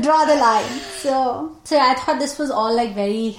draw 0.00 0.24
the 0.24 0.36
line. 0.36 0.64
So, 1.02 1.58
so 1.64 1.74
yeah, 1.74 1.92
I 1.94 2.00
thought 2.00 2.18
this 2.20 2.38
was 2.38 2.50
all 2.50 2.74
like 2.74 2.94
very, 2.94 3.38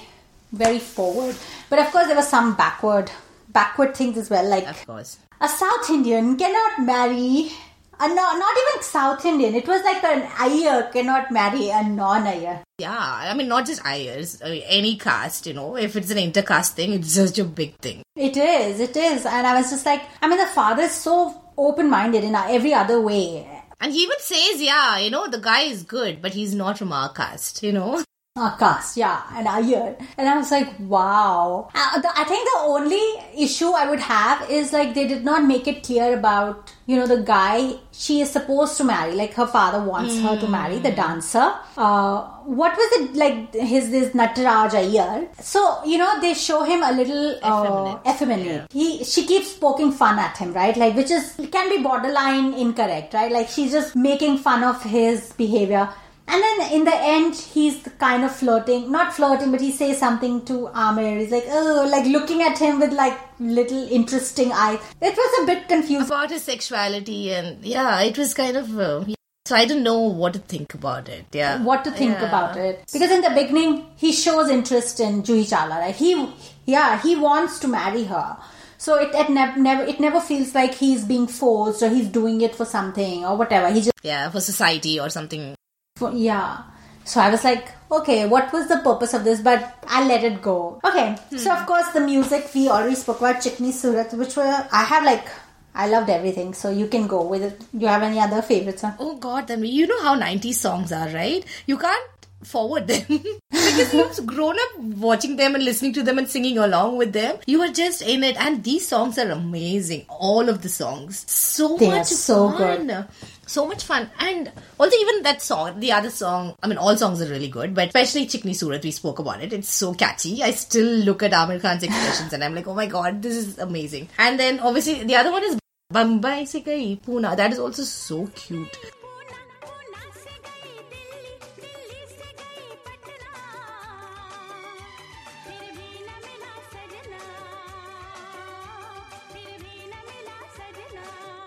very 0.51 0.77
forward. 0.79 1.36
But 1.69 1.79
of 1.79 1.88
course, 1.91 2.05
there 2.07 2.15
was 2.15 2.27
some 2.27 2.55
backward, 2.55 3.10
backward 3.49 3.95
things 3.95 4.17
as 4.17 4.29
well. 4.29 4.47
Like 4.47 4.67
of 4.67 4.86
course. 4.86 5.17
a 5.41 5.47
South 5.47 5.89
Indian 5.89 6.38
cannot 6.38 6.86
marry. 6.86 7.51
A 7.99 8.07
no, 8.07 8.13
not 8.15 8.55
even 8.55 8.83
South 8.83 9.25
Indian. 9.25 9.55
It 9.55 9.67
was 9.67 9.83
like 9.83 10.03
an 10.03 10.29
Iyer 10.38 10.89
cannot 10.93 11.31
marry 11.31 11.69
a 11.69 11.83
non-Iyer. 11.83 12.62
Yeah, 12.77 12.95
I 12.95 13.33
mean, 13.33 13.47
not 13.47 13.65
just 13.65 13.81
Iyers, 13.81 14.39
I 14.45 14.51
mean, 14.51 14.63
any 14.67 14.97
caste, 14.97 15.47
you 15.47 15.55
know, 15.55 15.75
if 15.75 15.95
it's 15.95 16.12
an 16.12 16.19
intercaste 16.19 16.75
thing, 16.75 16.93
it's 16.93 17.13
such 17.13 17.39
a 17.39 17.43
big 17.43 17.75
thing. 17.77 18.03
It 18.15 18.38
is, 18.38 18.79
it 18.79 18.95
is. 18.95 19.25
And 19.25 19.47
I 19.47 19.57
was 19.57 19.71
just 19.71 19.83
like, 19.83 20.03
I 20.21 20.27
mean, 20.27 20.38
the 20.38 20.45
father 20.45 20.83
is 20.83 20.91
so 20.91 21.41
open-minded 21.57 22.23
in 22.23 22.36
every 22.36 22.71
other 22.75 23.01
way. 23.01 23.47
And 23.81 23.91
he 23.91 24.03
even 24.03 24.19
says, 24.19 24.62
yeah, 24.62 24.99
you 24.99 25.10
know, 25.10 25.27
the 25.27 25.39
guy 25.39 25.62
is 25.62 25.81
good, 25.81 26.21
but 26.21 26.36
he's 26.36 26.53
not 26.53 26.77
from 26.77 26.91
our 26.93 27.12
caste, 27.12 27.63
you 27.63 27.71
know? 27.71 28.03
A 28.38 28.56
cast, 28.60 28.97
yeah, 28.97 29.23
and 29.34 29.47
a 29.47 29.60
year. 29.67 29.97
And 30.17 30.30
I 30.30 30.38
was 30.38 30.52
like, 30.52 30.69
wow. 30.80 31.69
Uh, 31.73 32.00
the, 32.00 32.10
I 32.15 32.23
think 32.23 32.47
the 32.54 32.60
only 32.65 33.02
issue 33.36 33.69
I 33.71 33.89
would 33.89 34.00
have 34.00 34.47
is 34.50 34.71
like 34.71 34.93
they 34.93 35.08
did 35.08 35.23
not 35.26 35.43
make 35.43 35.67
it 35.67 35.82
clear 35.84 36.15
about, 36.17 36.71
you 36.86 36.95
know, 36.97 37.08
the 37.08 37.23
guy 37.23 37.73
she 37.91 38.21
is 38.21 38.30
supposed 38.30 38.78
to 38.78 38.84
marry. 38.84 39.13
Like 39.15 39.34
her 39.34 39.47
father 39.47 39.84
wants 39.84 40.19
her 40.19 40.39
to 40.39 40.47
marry, 40.47 40.78
the 40.78 40.91
dancer. 40.91 41.52
Uh, 41.76 42.21
what 42.45 42.78
was 42.78 42.89
it 43.02 43.15
like 43.15 43.54
his 43.56 43.89
this 43.89 44.13
Nataraj 44.13 44.73
Iyer? 44.76 45.28
So, 45.41 45.84
you 45.84 45.97
know, 45.97 46.21
they 46.21 46.34
show 46.36 46.63
him 46.63 46.84
a 46.84 46.91
little 46.91 47.39
uh, 47.41 47.63
Effeminate. 47.63 48.08
effeminate. 48.08 48.71
He 48.71 49.04
she 49.04 49.26
keeps 49.26 49.54
poking 49.54 49.91
fun 49.91 50.19
at 50.19 50.38
him, 50.38 50.54
right? 50.54 50.78
Like 50.78 50.95
which 50.95 51.10
is 51.10 51.34
can 51.52 51.69
be 51.69 51.82
borderline 51.82 52.54
incorrect, 52.54 53.15
right? 53.15 53.32
Like 53.32 53.50
she's 53.50 53.71
just 53.71 53.95
making 53.95 54.38
fun 54.38 54.63
of 54.63 54.84
his 54.84 55.34
behavior. 55.34 55.89
And 56.30 56.44
then 56.44 56.72
in 56.74 56.84
the 56.84 56.94
end, 56.96 57.36
he's 57.36 57.82
kind 58.00 58.24
of 58.26 58.36
flirting, 58.36 58.92
not 58.92 59.13
flirting, 59.13 59.52
but 59.52 59.62
he 59.62 59.72
says 59.72 59.98
something 59.98 60.44
to 60.46 60.68
Amir. 60.74 61.20
He's 61.20 61.32
like, 61.32 61.46
oh, 61.48 61.88
like 61.90 62.06
looking 62.06 62.42
at 62.42 62.58
him 62.58 62.80
with 62.82 62.92
like 62.92 63.18
little 63.40 63.88
interesting 63.90 64.52
eyes. 64.52 64.80
It 65.02 65.16
was 65.16 65.44
a 65.44 65.46
bit 65.46 65.68
confusing. 65.70 66.06
About 66.06 66.30
his 66.32 66.44
sexuality, 66.44 67.32
and 67.34 67.63
yeah, 67.63 68.02
it 68.02 68.18
was 68.18 68.34
kind 68.34 68.58
of. 68.58 68.78
Uh, 68.78 69.06
so 69.46 69.56
I 69.56 69.63
didn't 69.63 69.84
know 69.84 70.00
what 70.00 70.34
to 70.34 70.40
think 70.40 70.74
about 70.74 71.08
it. 71.08 71.26
Yeah. 71.32 71.63
What 71.63 71.86
to 71.86 71.92
think 71.92 72.20
Yeah. 72.20 72.28
about 72.28 72.58
it? 72.58 72.84
Because 72.92 73.10
in 73.12 73.22
the 73.22 73.30
beginning, 73.30 73.86
he 73.96 74.12
shows 74.12 74.50
interest 74.50 75.00
in 75.00 75.24
Juhi 75.24 75.44
Chawla, 75.50 75.80
right? 75.80 75.96
He, 75.96 76.30
yeah, 76.66 77.02
he 77.02 77.16
wants 77.16 77.58
to 77.60 77.70
marry 77.70 78.04
her. 78.04 78.36
So 78.78 78.96
it, 78.96 79.16
it 79.16 79.30
nev- 79.30 79.56
never 79.58 79.84
it 79.84 80.02
never 80.02 80.20
feels 80.20 80.54
like 80.54 80.74
he's 80.76 81.06
being 81.06 81.26
forced 81.28 81.82
or 81.82 81.90
he's 81.90 82.10
doing 82.10 82.42
it 82.42 82.54
for 82.54 82.66
something 82.66 83.26
or 83.26 83.38
whatever. 83.38 83.72
He 83.72 83.80
just 83.80 83.94
Yeah, 84.04 84.30
for 84.30 84.42
society 84.42 85.00
or 85.00 85.10
something. 85.10 85.56
For- 85.97 86.12
yeah. 86.12 86.63
So 87.05 87.21
I 87.21 87.29
was 87.29 87.43
like, 87.43 87.67
okay, 87.91 88.25
what 88.27 88.51
was 88.51 88.67
the 88.67 88.77
purpose 88.77 89.13
of 89.13 89.23
this? 89.23 89.41
But 89.41 89.83
I 89.88 90.05
let 90.07 90.23
it 90.23 90.41
go. 90.41 90.79
Okay. 90.83 91.15
So 91.38 91.51
hmm. 91.51 91.57
of 91.57 91.65
course 91.65 91.89
the 91.93 92.01
music 92.01 92.49
we 92.53 92.67
already 92.69 92.95
spoke 92.95 93.19
about 93.19 93.38
Chikni 93.38 93.71
Surat, 93.71 94.13
which 94.13 94.36
were 94.36 94.67
I 94.71 94.83
have 94.83 95.05
like 95.05 95.27
I 95.73 95.88
loved 95.88 96.10
everything. 96.10 96.53
So 96.53 96.69
you 96.69 96.88
can 96.88 97.07
go 97.07 97.21
with 97.23 97.43
it. 97.43 97.60
Do 97.71 97.79
you 97.79 97.88
have 97.88 98.03
any 98.03 98.19
other 98.19 98.41
favorites? 98.41 98.81
Huh? 98.81 98.93
Oh 98.99 99.15
God, 99.15 99.47
then 99.47 99.63
you 99.63 99.88
know 99.88 100.01
how 100.01 100.19
90s 100.19 100.55
songs 100.55 100.91
are, 100.91 101.07
right? 101.10 101.45
You 101.65 101.77
can't 101.77 102.10
forward 102.43 102.88
them 102.88 103.05
because 103.51 103.93
you've 103.93 104.25
grown 104.25 104.55
up 104.55 104.79
watching 104.79 105.36
them 105.36 105.55
and 105.55 105.63
listening 105.63 105.93
to 105.93 106.03
them 106.03 106.17
and 106.17 106.29
singing 106.29 106.57
along 106.57 106.97
with 106.97 107.13
them. 107.13 107.38
You 107.45 107.62
are 107.62 107.71
just 107.71 108.01
in 108.01 108.23
it, 108.23 108.38
and 108.38 108.63
these 108.63 108.88
songs 108.88 109.17
are 109.17 109.29
amazing. 109.29 110.05
All 110.10 110.49
of 110.49 110.62
the 110.62 110.69
songs, 110.69 111.29
so 111.31 111.77
They 111.77 111.88
are 111.88 111.97
much 111.97 112.07
so 112.07 112.51
fun. 112.51 113.07
So 113.47 113.65
much 113.65 113.86
fun, 113.86 114.10
and 114.19 114.51
also 114.77 114.95
even 114.97 115.23
that 115.23 115.41
song, 115.41 115.79
the 115.79 115.93
other 115.93 116.10
song. 116.10 116.55
I 116.62 116.67
mean, 116.67 116.77
all 116.77 116.97
songs 116.97 117.21
are 117.21 117.29
really 117.29 117.47
good, 117.47 117.73
but 117.73 117.88
especially 117.88 118.27
Chikni 118.27 118.53
Surat, 118.53 118.83
we 118.83 118.91
spoke 118.91 119.19
about 119.19 119.41
it. 119.41 119.53
It's 119.53 119.69
so 119.69 119.93
catchy. 119.93 120.43
I 120.43 120.51
still 120.51 120.86
look 120.86 121.23
at 121.23 121.33
Amir 121.33 121.60
Khan's 121.60 121.83
expressions 121.83 122.33
and 122.33 122.43
I'm 122.43 122.53
like, 122.53 122.67
oh 122.67 122.73
my 122.73 122.88
god, 122.88 123.21
this 123.21 123.36
is 123.38 123.57
amazing. 123.57 124.10
And 124.17 124.38
then 124.38 124.60
obviously 124.60 125.01
the 125.05 125.15
other 125.15 125.31
one 125.31 125.45
is 125.45 125.57
Bombay 125.89 126.43
se 126.43 126.62
gayi. 126.62 126.99
That 127.38 127.53
is 127.53 127.60
also 127.60 127.83
so 127.83 128.27
cute. 128.36 128.77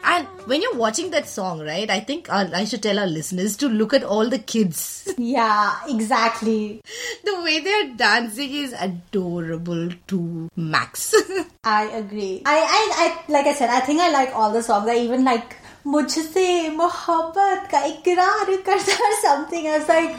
And 0.10 0.28
when 0.46 0.62
you're 0.62 0.76
watching 0.76 1.10
that 1.12 1.28
song, 1.28 1.62
right, 1.62 1.90
I 1.90 2.00
think 2.00 2.30
uh, 2.30 2.48
I 2.54 2.66
should 2.66 2.84
tell 2.84 3.00
our 3.00 3.08
listeners 3.08 3.58
to 3.58 3.68
look 3.68 3.92
at 3.94 4.04
all 4.04 4.30
the 4.30 4.38
kids. 4.38 5.12
Yeah, 5.18 5.76
exactly. 5.88 6.82
the 7.24 7.42
way 7.42 7.60
they're 7.60 7.96
dancing 7.96 8.54
is 8.54 8.74
adorable 8.74 9.90
to 10.08 10.50
max. 10.56 11.16
I 11.64 11.86
agree. 11.86 12.44
I, 12.46 12.60
I, 12.60 13.28
I, 13.28 13.32
like 13.32 13.48
I 13.48 13.54
said, 13.54 13.70
I 13.70 13.80
think 13.80 14.00
I 14.00 14.12
like 14.12 14.36
all 14.36 14.52
the 14.52 14.62
songs. 14.62 14.88
I 14.88 14.98
even 14.98 15.24
like 15.24 15.56
मुझसे 15.86 16.70
मोहब्बत 16.76 17.68
का 17.72 17.84
इकरार 17.86 18.56
करता 18.66 18.98
or 19.08 19.16
something. 19.22 19.68
I 19.68 19.78
was 19.78 19.88
like, 19.88 20.16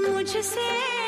मुझसे 0.00 0.99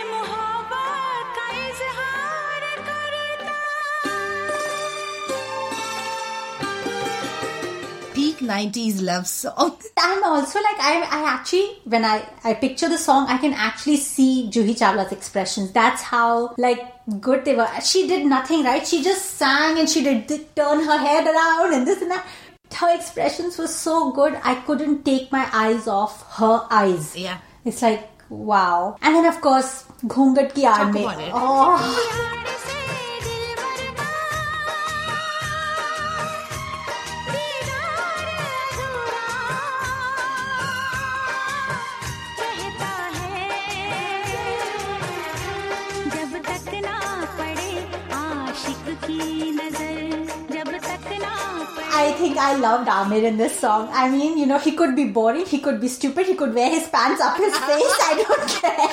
90s 8.43 9.01
love 9.01 9.27
song. 9.27 9.77
I'm 9.97 10.23
also 10.23 10.59
like 10.59 10.79
I 10.79 10.93
I 11.17 11.33
actually 11.33 11.77
when 11.85 12.05
I 12.05 12.27
I 12.43 12.53
picture 12.53 12.89
the 12.89 12.97
song 12.97 13.27
I 13.27 13.37
can 13.37 13.53
actually 13.53 13.97
see 13.97 14.49
Juhi 14.51 14.75
Chawla's 14.77 15.11
expressions. 15.11 15.71
That's 15.71 16.01
how 16.01 16.53
like 16.57 16.81
good 17.19 17.45
they 17.45 17.55
were. 17.55 17.67
She 17.81 18.07
did 18.07 18.25
nothing 18.25 18.63
right. 18.63 18.87
She 18.87 19.03
just 19.03 19.31
sang 19.31 19.79
and 19.79 19.89
she 19.89 20.03
did, 20.03 20.27
did 20.27 20.55
turn 20.55 20.83
her 20.83 20.97
head 20.97 21.27
around 21.27 21.73
and 21.73 21.87
this 21.87 22.01
and 22.01 22.11
that. 22.11 22.25
Her 22.73 22.95
expressions 22.95 23.57
were 23.57 23.67
so 23.67 24.11
good. 24.11 24.39
I 24.43 24.55
couldn't 24.55 25.03
take 25.03 25.31
my 25.31 25.47
eyes 25.53 25.87
off 25.87 26.23
her 26.37 26.65
eyes. 26.71 27.15
Yeah. 27.15 27.37
It's 27.65 27.81
like 27.81 28.09
wow. 28.29 28.97
And 29.01 29.15
then 29.15 29.25
of 29.25 29.41
course 29.41 29.85
Ghungat 30.05 30.55
ki 30.55 30.65
aad 30.65 30.93
Talk 30.93 30.95
about 30.95 31.19
it. 31.21 31.31
Oh. 31.33 32.79
I 52.03 52.11
think 52.11 52.37
I 52.37 52.55
loved 52.57 52.89
Amir 52.89 53.23
in 53.25 53.37
this 53.37 53.57
song. 53.57 53.89
I 53.93 54.09
mean, 54.09 54.37
you 54.37 54.45
know, 54.45 54.57
he 54.59 54.73
could 54.75 54.95
be 54.95 55.05
boring, 55.05 55.45
he 55.45 55.59
could 55.59 55.79
be 55.79 55.87
stupid, 55.87 56.25
he 56.27 56.35
could 56.35 56.53
wear 56.53 56.69
his 56.69 56.87
pants 56.89 57.21
up 57.21 57.37
his 57.37 57.55
face. 57.69 57.97
I 58.11 58.23
don't 58.27 58.49
care. 58.61 58.89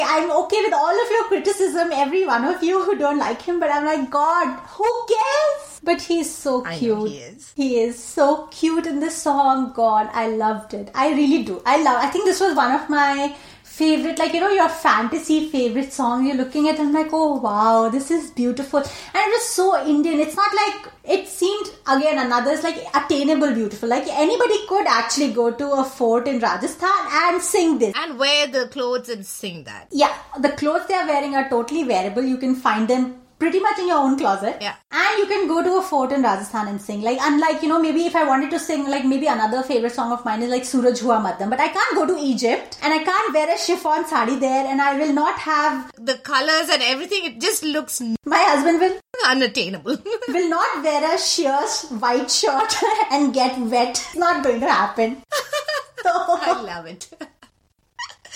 I'm 0.00 0.30
okay 0.30 0.60
with 0.64 0.72
all 0.72 1.02
of 1.04 1.10
your 1.10 1.24
criticism, 1.24 1.90
every 1.92 2.24
one 2.26 2.44
of 2.44 2.62
you 2.62 2.82
who 2.84 2.96
don't 2.96 3.18
like 3.18 3.42
him, 3.42 3.58
but 3.60 3.70
I'm 3.70 3.84
like, 3.84 4.08
God, 4.10 4.58
who 4.76 4.90
cares? 5.08 5.80
But 5.82 6.00
he's 6.00 6.32
so 6.34 6.62
cute. 6.62 7.08
he 7.08 7.18
is. 7.18 7.52
He 7.56 7.80
is 7.80 8.02
so 8.02 8.46
cute 8.52 8.86
in 8.86 9.00
this 9.00 9.20
song. 9.20 9.72
God, 9.74 10.08
I 10.12 10.28
loved 10.28 10.74
it. 10.74 10.90
I 10.94 11.10
really 11.10 11.42
do. 11.42 11.60
I 11.66 11.82
love. 11.82 11.98
I 12.02 12.08
think 12.10 12.24
this 12.26 12.40
was 12.40 12.54
one 12.54 12.72
of 12.80 12.88
my 12.88 13.34
favorite, 13.78 14.18
like 14.18 14.34
you 14.34 14.40
know, 14.40 14.50
your 14.50 14.68
fantasy 14.68 15.48
favorite 15.48 15.92
song. 15.92 16.26
You're 16.26 16.36
looking 16.36 16.68
at, 16.68 16.80
I'm 16.80 16.92
like, 16.92 17.10
oh 17.12 17.34
wow, 17.36 17.88
this 17.88 18.10
is 18.10 18.30
beautiful, 18.30 18.80
and 18.80 19.22
it 19.26 19.30
was 19.36 19.48
so 19.48 19.66
Indian. 19.86 20.20
It's 20.20 20.36
not 20.36 20.52
like 20.54 20.92
it 21.16 21.28
seemed 21.28 21.70
again 21.86 22.18
another. 22.24 22.52
It's 22.52 22.64
like 22.64 22.82
attainable, 22.94 23.54
beautiful. 23.54 23.88
Like 23.88 24.08
anybody 24.08 24.58
could 24.66 24.86
actually 24.86 25.32
go 25.32 25.50
to 25.50 25.70
a 25.72 25.84
fort 25.84 26.26
in 26.26 26.40
Rajasthan 26.40 27.06
and 27.22 27.42
sing 27.42 27.78
this. 27.78 27.94
And 27.96 28.18
wear 28.18 28.48
the 28.48 28.66
clothes 28.68 29.08
and 29.08 29.24
sing 29.24 29.64
that. 29.64 29.88
Yeah, 29.92 30.14
the 30.38 30.50
clothes 30.50 30.86
they 30.88 30.94
are 30.94 31.06
wearing 31.06 31.34
are 31.34 31.48
totally 31.48 31.84
wearable. 31.84 32.22
You 32.22 32.36
can 32.36 32.54
find 32.54 32.88
them 32.88 33.16
pretty 33.38 33.60
much 33.60 33.78
in 33.78 33.88
your 33.88 33.98
own 33.98 34.18
closet. 34.18 34.58
Yeah. 34.60 34.74
And 34.90 35.18
you 35.18 35.26
can 35.26 35.48
go 35.48 35.62
to 35.62 35.76
a 35.76 35.82
fort 35.82 36.12
in 36.12 36.22
Rajasthan 36.22 36.68
and 36.68 36.80
sing. 36.80 37.02
Like, 37.02 37.18
unlike, 37.20 37.62
you 37.62 37.68
know, 37.68 37.80
maybe 37.80 38.06
if 38.06 38.16
I 38.16 38.24
wanted 38.24 38.50
to 38.50 38.58
sing, 38.58 38.88
like, 38.88 39.04
maybe 39.04 39.26
another 39.26 39.62
favorite 39.62 39.92
song 39.92 40.12
of 40.12 40.24
mine 40.24 40.42
is 40.42 40.50
like 40.50 40.64
Suraj 40.64 41.00
Hua 41.00 41.20
Maddham. 41.20 41.50
But 41.50 41.60
I 41.60 41.68
can't 41.68 41.94
go 41.94 42.06
to 42.06 42.18
Egypt 42.18 42.78
and 42.82 42.92
I 42.92 43.02
can't 43.04 43.34
wear 43.34 43.52
a 43.54 43.58
chiffon 43.58 44.06
sari 44.06 44.36
there 44.36 44.66
and 44.66 44.80
I 44.80 44.98
will 44.98 45.12
not 45.12 45.38
have, 45.38 45.90
The 45.98 46.18
colors 46.18 46.68
and 46.70 46.82
everything, 46.82 47.24
it 47.24 47.40
just 47.40 47.62
looks 47.62 48.00
my 48.24 48.42
husband 48.42 48.80
will 48.80 48.98
unattainable. 49.26 49.96
will 50.28 50.48
not 50.48 50.82
wear 50.82 51.14
a 51.14 51.18
sheer 51.18 51.60
white 51.98 52.30
shirt 52.30 52.76
and 53.10 53.32
get 53.32 53.58
wet. 53.58 53.90
It's 53.90 54.16
not 54.16 54.44
going 54.44 54.60
to 54.60 54.70
happen. 54.70 55.22
I 56.04 56.60
love 56.62 56.86
it. 56.86 57.08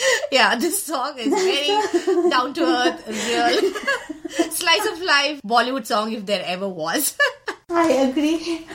yeah, 0.32 0.56
this 0.56 0.82
song 0.82 1.18
is 1.18 1.28
very 1.28 2.30
down 2.30 2.54
to 2.54 2.64
earth, 2.64 3.06
real. 3.06 3.72
Slice 4.50 4.86
of 4.86 5.00
life 5.02 5.42
Bollywood 5.42 5.86
song 5.86 6.12
if 6.12 6.24
there 6.26 6.42
ever 6.44 6.68
was. 6.68 7.16
I 7.70 7.90
agree. 7.92 8.66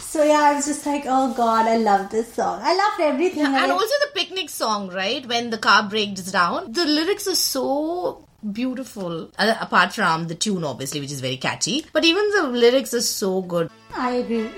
So 0.00 0.22
yeah, 0.22 0.40
I 0.40 0.54
was 0.54 0.66
just 0.66 0.86
like, 0.86 1.04
oh 1.06 1.34
god, 1.34 1.66
I 1.66 1.76
love 1.76 2.10
this 2.10 2.32
song. 2.32 2.60
I 2.62 2.74
loved 2.74 3.00
everything. 3.00 3.44
I 3.44 3.46
and 3.46 3.54
like- 3.54 3.70
also 3.70 3.94
the 4.06 4.10
picnic 4.14 4.48
song, 4.50 4.88
right? 4.88 5.26
When 5.26 5.50
the 5.50 5.58
car 5.58 5.88
breaks 5.88 6.22
down, 6.32 6.72
the 6.72 6.84
lyrics 6.86 7.26
are 7.26 7.34
so 7.34 8.24
beautiful. 8.52 9.30
Uh, 9.38 9.54
apart 9.60 9.92
from 9.94 10.28
the 10.28 10.34
tune, 10.34 10.64
obviously, 10.64 11.00
which 11.00 11.12
is 11.12 11.20
very 11.20 11.36
catchy, 11.36 11.84
but 11.92 12.04
even 12.04 12.30
the 12.30 12.44
lyrics 12.48 12.94
are 12.94 13.00
so 13.02 13.42
good. 13.42 13.70
I 13.94 14.12
agree. 14.12 14.50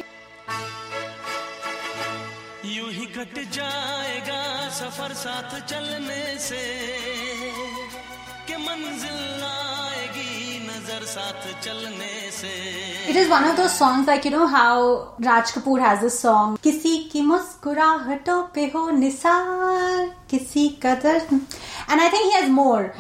सफ़र 4.79 5.13
साथ 5.15 5.61
चलने 5.69 6.25
से 6.39 6.65
के 8.49 8.57
मंजिल 8.59 9.43
आएगी 9.45 10.59
नज़र 10.67 11.05
साथ 11.07 11.49
चलने 11.65 12.31
से। 12.33 12.53
It 13.11 13.17
is 13.17 13.29
one 13.31 13.45
of 13.45 13.57
the 13.57 13.67
song 13.69 14.09
like 14.09 14.27
you 14.27 14.33
know 14.33 14.45
how 14.55 14.95
Raj 15.25 15.51
Kapoor 15.53 15.81
has 15.81 16.05
a 16.05 16.09
song 16.17 16.59
किसी 16.63 16.97
की 17.13 17.23
मुस्कुराहटों 17.23 18.43
पे 18.55 18.65
हो 18.75 18.89
निसार 18.99 20.07
किसी 20.31 20.69
कदर 20.83 21.21
and 21.31 22.01
I 22.01 22.09
think 22.09 22.23
he 22.23 22.31
has 22.31 22.51
more 22.51 22.91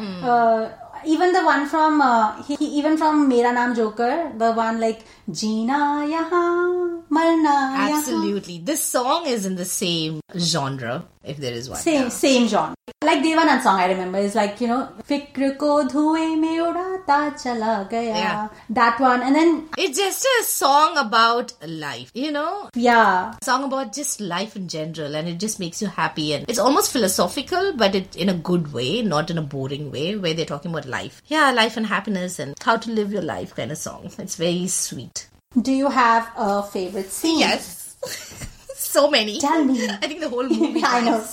even 1.06 1.32
the 1.32 1.44
one 1.44 1.66
from 1.66 2.00
uh, 2.00 2.42
he, 2.42 2.56
he, 2.56 2.66
even 2.78 2.96
from 2.96 3.28
Mera 3.28 3.52
Naam 3.52 3.74
Joker, 3.74 4.32
the 4.36 4.52
one 4.52 4.80
like 4.80 5.04
Jeena 5.30 6.08
Yahan 6.08 7.04
Marna. 7.10 7.74
Absolutely, 7.76 8.58
yaha. 8.58 8.66
this 8.66 8.84
song 8.84 9.26
is 9.26 9.46
in 9.46 9.56
the 9.56 9.64
same 9.64 10.20
genre, 10.36 11.04
if 11.24 11.36
there 11.38 11.52
is 11.52 11.68
one. 11.68 11.78
Same 11.78 12.10
same 12.10 12.48
genre. 12.48 12.77
Like 13.00 13.22
Devanand 13.22 13.62
song, 13.62 13.78
I 13.78 13.86
remember 13.86 14.18
is 14.18 14.34
like 14.34 14.60
you 14.60 14.66
know, 14.66 14.88
"Fikr 15.08 15.56
ko 15.56 15.84
dhue 15.90 16.38
mein 16.40 16.58
udata 16.62 17.18
chala 17.42 17.88
gaya." 17.88 18.16
Yeah. 18.22 18.48
That 18.70 18.98
one, 18.98 19.22
and 19.22 19.36
then 19.36 19.68
it's 19.78 19.96
just 19.98 20.26
a 20.30 20.42
song 20.44 20.96
about 20.96 21.52
life, 21.64 22.10
you 22.12 22.32
know. 22.32 22.68
Yeah, 22.74 23.34
song 23.44 23.62
about 23.68 23.92
just 23.92 24.20
life 24.20 24.56
in 24.56 24.66
general, 24.66 25.14
and 25.14 25.28
it 25.28 25.38
just 25.38 25.60
makes 25.60 25.80
you 25.80 25.86
happy, 25.86 26.32
and 26.32 26.44
it's 26.48 26.58
almost 26.58 26.90
philosophical, 26.90 27.72
but 27.84 27.94
it 27.94 28.16
in 28.16 28.28
a 28.28 28.34
good 28.34 28.72
way, 28.72 29.00
not 29.00 29.30
in 29.30 29.38
a 29.38 29.46
boring 29.56 29.92
way, 29.92 30.16
where 30.16 30.34
they're 30.34 30.52
talking 30.52 30.72
about 30.72 30.86
life. 30.86 31.22
Yeah, 31.28 31.52
life 31.52 31.76
and 31.76 31.86
happiness, 31.86 32.40
and 32.40 32.56
how 32.60 32.76
to 32.78 32.90
live 32.90 33.12
your 33.12 33.22
life, 33.22 33.54
kind 33.54 33.70
of 33.70 33.78
song. 33.78 34.10
It's 34.18 34.34
very 34.34 34.66
sweet. 34.66 35.28
Do 35.70 35.70
you 35.72 35.88
have 35.88 36.30
a 36.36 36.62
favorite 36.64 37.12
scene? 37.12 37.38
Yes. 37.38 38.48
so 38.78 39.10
many 39.10 39.38
Tell 39.40 39.64
me. 39.64 39.86
i 40.02 40.06
think 40.06 40.20
the 40.20 40.28
whole 40.28 40.48
movie 40.48 40.82
I 40.84 41.00
know. 41.00 41.24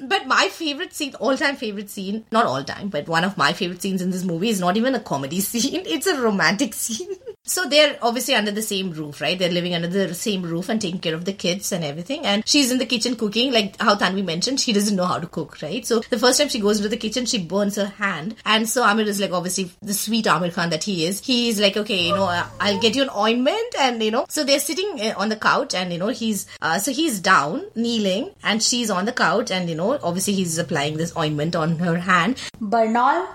but 0.08 0.26
my 0.26 0.48
favorite 0.50 0.92
scene 0.94 1.14
all-time 1.16 1.56
favorite 1.56 1.90
scene 1.90 2.24
not 2.30 2.46
all-time 2.46 2.88
but 2.88 3.08
one 3.08 3.24
of 3.24 3.36
my 3.36 3.52
favorite 3.52 3.82
scenes 3.82 4.02
in 4.02 4.10
this 4.10 4.24
movie 4.24 4.50
is 4.50 4.60
not 4.60 4.76
even 4.76 4.94
a 4.94 5.00
comedy 5.00 5.40
scene 5.40 5.82
it's 5.86 6.06
a 6.06 6.20
romantic 6.20 6.74
scene 6.74 7.16
so 7.46 7.68
they're 7.68 7.96
obviously 8.02 8.34
under 8.34 8.50
the 8.50 8.62
same 8.62 8.90
roof 8.90 9.20
right? 9.20 9.38
They're 9.38 9.50
living 9.50 9.74
under 9.74 9.88
the 9.88 10.14
same 10.14 10.42
roof 10.42 10.68
and 10.68 10.80
taking 10.80 11.00
care 11.00 11.14
of 11.14 11.24
the 11.24 11.32
kids 11.32 11.72
and 11.72 11.84
everything. 11.84 12.26
And 12.26 12.46
she's 12.46 12.70
in 12.70 12.78
the 12.78 12.86
kitchen 12.86 13.16
cooking 13.16 13.52
like 13.52 13.80
how 13.80 13.94
tanvi 13.94 14.24
mentioned 14.24 14.60
she 14.60 14.72
doesn't 14.72 14.96
know 14.96 15.04
how 15.04 15.18
to 15.18 15.26
cook 15.26 15.62
right? 15.62 15.86
So 15.86 16.00
the 16.10 16.18
first 16.18 16.38
time 16.38 16.48
she 16.48 16.60
goes 16.60 16.78
into 16.78 16.88
the 16.88 16.96
kitchen 16.96 17.26
she 17.26 17.38
burns 17.38 17.76
her 17.76 17.86
hand. 17.86 18.34
And 18.44 18.68
so 18.68 18.84
amir 18.84 19.06
is 19.06 19.20
like 19.20 19.32
obviously 19.32 19.70
the 19.80 19.94
sweet 19.94 20.26
amir 20.26 20.50
khan 20.50 20.70
that 20.70 20.84
he 20.84 21.06
is. 21.06 21.24
He's 21.24 21.60
like 21.60 21.76
okay 21.76 22.08
you 22.08 22.14
know 22.14 22.24
uh, 22.24 22.46
i'll 22.60 22.80
get 22.80 22.96
you 22.96 23.02
an 23.02 23.10
ointment 23.16 23.74
and 23.78 24.02
you 24.02 24.10
know. 24.10 24.26
So 24.28 24.44
they're 24.44 24.60
sitting 24.60 25.00
uh, 25.00 25.14
on 25.16 25.28
the 25.28 25.36
couch 25.36 25.74
and 25.74 25.92
you 25.92 25.98
know 25.98 26.08
he's 26.08 26.46
uh, 26.60 26.78
so 26.78 26.92
he's 26.92 27.20
down 27.20 27.64
kneeling 27.74 28.30
and 28.42 28.62
she's 28.62 28.90
on 28.90 29.04
the 29.04 29.12
couch 29.12 29.50
and 29.50 29.68
you 29.68 29.76
know 29.76 29.98
obviously 30.02 30.34
he's 30.34 30.58
applying 30.58 30.96
this 30.96 31.16
ointment 31.16 31.54
on 31.54 31.76
her 31.78 31.98
hand. 31.98 32.36
Burnol 32.60 33.26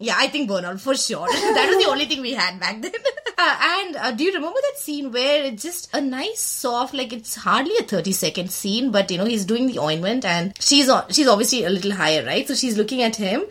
yeah, 0.00 0.14
I 0.18 0.26
think 0.28 0.50
Burnol 0.50 0.80
for 0.80 0.94
sure. 0.96 1.26
that 1.56 1.66
was 1.68 1.84
the 1.84 1.90
only 1.90 2.06
thing 2.06 2.20
we 2.22 2.32
had 2.34 2.58
back 2.58 2.80
then. 2.82 2.92
Uh, 3.42 3.56
and 3.80 3.96
uh, 3.96 4.10
do 4.10 4.22
you 4.22 4.34
remember 4.34 4.58
that 4.60 4.78
scene 4.78 5.10
where 5.12 5.44
it's 5.44 5.62
just 5.62 5.88
a 5.94 6.00
nice, 6.00 6.40
soft, 6.40 6.92
like 6.92 7.10
it's 7.10 7.36
hardly 7.36 7.72
a 7.78 7.82
thirty 7.82 8.12
second 8.12 8.50
scene, 8.52 8.90
but 8.90 9.10
you 9.10 9.16
know 9.16 9.24
he's 9.24 9.46
doing 9.46 9.66
the 9.66 9.78
ointment 9.78 10.26
and 10.26 10.52
she's 10.60 10.90
on, 10.90 11.08
she's 11.08 11.26
obviously 11.26 11.64
a 11.64 11.70
little 11.70 11.92
higher, 11.92 12.22
right? 12.26 12.46
So 12.46 12.54
she's 12.54 12.76
looking 12.76 13.00
at 13.00 13.16
him. 13.16 13.44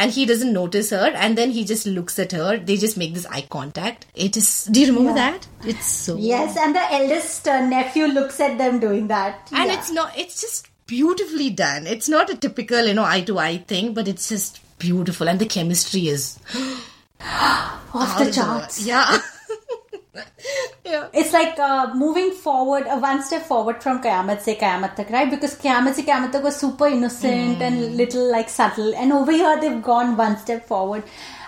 And 0.00 0.10
he 0.12 0.26
doesn't 0.26 0.52
notice 0.52 0.90
her, 0.90 1.10
and 1.14 1.36
then 1.38 1.50
he 1.50 1.64
just 1.64 1.84
looks 1.86 2.18
at 2.20 2.30
her. 2.32 2.56
They 2.56 2.76
just 2.76 2.96
make 2.96 3.14
this 3.14 3.26
eye 3.26 3.46
contact. 3.50 4.06
It 4.14 4.36
is. 4.36 4.64
Do 4.64 4.80
you 4.80 4.86
remember 4.88 5.14
that? 5.14 5.46
It's 5.64 5.86
so. 5.86 6.16
Yes, 6.16 6.56
and 6.56 6.74
the 6.74 6.92
eldest 6.98 7.46
uh, 7.48 7.64
nephew 7.66 8.06
looks 8.06 8.38
at 8.40 8.58
them 8.58 8.78
doing 8.80 9.06
that. 9.08 9.48
and 9.52 9.68
Yeah. 9.70 9.78
it's 9.78 9.90
not 9.92 10.18
it's 10.18 10.40
just 10.40 10.68
beautifully 10.86 11.50
done 11.50 11.86
it's 11.86 12.08
not 12.08 12.30
a 12.30 12.36
typical 12.36 12.86
you 12.86 12.94
know 12.94 13.04
eye 13.04 13.20
to 13.20 13.38
eye 13.38 13.58
thing 13.58 13.92
but 13.92 14.08
it's 14.08 14.28
just 14.30 14.58
beautiful 14.78 15.28
and 15.28 15.38
the 15.38 15.46
chemistry 15.46 16.08
is 16.08 16.38
off 17.94 18.18
the 18.18 18.30
charts. 18.32 18.84
yeah 18.84 19.18
yeah 20.84 21.08
It's 21.12 21.32
like 21.32 21.58
uh, 21.58 21.92
moving 21.94 22.30
forward, 22.32 22.86
uh, 22.86 22.98
one 22.98 23.22
step 23.22 23.42
forward 23.42 23.82
from 23.82 24.00
Kayamat 24.02 24.40
se 24.40 24.56
Kayamat 24.56 24.96
tak, 24.96 25.10
right? 25.10 25.30
Because 25.30 25.54
Kayamat 25.56 25.94
se 25.94 26.02
Kayamat 26.04 26.32
tak 26.32 26.42
was 26.42 26.56
super 26.56 26.86
innocent 26.86 27.60
and 27.62 27.96
little 27.96 28.30
like 28.32 28.48
subtle, 28.48 28.94
and 28.94 29.12
over 29.12 29.32
here 29.32 29.60
they've 29.60 29.82
gone 29.82 30.16
one 30.16 30.38
step 30.38 30.66
forward. 30.66 31.02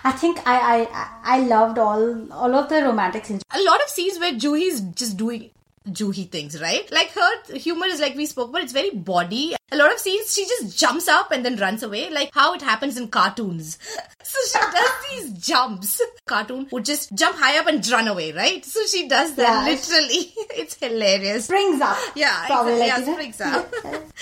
I 0.05 0.13
think 0.13 0.41
I 0.47 0.57
I 0.75 0.79
I- 1.05 1.09
I 1.37 1.39
loved 1.55 1.79
all 1.79 2.05
all 2.33 2.55
of 2.55 2.69
the 2.69 2.83
romantic 2.85 3.25
scenes. 3.27 3.43
a 3.51 3.63
lot 3.65 3.83
of 3.83 3.89
scenes 3.89 4.19
where 4.21 4.33
Juhi's 4.45 4.81
just 5.03 5.17
doing 5.17 5.51
Juhi 5.89 6.31
things, 6.31 6.61
right? 6.61 6.91
Like 6.93 7.11
her 7.13 7.55
humor 7.57 7.87
is 7.87 8.01
like 8.01 8.15
we 8.15 8.27
spoke, 8.27 8.53
but 8.53 8.63
it's 8.63 8.73
very 8.73 8.91
body. 8.91 9.55
A 9.73 9.77
lot 9.77 9.93
of 9.93 9.99
scenes 9.99 10.35
she 10.35 10.45
just 10.45 10.77
jumps 10.79 11.09
up 11.09 11.31
and 11.31 11.45
then 11.45 11.57
runs 11.57 11.83
away, 11.83 12.11
like 12.11 12.31
how 12.35 12.53
it 12.55 12.61
happens 12.63 12.97
in 12.97 13.09
cartoons. 13.09 13.79
So 14.31 14.39
she 14.47 14.65
does 14.71 14.91
these 15.11 15.45
jumps. 15.45 16.01
Cartoon 16.25 16.69
would 16.71 16.85
just 16.85 17.13
jump 17.17 17.37
high 17.37 17.59
up 17.59 17.67
and 17.67 17.85
run 17.89 18.07
away, 18.07 18.31
right? 18.31 18.65
So 18.65 18.87
she 18.87 19.09
does 19.09 19.35
that 19.35 19.67
Yeah. 19.67 19.73
literally. 19.73 20.33
It's 20.57 20.75
hilarious. 20.75 21.47
Springs 21.47 21.81
up. 21.81 21.97
Yeah, 22.15 22.47
probably 22.47 22.75
exactly. 22.81 23.13
like 23.13 23.27
yeah, 23.27 23.33
springs 23.33 23.41
up 23.41 23.75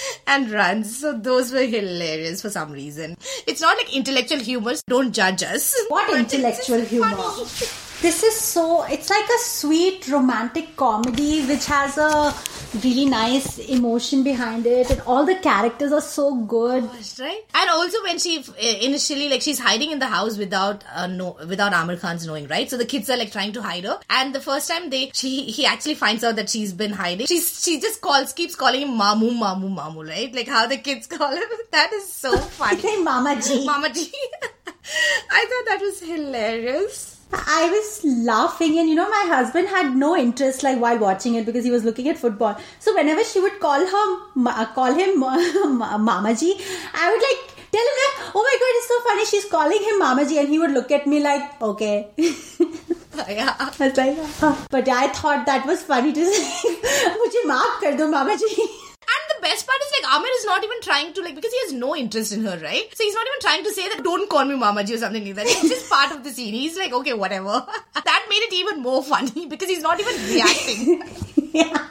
and 0.26 0.50
runs. 0.50 0.98
So 1.00 1.12
those 1.12 1.52
were 1.52 1.60
hilarious 1.66 2.40
for 2.40 2.48
some 2.48 2.72
reason. 2.72 3.18
It's 3.46 3.60
not 3.60 3.76
like 3.76 3.94
intellectual 3.94 4.38
humor. 4.38 4.74
Don't 4.86 5.12
judge 5.12 5.42
us. 5.42 5.74
What 5.88 6.08
intellectual 6.18 6.80
humor? 6.80 7.14
This 8.00 8.22
is 8.22 8.36
so. 8.40 8.84
It's 8.84 9.10
like 9.10 9.24
a 9.28 9.38
sweet 9.40 10.06
romantic 10.08 10.76
comedy 10.76 11.44
which 11.44 11.66
has 11.66 11.98
a 11.98 12.32
really 12.84 13.06
nice 13.06 13.58
emotion 13.58 14.22
behind 14.22 14.66
it, 14.66 14.88
and 14.92 15.00
all 15.00 15.24
the 15.26 15.34
characters 15.34 15.90
are 15.90 16.00
so 16.00 16.36
good. 16.36 16.84
right? 17.18 17.40
And 17.54 17.70
also 17.70 18.00
when 18.04 18.20
she 18.20 18.38
uh, 18.38 18.52
initially 18.88 19.28
like 19.28 19.42
she's 19.42 19.58
hiding 19.58 19.90
in 19.90 19.98
the 19.98 20.06
house 20.06 20.38
without 20.38 20.84
uh, 20.94 21.08
no 21.08 21.36
without 21.48 21.72
Amir 21.72 21.96
Khan's 21.96 22.24
knowing, 22.24 22.46
right? 22.46 22.70
So 22.70 22.76
the 22.76 22.84
kids 22.84 23.10
are 23.10 23.16
like 23.16 23.32
trying 23.32 23.52
to 23.54 23.62
hide 23.62 23.82
her, 23.82 23.98
and 24.08 24.32
the 24.32 24.40
first 24.40 24.70
time 24.70 24.90
they 24.90 25.10
she 25.12 25.42
he 25.46 25.66
actually 25.66 25.96
finds 25.96 26.22
out 26.22 26.36
that 26.36 26.48
she's 26.50 26.72
been 26.72 26.92
hiding. 26.92 27.26
She's 27.26 27.64
she 27.64 27.80
just 27.80 28.00
calls 28.00 28.32
keeps 28.32 28.54
calling 28.54 28.82
him 28.82 28.90
Mamu 28.90 29.32
Mamu 29.42 29.74
Mamu, 29.74 30.08
right? 30.08 30.32
Like 30.32 30.46
how 30.46 30.68
the 30.68 30.76
kids 30.76 31.06
call 31.18 31.32
him. 31.34 31.42
That 31.72 31.92
is 31.92 32.12
so 32.12 32.36
funny. 32.62 33.02
Mama 33.02 33.40
Ji. 33.42 33.66
Mama 33.66 33.92
Ji. 33.92 34.08
I 35.32 35.46
thought 35.50 35.66
that 35.66 35.78
was 35.82 36.00
hilarious. 36.00 37.17
I 37.31 37.69
was 37.69 37.87
laughing, 38.25 38.77
and 38.79 38.89
you 38.89 38.95
know, 38.95 39.09
my 39.09 39.21
husband 39.27 39.67
had 39.67 39.95
no 39.95 40.15
interest 40.15 40.61
like 40.63 40.79
while 40.79 40.99
watching 40.99 41.35
it 41.35 41.45
because 41.45 41.65
he 41.65 41.71
was 41.71 41.83
looking 41.83 42.09
at 42.09 42.17
football. 42.17 42.59
So 42.79 42.93
whenever 42.95 43.23
she 43.23 43.39
would 43.39 43.59
call 43.59 43.85
her, 43.93 44.03
ma- 44.35 44.65
call 44.75 44.93
him 44.93 45.19
ma- 45.19 45.97
Mama 45.97 46.35
Ji, 46.35 46.51
I 46.93 47.09
would 47.11 47.25
like 47.27 47.41
tell 47.77 47.89
him 47.91 47.97
like, 48.03 48.35
"Oh 48.35 48.43
my 48.49 48.57
God, 48.63 48.77
it's 48.81 48.87
so 48.93 48.99
funny." 49.07 49.25
She's 49.31 49.49
calling 49.55 49.81
him 49.89 49.99
Mama 50.03 50.27
Ji, 50.33 50.37
and 50.43 50.47
he 50.47 50.59
would 50.59 50.71
look 50.71 50.91
at 50.91 51.07
me 51.07 51.23
like, 51.23 51.59
"Okay." 51.61 51.95
yeah. 52.17 53.55
I 53.59 53.71
was 53.79 53.97
like, 53.97 54.17
"Huh." 54.39 54.55
but 54.69 54.93
yeah, 54.93 55.03
I 55.07 55.07
thought 55.07 55.45
that 55.47 55.65
was 55.65 55.83
funny 55.91 56.13
to 56.13 56.31
say. 56.31 56.45
मुझे 57.23 57.43
माफ 57.47 57.81
कर 57.81 57.93
दो 57.97 58.07
मामा 58.17 58.35
जी. 58.43 58.69
Best 59.48 59.66
part 59.66 59.80
is 59.80 59.92
like 59.96 60.14
Amir 60.14 60.30
is 60.38 60.44
not 60.44 60.62
even 60.62 60.80
trying 60.82 61.14
to 61.14 61.22
like 61.22 61.34
because 61.34 61.50
he 61.50 61.60
has 61.60 61.72
no 61.72 61.96
interest 61.96 62.32
in 62.32 62.44
her, 62.44 62.58
right? 62.62 62.86
So 62.94 63.02
he's 63.02 63.14
not 63.14 63.26
even 63.26 63.40
trying 63.40 63.64
to 63.64 63.72
say 63.72 63.88
that 63.88 64.04
don't 64.04 64.28
call 64.28 64.44
me 64.44 64.54
Mamaji 64.54 64.94
or 64.94 64.98
something 64.98 65.24
like 65.24 65.36
that. 65.36 65.46
It's 65.46 65.68
just 65.68 65.88
part 65.88 66.12
of 66.12 66.22
the 66.22 66.30
scene. 66.30 66.52
He's 66.52 66.76
like, 66.76 66.92
okay, 66.92 67.14
whatever. 67.14 67.66
that 67.94 68.26
made 68.28 68.42
it 68.48 68.52
even 68.52 68.82
more 68.82 69.02
funny 69.12 69.46
because 69.46 69.70
he's 69.70 69.80
not 69.80 69.98
even 70.00 70.16
reacting. 70.34 71.02
yeah. 71.54 71.88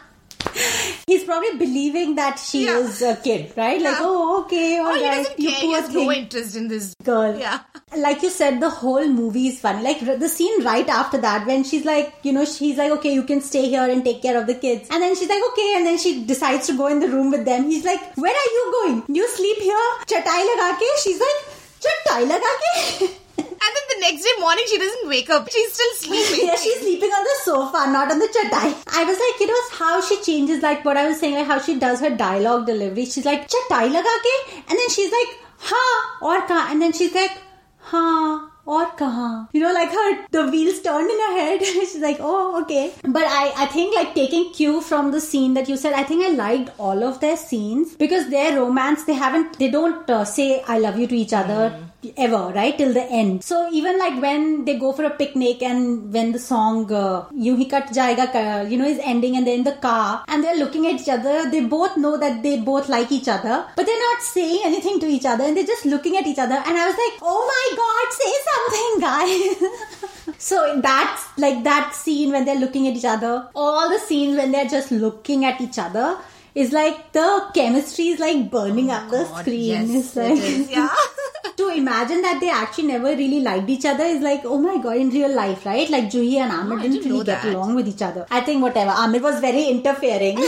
He's 1.07 1.23
probably 1.23 1.57
believing 1.57 2.15
that 2.15 2.37
she 2.39 2.65
Yeah. 2.65 2.77
is 2.79 3.01
a 3.01 3.15
kid, 3.15 3.51
right? 3.55 3.81
Like, 3.81 3.93
Yeah. 3.97 3.99
oh, 4.01 4.41
okay, 4.43 4.77
all 4.79 4.87
Oh, 4.87 4.95
he 4.95 5.05
right, 5.07 5.39
you 5.39 5.49
care. 5.49 5.59
He 5.59 5.67
poor 5.67 5.75
has 5.81 5.89
thing. 5.89 6.05
no 6.05 6.11
interest 6.11 6.55
in 6.55 6.67
this 6.67 6.93
girl. 7.03 7.37
Yeah. 7.39 7.59
Like 7.95 8.21
you 8.23 8.29
said, 8.29 8.59
the 8.59 8.69
whole 8.69 9.07
movie 9.07 9.47
is 9.47 9.59
funny. 9.59 9.81
Like 9.83 10.01
the 10.23 10.27
scene 10.29 10.63
right 10.63 10.87
after 10.89 11.17
that, 11.19 11.45
when 11.47 11.63
she's 11.63 11.85
like, 11.85 12.13
you 12.23 12.33
know, 12.33 12.43
she's 12.45 12.77
like, 12.77 12.91
okay, 12.97 13.13
you 13.13 13.23
can 13.23 13.41
stay 13.41 13.67
here 13.69 13.83
and 13.89 14.03
take 14.03 14.21
care 14.21 14.37
of 14.39 14.47
the 14.47 14.55
kids. 14.55 14.89
And 14.91 15.01
then 15.01 15.15
she's 15.15 15.29
like, 15.29 15.41
okay. 15.51 15.73
And 15.77 15.85
then 15.85 15.97
she 15.97 16.23
decides 16.25 16.67
to 16.67 16.73
go 16.77 16.87
in 16.87 16.99
the 16.99 17.07
room 17.09 17.31
with 17.31 17.45
them. 17.45 17.69
He's 17.69 17.85
like, 17.85 18.01
where 18.17 18.33
are 18.33 18.51
you 18.57 18.65
going? 18.79 19.03
You 19.15 19.27
sleep 19.29 19.57
here? 19.59 19.87
Chatai 20.05 20.41
laga 20.51 20.75
ke? 20.83 20.89
She's 21.03 21.19
like, 21.19 21.39
chatai 21.87 22.27
laga 22.33 22.51
ke? 22.65 23.09
And 23.65 23.71
then 23.75 23.85
the 23.93 23.99
next 24.01 24.23
day 24.23 24.35
morning, 24.39 24.65
she 24.67 24.77
doesn't 24.77 25.09
wake 25.09 25.29
up. 25.29 25.49
She's 25.49 25.73
still 25.73 25.93
sleeping. 25.95 26.47
yeah, 26.47 26.55
she's 26.55 26.79
sleeping 26.79 27.09
on 27.09 27.23
the 27.23 27.35
sofa, 27.43 27.91
not 27.91 28.11
on 28.11 28.19
the 28.19 28.27
chatai. 28.27 28.73
I 28.99 29.03
was 29.03 29.17
like, 29.25 29.39
you 29.39 29.47
know, 29.47 29.61
how 29.71 30.01
she 30.01 30.21
changes, 30.21 30.61
like 30.61 30.85
what 30.85 30.97
I 30.97 31.07
was 31.07 31.19
saying, 31.19 31.35
like 31.35 31.47
how 31.47 31.59
she 31.59 31.79
does 31.79 31.99
her 32.01 32.09
dialogue 32.09 32.65
delivery. 32.65 33.05
She's 33.05 33.25
like, 33.25 33.47
chatai 33.47 33.89
laga 33.95 34.15
ke? 34.27 34.35
And 34.69 34.77
then 34.77 34.89
she's 34.89 35.11
like, 35.11 35.39
ha, 35.57 36.17
or 36.21 36.39
kahan? 36.41 36.71
And 36.71 36.81
then 36.81 36.93
she's 36.93 37.13
like, 37.13 37.37
ha. 37.79 38.51
Or 38.67 38.85
kahan? 38.85 39.47
You 39.53 39.61
know, 39.61 39.71
like 39.71 39.91
her, 39.91 40.27
the 40.31 40.51
wheels 40.51 40.81
turned 40.81 41.09
in 41.09 41.17
her 41.17 41.33
head. 41.37 41.63
She's 41.65 41.99
like, 41.99 42.17
oh, 42.19 42.61
okay. 42.63 42.91
But 43.01 43.23
I, 43.25 43.53
I 43.63 43.65
think 43.67 43.95
like 43.95 44.13
taking 44.13 44.51
cue 44.51 44.81
from 44.81 45.11
the 45.11 45.21
scene 45.21 45.53
that 45.53 45.69
you 45.69 45.77
said, 45.77 45.93
I 45.93 46.03
think 46.03 46.25
I 46.25 46.31
liked 46.31 46.71
all 46.77 47.01
of 47.05 47.21
their 47.21 47.37
scenes 47.37 47.95
because 47.95 48.29
their 48.29 48.59
romance, 48.59 49.05
they 49.05 49.13
haven't, 49.13 49.57
they 49.57 49.69
don't 49.69 50.09
uh, 50.09 50.25
say 50.25 50.61
I 50.67 50.79
love 50.79 50.99
you 50.99 51.07
to 51.07 51.15
each 51.15 51.31
other 51.31 51.79
ever, 52.17 52.51
right? 52.53 52.77
Till 52.77 52.93
the 52.93 53.03
end. 53.03 53.43
So 53.43 53.69
even 53.71 53.97
like 53.99 54.21
when 54.21 54.65
they 54.65 54.77
go 54.77 54.93
for 54.93 55.03
a 55.03 55.09
picnic 55.09 55.61
and 55.61 56.13
when 56.13 56.31
the 56.31 56.39
song 56.39 56.91
uh, 56.91 57.25
Yun 57.33 57.57
Hi 57.57 57.65
Kat 57.65 57.87
Jayega, 57.93 58.31
Ka- 58.31 58.67
you 58.69 58.77
know, 58.77 58.85
is 58.85 58.99
ending 59.03 59.35
and 59.35 59.45
they're 59.45 59.55
in 59.55 59.63
the 59.63 59.73
car 59.73 60.23
and 60.27 60.43
they're 60.43 60.57
looking 60.57 60.87
at 60.87 61.01
each 61.01 61.09
other, 61.09 61.49
they 61.49 61.61
both 61.61 61.97
know 61.97 62.17
that 62.17 62.43
they 62.43 62.59
both 62.59 62.89
like 62.89 63.11
each 63.11 63.27
other, 63.27 63.65
but 63.75 63.85
they're 63.85 64.05
not 64.11 64.21
saying 64.21 64.61
anything 64.65 64.99
to 64.99 65.07
each 65.07 65.25
other 65.25 65.43
and 65.43 65.55
they're 65.57 65.65
just 65.65 65.85
looking 65.85 66.17
at 66.17 66.27
each 66.27 66.39
other. 66.39 66.55
And 66.55 66.77
I 66.77 66.87
was 66.87 66.97
like, 67.03 67.19
oh 67.21 67.41
my 67.53 67.65
god, 67.83 68.07
say 68.21 68.33
something, 68.49 68.99
guys. 69.09 70.37
So 70.37 70.79
that's 70.81 71.37
like 71.37 71.63
that 71.63 71.95
scene 71.95 72.31
when 72.31 72.45
they're 72.45 72.59
looking 72.59 72.87
at 72.87 72.95
each 72.95 73.05
other. 73.05 73.49
All 73.55 73.89
the 73.89 73.99
scenes 73.99 74.37
when 74.37 74.51
they're 74.51 74.65
just 74.67 74.91
looking 74.91 75.45
at 75.45 75.59
each 75.61 75.79
other 75.79 76.17
is 76.63 76.71
like 76.73 77.11
the 77.13 77.27
chemistry 77.53 78.07
is 78.13 78.19
like 78.19 78.49
burning 78.49 78.89
up 78.89 79.09
the 79.11 79.23
God, 79.23 79.41
screen. 79.41 79.65
yes, 79.65 79.89
it's 79.99 80.15
like 80.15 80.31
it 80.31 80.43
is, 80.43 80.71
yeah. 80.71 80.89
to 81.57 81.69
imagine 81.69 82.21
that 82.21 82.39
they 82.39 82.49
actually 82.49 82.87
never 82.87 83.15
really 83.15 83.39
liked 83.41 83.69
each 83.69 83.85
other 83.85 84.03
is 84.03 84.21
like, 84.21 84.41
oh 84.45 84.57
my 84.59 84.81
god, 84.81 84.97
in 84.97 85.09
real 85.09 85.33
life, 85.33 85.65
right? 85.65 85.89
Like 85.89 86.05
Juhi 86.05 86.37
and 86.37 86.51
Amir 86.51 86.79
didn't 86.79 86.97
didn't 86.97 87.11
really 87.11 87.25
get 87.25 87.45
along 87.45 87.75
with 87.75 87.87
each 87.87 88.01
other. 88.01 88.25
I 88.31 88.41
think 88.41 88.61
whatever. 88.61 88.91
Amir 88.91 89.21
was 89.21 89.39
very 89.39 89.65
interfering. 89.65 90.37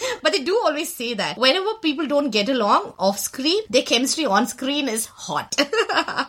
But 0.22 0.32
they 0.32 0.42
do 0.44 0.60
always 0.64 0.92
say 0.94 1.14
that 1.14 1.38
whenever 1.38 1.74
people 1.82 2.06
don't 2.06 2.30
get 2.30 2.48
along 2.48 2.92
off 2.98 3.18
screen, 3.18 3.62
their 3.70 3.82
chemistry 3.82 4.26
on 4.26 4.46
screen 4.46 4.88
is 4.88 5.06
hot. 5.06 5.56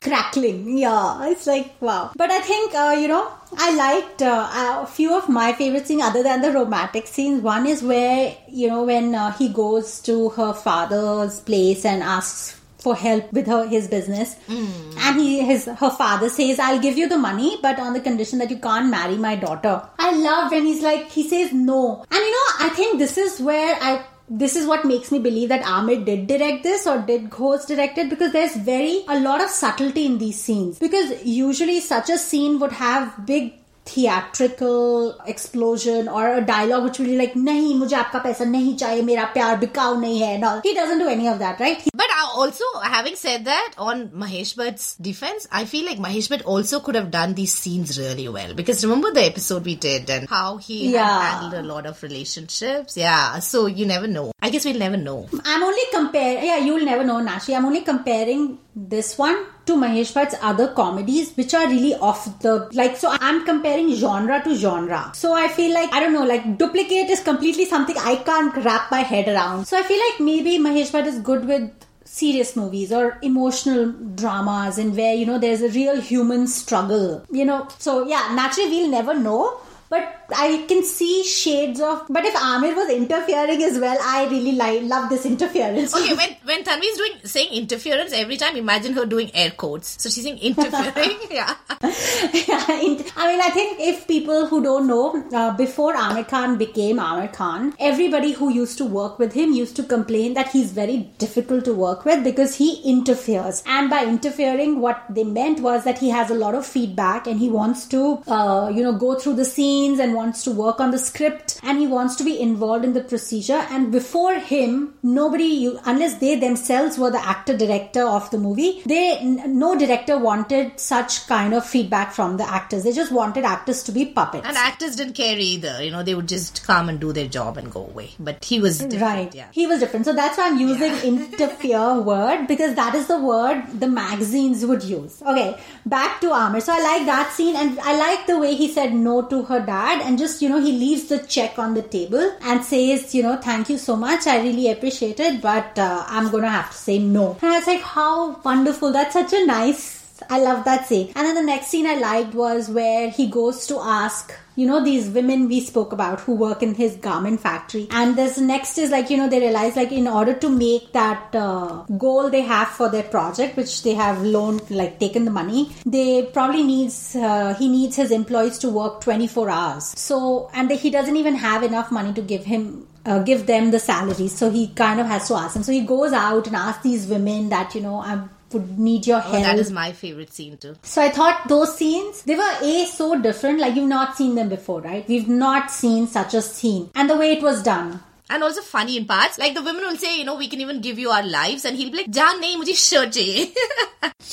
crackling. 0.02 0.78
Yeah, 0.78 1.30
it's 1.30 1.46
like 1.46 1.76
wow. 1.82 2.12
But 2.16 2.32
I 2.32 2.40
think 2.40 2.74
uh, 2.74 2.96
you 2.98 3.08
know 3.08 3.32
I 3.58 3.76
liked 3.76 4.22
uh, 4.22 4.82
a 4.84 4.88
few 4.88 5.16
of 5.18 5.28
my 5.30 5.54
favorite 5.54 5.88
scenes 5.88 6.04
other 6.04 6.24
than 6.24 6.42
the 6.42 6.52
romantic 6.52 7.08
scenes. 7.08 7.42
One 7.42 7.68
is 7.68 7.84
where 7.84 8.36
you 8.48 8.68
know 8.68 8.84
when 8.84 9.14
uh, 9.16 9.32
he 9.34 9.50
goes 9.50 10.00
to 10.02 10.30
her 10.30 10.54
father's 10.54 11.40
place 11.42 11.86
and 11.86 12.02
asks 12.04 12.60
for 12.80 12.96
help 12.96 13.32
with 13.32 13.48
her 13.48 13.68
his 13.68 13.88
business. 13.88 14.36
And 14.50 15.20
he 15.20 15.42
his 15.42 15.66
her 15.66 15.90
father 15.92 16.30
says 16.30 16.58
i'll 16.60 16.80
give 16.80 16.98
you 16.98 17.08
the 17.08 17.18
money 17.18 17.58
but 17.62 17.80
on 17.80 17.94
the 17.94 18.00
condition 18.00 18.40
that 18.40 18.50
you 18.50 18.58
can't 18.58 18.90
marry 18.90 19.18
my 19.18 19.36
daughter. 19.36 19.82
I 20.00 20.16
love 20.16 20.52
when 20.52 20.66
he's 20.66 20.82
like 20.82 21.10
he 21.10 21.28
says 21.28 21.54
no. 21.54 22.04
And 22.10 22.20
you 22.20 22.32
know 22.32 22.66
i 22.68 22.70
think 22.70 22.98
this 23.00 23.18
is 23.18 23.40
where 23.40 23.78
i 23.82 24.04
this 24.32 24.56
is 24.56 24.66
what 24.66 24.86
makes 24.86 25.12
me 25.12 25.20
believe 25.20 25.50
that 25.50 25.66
Amir 25.66 26.06
did 26.06 26.28
direct 26.28 26.64
this 26.64 26.88
or 26.88 27.00
did 27.00 27.30
ghost 27.30 27.68
direct 27.68 27.98
it 27.98 28.10
because 28.10 28.32
there's 28.32 28.56
very 28.56 29.04
a 29.10 29.20
lot 29.20 29.44
of 29.44 29.50
subtlety 29.50 30.06
in 30.06 30.18
these 30.20 30.42
scenes. 30.42 30.80
Because 30.80 31.24
usually 31.26 31.82
such 31.82 32.10
a 32.10 32.18
scene 32.18 32.58
would 32.60 32.72
have 32.72 33.26
big 33.26 33.54
theatrical 33.86 35.20
explosion 35.26 36.08
or 36.08 36.36
a 36.36 36.42
dialogue 36.42 36.84
which 36.84 37.00
will 37.00 37.08
be 37.08 37.18
like 37.18 37.34
nahi 37.34 37.72
mujhe 37.80 37.96
aapka 38.00 38.20
paisa 38.26 38.46
nahi 38.52 38.74
chahiye 38.82 39.06
mera 39.08 39.26
pyar 39.36 39.54
bikav 39.64 39.96
nahi 40.04 40.20
hai 40.26 40.52
he 40.66 40.74
doesn't 40.80 41.02
do 41.04 41.08
any 41.14 41.28
of 41.28 41.40
that 41.40 41.60
right? 41.60 41.88
But 42.02 42.12
uh, 42.18 42.28
also 42.42 42.64
having 42.84 43.16
said 43.16 43.46
that 43.46 43.74
on 43.78 44.04
Mahesh 44.24 44.54
Bhatt's 44.60 44.96
defense 45.08 45.48
I 45.52 45.66
feel 45.66 45.86
like 45.86 46.00
Mahesh 46.06 46.30
Bhatt 46.34 46.46
also 46.46 46.80
could 46.80 46.96
have 46.96 47.10
done 47.12 47.34
these 47.34 47.54
scenes 47.54 47.98
really 48.00 48.28
well. 48.28 48.54
Because 48.54 48.84
remember 48.86 49.12
the 49.12 49.26
episode 49.26 49.66
we 49.66 49.76
did 49.76 50.10
and 50.10 50.30
how 50.30 50.58
he 50.58 50.94
handled 50.94 51.54
a 51.54 51.64
lot 51.74 51.86
of 51.86 52.02
relationships? 52.04 52.98
Yeah 52.98 53.40
so 53.40 53.66
you 53.66 53.86
never 53.86 54.08
know. 54.08 54.32
I 54.42 54.52
guess 54.52 54.66
we'll 54.66 54.84
never 54.86 54.98
know. 54.98 55.20
I'm 55.44 55.64
only 55.64 55.88
compare 55.92 56.44
yeah 56.52 56.58
you'll 56.58 56.86
never 56.86 57.04
know 57.04 57.20
Nashi. 57.20 57.56
I'm 57.56 57.66
only 57.66 57.82
comparing 57.82 58.60
this 58.76 59.18
one 59.18 59.46
to 59.66 59.76
Mahesh 59.76 60.14
Bhatt's 60.14 60.36
other 60.42 60.68
comedies, 60.74 61.36
which 61.36 61.54
are 61.54 61.68
really 61.68 61.94
off 61.96 62.40
the 62.40 62.70
like. 62.74 62.98
So 62.98 63.10
I'm 63.12 63.46
comparing 63.46 63.94
genre 63.96 64.42
to 64.44 64.56
genre. 64.56 65.12
So 65.14 65.34
I 65.34 65.48
feel 65.48 65.74
like 65.74 65.94
I 65.94 66.00
don't 66.00 66.14
know, 66.14 66.24
like 66.24 66.58
duplicate 66.58 67.10
is 67.10 67.22
completely 67.22 67.66
something 67.66 67.96
I 67.98 68.16
can't 68.16 68.56
wrap 68.58 68.92
my 68.92 69.02
head 69.02 69.28
around. 69.28 69.66
So 69.66 69.78
I 69.78 69.84
feel 69.84 70.00
like 70.10 70.20
maybe 70.20 70.58
Mahesh 70.58 70.92
Bhatt 70.92 71.06
is 71.06 71.20
good 71.20 71.46
with 71.46 71.72
serious 72.04 72.56
movies 72.58 72.92
or 72.92 73.18
emotional 73.22 73.92
dramas 74.16 74.78
and 74.78 74.98
where 74.98 75.14
you 75.16 75.26
know 75.26 75.40
there's 75.40 75.62
a 75.62 75.70
real 75.70 76.02
human 76.02 76.46
struggle 76.46 77.24
you 77.32 77.46
know 77.46 77.66
so 77.78 78.06
yeah 78.06 78.34
naturally 78.36 78.70
we'll 78.70 78.90
never 78.90 79.14
know 79.18 79.58
but 79.90 80.21
I 80.36 80.66
can 80.68 80.84
see 80.84 81.24
shades 81.24 81.80
of. 81.80 82.06
But 82.10 82.26
if 82.26 82.36
Amir 82.36 82.76
was 82.76 82.90
interfering 82.90 83.62
as 83.64 83.80
well, 83.80 83.98
I 84.02 84.26
really 84.26 84.54
like 84.54 84.84
love 84.84 85.10
this 85.10 85.26
interference. 85.26 85.96
Okay, 85.96 86.14
when 86.16 86.36
when 86.44 86.64
Tanvi 86.64 86.92
is 86.92 86.98
doing 86.98 87.14
saying 87.24 87.54
interference 87.54 88.14
every 88.14 88.38
time, 88.38 88.56
imagine 88.56 88.94
her 88.94 89.06
doing 89.06 89.32
air 89.34 89.52
quotes. 89.52 90.02
So 90.02 90.10
she's 90.10 90.24
saying 90.24 90.40
interfering. 90.40 91.18
yeah. 91.32 91.56
Yeah, 91.82 92.72
int- 92.82 93.12
I 93.18 93.32
mean, 93.32 93.42
I 93.42 93.50
think 93.50 93.80
if 93.80 94.08
people 94.08 94.46
who 94.48 94.62
don't 94.64 94.88
know, 94.88 95.24
uh, 95.34 95.56
before 95.56 95.96
Amir 95.96 96.24
Khan 96.26 96.58
became 96.58 97.00
Amir 97.00 97.30
Khan, 97.30 97.74
everybody 97.80 98.32
who 98.34 98.50
used 98.50 98.78
to 98.80 98.86
work 98.86 99.20
with 99.20 99.34
him 99.34 99.54
used 99.54 99.76
to 99.78 99.84
complain 99.84 100.34
that 100.36 100.50
he's 100.50 100.72
very 100.72 100.98
difficult 101.18 101.66
to 101.66 101.74
work 101.74 102.06
with 102.06 102.24
because 102.24 102.56
he 102.56 102.82
interferes. 102.84 103.64
And 103.66 103.90
by 103.90 104.06
interfering, 104.06 104.80
what 104.82 105.04
they 105.10 105.24
meant 105.24 105.60
was 105.60 105.84
that 105.84 105.98
he 105.98 106.10
has 106.10 106.30
a 106.30 106.36
lot 106.36 106.56
of 106.56 106.66
feedback 106.66 107.28
and 107.28 107.40
he 107.40 107.50
wants 107.50 107.88
to, 107.88 108.22
uh, 108.28 108.72
you 108.74 108.84
know, 108.84 108.94
go 108.94 109.16
through 109.16 109.36
the 109.36 109.46
scenes 109.46 110.00
and 110.00 110.14
wants 110.22 110.44
to 110.44 110.52
work 110.52 110.80
on 110.80 110.92
the 110.96 111.02
script 111.10 111.60
and 111.64 111.80
he 111.80 111.88
wants 111.88 112.16
to 112.20 112.24
be 112.24 112.40
involved 112.48 112.86
in 112.86 112.94
the 112.94 113.04
procedure. 113.12 113.62
And 113.76 113.92
before 113.92 114.36
him, 114.54 114.94
nobody, 115.04 115.54
unless 115.86 116.16
they 116.24 116.36
themselves 116.46 116.98
were 116.98 117.12
the 117.18 117.26
actor 117.34 117.58
director 117.58 118.04
of 118.18 118.30
the 118.32 118.38
movie, 118.38 118.72
they 118.86 119.24
no 119.24 119.78
director 119.84 120.18
wanted 120.18 120.80
such 120.80 121.28
kind 121.28 121.54
of 121.54 121.66
feedback 121.66 122.14
from 122.14 122.38
the 122.38 122.48
actors. 122.60 122.84
They 122.84 122.94
just 123.02 123.12
wanted 123.12 123.46
actors 123.46 123.84
to 123.84 123.92
be 123.92 124.06
puppets. 124.06 124.48
And 124.48 124.58
actors 124.58 124.96
didn't 124.96 125.14
care 125.14 125.38
either. 125.38 125.84
You 125.84 125.92
know, 125.92 126.04
they 126.04 126.16
would 126.16 126.28
just 126.28 126.64
come 126.64 126.90
and 126.90 127.00
do 127.00 127.14
their 127.14 127.28
job 127.28 127.58
and 127.58 127.72
go 127.72 127.86
away. 127.86 128.12
But 128.20 128.44
he 128.46 128.60
was 128.60 128.80
different. 128.80 129.02
Right. 129.02 129.36
Yeah. 129.36 129.48
He 129.52 129.68
was 129.68 129.80
different. 129.80 130.06
So 130.06 130.14
that's 130.14 130.38
why 130.38 130.48
I'm 130.48 130.60
using 130.60 130.94
interfere 131.12 132.00
word 132.12 132.48
because 132.48 132.76
that 132.76 132.96
is 132.96 133.08
the 133.08 133.20
word 133.20 133.64
the 133.80 133.88
magazines 133.88 134.66
would 134.66 134.84
use. 134.84 135.22
Okay, 135.22 135.58
back 135.86 136.22
to 136.22 136.32
Amir. 136.32 136.62
So 136.62 136.74
I 136.74 136.82
like 136.82 137.06
that 137.06 137.32
scene 137.34 137.56
and 137.56 137.80
I 137.80 137.98
like 137.98 138.28
the 138.28 138.40
way 138.40 138.56
he 138.56 138.72
said 138.72 138.94
no 138.94 139.22
to 139.34 139.44
her 139.44 139.60
dad 139.60 140.02
and 140.12 140.20
just, 140.20 140.42
you 140.42 140.50
know, 140.50 140.60
he 140.60 140.74
leaves 140.74 141.06
the 141.08 141.20
check 141.20 141.58
on 141.58 141.74
the 141.74 141.82
table 141.82 142.36
and 142.42 142.66
says, 142.66 143.16
you 143.16 143.24
know, 143.24 143.38
thank 143.38 143.70
you 143.70 143.78
so 143.78 143.96
much. 143.96 144.28
I 144.28 144.42
really 144.42 144.70
appreciate 144.70 145.22
it, 145.22 145.42
but 145.42 145.80
uh, 145.80 146.04
I'm 146.06 146.30
going 146.30 146.44
to 146.44 146.50
have 146.50 146.70
to 146.70 146.76
say 146.76 147.00
no. 147.00 147.38
And 147.42 147.54
I 147.54 147.60
was 147.60 147.68
like, 147.68 147.80
how 147.80 148.36
wonderful. 148.42 148.92
That's 148.92 149.14
such 149.14 149.32
a 149.32 149.46
nice 149.46 150.02
I 150.30 150.40
love 150.40 150.66
that 150.66 150.86
scene. 150.86 151.12
And 151.16 151.26
then 151.26 151.36
the 151.36 151.42
next 151.42 151.68
scene 151.68 151.88
I 151.88 151.96
liked 151.96 152.36
was 152.36 152.70
where 152.70 153.10
he 153.10 153.28
goes 153.28 153.66
to 153.68 153.80
ask, 153.80 154.32
you 154.62 154.68
know, 154.68 154.84
these 154.84 155.10
women 155.10 155.48
we 155.48 155.60
spoke 155.60 155.92
about 155.92 156.20
who 156.22 156.34
work 156.36 156.62
in 156.62 156.76
his 156.76 156.96
garment 156.98 157.42
factory. 157.42 157.88
And 157.90 158.16
this 158.16 158.38
next 158.38 158.78
is 158.78 158.92
like, 158.92 159.10
you 159.10 159.18
know, 159.18 159.28
they 159.28 159.40
realize 159.40 159.76
like 159.76 159.92
in 159.92 160.08
order 160.08 160.36
to 160.36 160.50
make 160.50 160.92
that 160.94 161.36
uh, 161.36 161.84
goal 161.98 162.30
they 162.30 162.42
have 162.42 162.68
for 162.68 162.88
their 162.88 163.08
project, 163.16 163.58
which 163.58 163.82
they 163.82 163.96
have 163.96 164.22
loaned, 164.22 164.70
like 164.70 165.00
taken 165.00 165.26
the 165.26 165.32
money, 165.32 165.72
they 165.86 166.28
probably 166.28 166.62
needs, 166.62 167.16
uh, 167.16 167.56
he 167.56 167.70
needs 167.70 167.96
his 167.96 168.12
employees 168.12 168.60
to 168.60 168.70
work 168.70 169.02
24 169.02 169.50
hours. 169.50 169.86
So, 169.98 170.52
and 170.54 170.70
he 170.70 170.92
doesn't 170.92 171.16
even 171.16 171.36
have 171.36 171.64
enough 171.64 171.92
money 171.92 172.14
to 172.14 172.22
give 172.22 172.46
him 172.46 172.88
uh, 173.04 173.18
give 173.24 173.48
them 173.48 173.72
the 173.72 173.80
salaries. 173.80 174.38
So 174.38 174.52
he 174.52 174.68
kind 174.68 175.00
of 175.00 175.08
has 175.08 175.28
to 175.30 175.34
ask 175.34 175.56
them. 175.56 175.64
So 175.64 175.72
he 175.72 175.82
goes 175.82 176.14
out 176.14 176.46
and 176.46 176.56
asks 176.56 176.84
these 176.84 177.08
women 177.08 177.50
that, 177.50 177.74
you 177.74 177.82
know, 177.82 177.96
I 177.96 178.22
would 178.54 178.78
need 178.80 179.08
your 179.08 179.22
Oh, 179.26 179.32
that 179.32 179.60
is 179.60 179.72
my 179.72 179.92
favorite 179.92 180.34
scene 180.34 180.58
too. 180.58 180.76
So 180.84 181.02
I 181.02 181.10
thought 181.10 181.48
those 181.48 181.76
scenes, 181.76 182.24
they 182.24 182.36
were 182.36 182.54
A, 182.62 182.86
so 182.86 183.20
different, 183.20 183.60
like 183.60 183.76
you've 183.76 183.88
not 183.90 184.16
seen 184.18 184.36
them 184.36 184.50
before, 184.50 184.82
right? 184.82 185.08
We've 185.08 185.28
not 185.28 185.72
seen 185.72 186.08
such 186.08 186.34
a 186.34 186.42
scene. 186.42 186.90
And 186.96 187.10
the 187.10 187.18
way 187.18 187.32
it 187.32 187.44
was 187.44 187.62
done. 187.64 188.02
And 188.30 188.44
also 188.44 188.62
funny 188.62 188.96
in 188.96 189.06
parts. 189.06 189.38
Like 189.38 189.56
the 189.56 189.62
women 189.62 189.84
will 189.84 189.98
say, 189.98 190.18
you 190.18 190.24
know, 190.24 190.36
we 190.36 190.48
can 190.48 190.62
even 190.62 190.80
give 190.80 190.98
you 190.98 191.10
our 191.10 191.24
lives. 191.24 191.66
And 191.66 191.76
he'll 191.76 191.92
be 191.92 191.98
like, 191.98 192.12
Jaan 192.12 192.42
nahi, 192.42 192.56
mujhe 192.56 192.76
shirt 192.76 193.10
chahiye. 193.10 193.54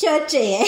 Eh? 0.04 0.64